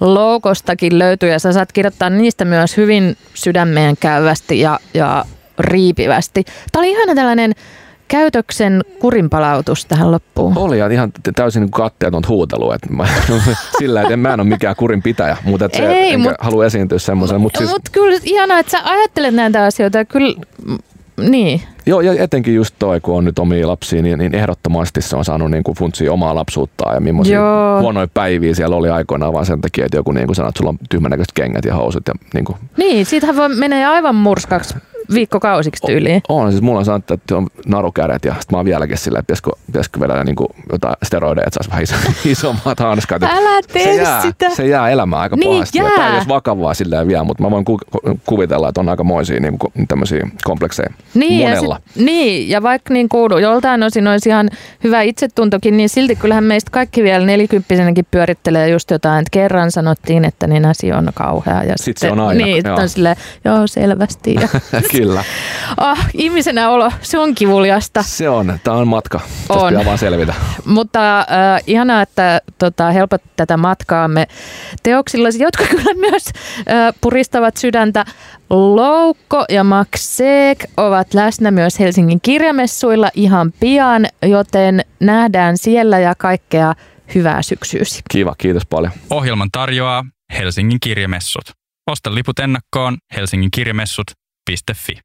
loukostakin 0.00 0.98
löytyy 0.98 1.28
ja 1.28 1.38
sä 1.38 1.52
saat 1.52 1.72
kirjoittaa 1.72 2.10
niistä 2.10 2.44
myös 2.44 2.76
hyvin 2.76 3.16
sydämeen 3.34 3.96
käyvästi 4.00 4.60
ja, 4.60 4.80
ja 4.94 5.24
riipivästi. 5.58 6.44
Tämä 6.72 6.80
oli 6.80 6.90
ihana 6.90 7.14
tällainen 7.14 7.52
käytöksen 8.08 8.80
kurinpalautus 9.00 9.86
tähän 9.86 10.10
loppuun. 10.12 10.58
Oli 10.58 10.78
ja 10.78 10.86
ihan 10.88 11.12
täysin 11.36 11.60
niin 11.60 11.70
katteeton 11.70 12.22
huutelu. 12.28 12.72
Että 12.72 12.86
mä, 12.92 13.06
sillä, 13.78 14.02
että 14.02 14.16
mä 14.16 14.34
en 14.34 14.40
ole 14.40 14.48
mikään 14.48 14.76
kurin 14.76 15.02
pitäjä, 15.02 15.36
mutta 15.44 15.64
että 15.64 15.78
se, 15.78 15.86
Ei, 15.86 16.12
enkä 16.12 16.30
mut- 16.30 16.36
halua 16.38 16.66
esiintyä 16.66 16.98
semmoisen. 16.98 17.40
Mutta 17.40 17.58
siis, 17.58 17.70
Mutta 17.70 17.90
kyllä 17.92 18.18
ihanaa, 18.24 18.58
että 18.58 18.70
sä 18.70 18.80
ajattelet 18.84 19.34
näitä 19.34 19.64
asioita 19.64 20.04
kyllä, 20.04 20.40
niin. 21.16 21.62
joo, 21.86 22.00
ja 22.00 22.22
etenkin 22.22 22.54
just 22.54 22.74
toi, 22.78 23.00
kun 23.00 23.16
on 23.16 23.24
nyt 23.24 23.38
omia 23.38 23.68
lapsia, 23.68 24.02
niin, 24.02 24.18
niin 24.18 24.34
ehdottomasti 24.34 25.02
se 25.02 25.16
on 25.16 25.24
saanut 25.24 25.50
niin 25.50 25.64
kuin 25.64 25.76
funtsia 25.76 26.12
omaa 26.12 26.34
lapsuuttaan 26.34 26.94
ja 26.94 27.00
millaisia 27.00 27.36
Joo. 27.38 27.80
huonoja 27.80 28.08
päiviä 28.14 28.54
siellä 28.54 28.76
oli 28.76 28.90
aikoinaan 28.90 29.32
vaan 29.32 29.46
sen 29.46 29.60
takia, 29.60 29.84
että 29.84 29.96
joku 29.96 30.12
niin 30.12 30.26
kuin 30.26 30.36
sanoo, 30.36 30.48
että 30.48 30.58
sulla 30.58 30.70
on 30.70 30.78
tyhmänäköiset 30.90 31.32
kengät 31.34 31.64
ja 31.64 31.74
housut 31.74 32.02
ja 32.08 32.14
niin 32.34 32.44
kuin, 32.44 32.58
Niin, 32.76 33.06
siitähän 33.06 33.36
voi 33.36 33.48
menee 33.48 33.86
aivan 33.86 34.14
murskaksi 34.14 34.74
viikkokausiksi 35.14 35.86
tyyliin. 35.86 36.22
On, 36.28 36.50
siis 36.50 36.62
mulla 36.62 36.78
on 36.78 36.84
sanottu, 36.84 37.14
että 37.14 37.36
on 37.36 37.46
narukädet 37.66 38.24
ja 38.24 38.34
sit 38.40 38.50
mä 38.50 38.56
oon 38.56 38.64
vieläkin 38.66 38.98
silleen, 38.98 39.20
että 39.20 39.26
pitäisikö, 39.26 39.50
pitäisikö 39.66 40.00
vedellä 40.00 40.24
niin 40.24 40.36
jotain 40.72 40.94
steroideja, 41.02 41.44
että 41.46 41.54
saisi 41.54 41.70
vähän 41.70 41.82
iso, 41.82 41.94
isommat 42.32 42.80
hanskat. 42.80 43.22
Älä 43.22 43.60
tee 43.72 43.84
se 43.84 43.94
jää, 43.94 44.22
sitä. 44.22 44.50
Se 44.50 44.66
jää 44.66 44.90
elämään 44.90 45.22
aika 45.22 45.36
Niin 45.36 45.52
pahasti. 45.52 45.78
Ja 45.78 45.84
jää. 45.84 45.92
Tämä 45.96 46.08
ei 46.08 46.14
olisi 46.14 46.28
vakavaa 46.28 46.74
silleen 46.74 47.08
vielä, 47.08 47.24
mutta 47.24 47.42
mä 47.42 47.50
voin 47.50 47.64
ku, 47.64 47.78
ku- 47.90 48.20
kuvitella, 48.26 48.68
että 48.68 48.80
on 48.80 48.88
aikamoisia 48.88 49.40
niin 49.40 49.58
kuin, 49.58 49.72
tämmöisiä 49.88 50.28
komplekseja 50.44 50.88
Niin 51.14 51.40
ja, 51.40 51.48
monella. 51.48 51.78
sit, 51.86 52.02
niin, 52.04 52.48
ja 52.48 52.62
vaikka 52.62 52.94
niin 52.94 53.08
kuin 53.08 53.42
joltain 53.42 53.82
osin 53.82 54.08
olisi 54.08 54.28
ihan 54.28 54.50
hyvä 54.84 55.02
itsetuntokin, 55.02 55.76
niin 55.76 55.88
silti 55.88 56.16
kyllähän 56.16 56.44
meistä 56.44 56.70
kaikki 56.70 57.02
vielä 57.02 57.26
nelikymppisenäkin 57.26 58.06
pyörittelee 58.10 58.68
just 58.68 58.90
jotain, 58.90 59.18
että 59.18 59.30
kerran 59.30 59.70
sanottiin, 59.70 60.24
että 60.24 60.46
nenäsi 60.46 60.92
on 60.92 61.08
kauhea. 61.14 61.62
Ja 61.64 61.74
Sit 61.76 61.96
se 61.96 62.10
on 62.10 62.20
aina, 62.20 62.44
Niin, 62.44 62.62
joo. 62.66 62.76
on 62.76 62.88
silleen, 62.88 63.16
joo 63.44 63.66
selvästi. 63.66 64.34
Ja, 64.34 64.48
Kyllä, 64.96 65.24
ah, 65.76 66.08
ihmisenä 66.14 66.70
olo, 66.70 66.92
se 67.02 67.18
on 67.18 67.34
kivuliasta. 67.34 68.02
se 68.02 68.28
on. 68.28 68.58
Tämä 68.64 68.76
on 68.76 68.88
matka. 68.88 69.18
Tästä 69.18 69.54
On. 69.54 69.68
pitää 69.68 69.84
vaan 69.84 69.98
selvitä. 69.98 70.34
Mutta 70.64 71.18
äh, 71.18 71.26
ihanaa, 71.66 72.02
että 72.02 72.40
tota, 72.58 72.90
helpot 72.90 73.22
tätä 73.36 73.56
matkaamme 73.56 74.26
teoksillasi, 74.82 75.42
jotka 75.42 75.64
kyllä 75.70 75.94
myös 75.94 76.24
äh, 76.26 76.94
puristavat 77.00 77.56
sydäntä. 77.56 78.04
Loukko 78.50 79.44
ja 79.48 79.64
Max 79.64 79.88
Seek 79.98 80.64
ovat 80.76 81.14
läsnä 81.14 81.50
myös 81.50 81.78
Helsingin 81.78 82.20
kirjamessuilla 82.20 83.10
ihan 83.14 83.52
pian, 83.60 84.06
joten 84.22 84.80
nähdään 85.00 85.58
siellä 85.58 85.98
ja 85.98 86.14
kaikkea 86.18 86.74
hyvää 87.14 87.42
syksyysi. 87.42 88.02
Kiva, 88.10 88.34
kiitos 88.38 88.66
paljon. 88.66 88.92
Ohjelman 89.10 89.48
tarjoaa 89.52 90.04
Helsingin 90.38 90.80
kirjamessut. 90.80 91.44
Osta 91.86 92.14
liput 92.14 92.38
ennakkoon 92.38 92.96
helsinginkirjamessut.fi. 93.16 94.23
Piste.fi. 94.44 95.04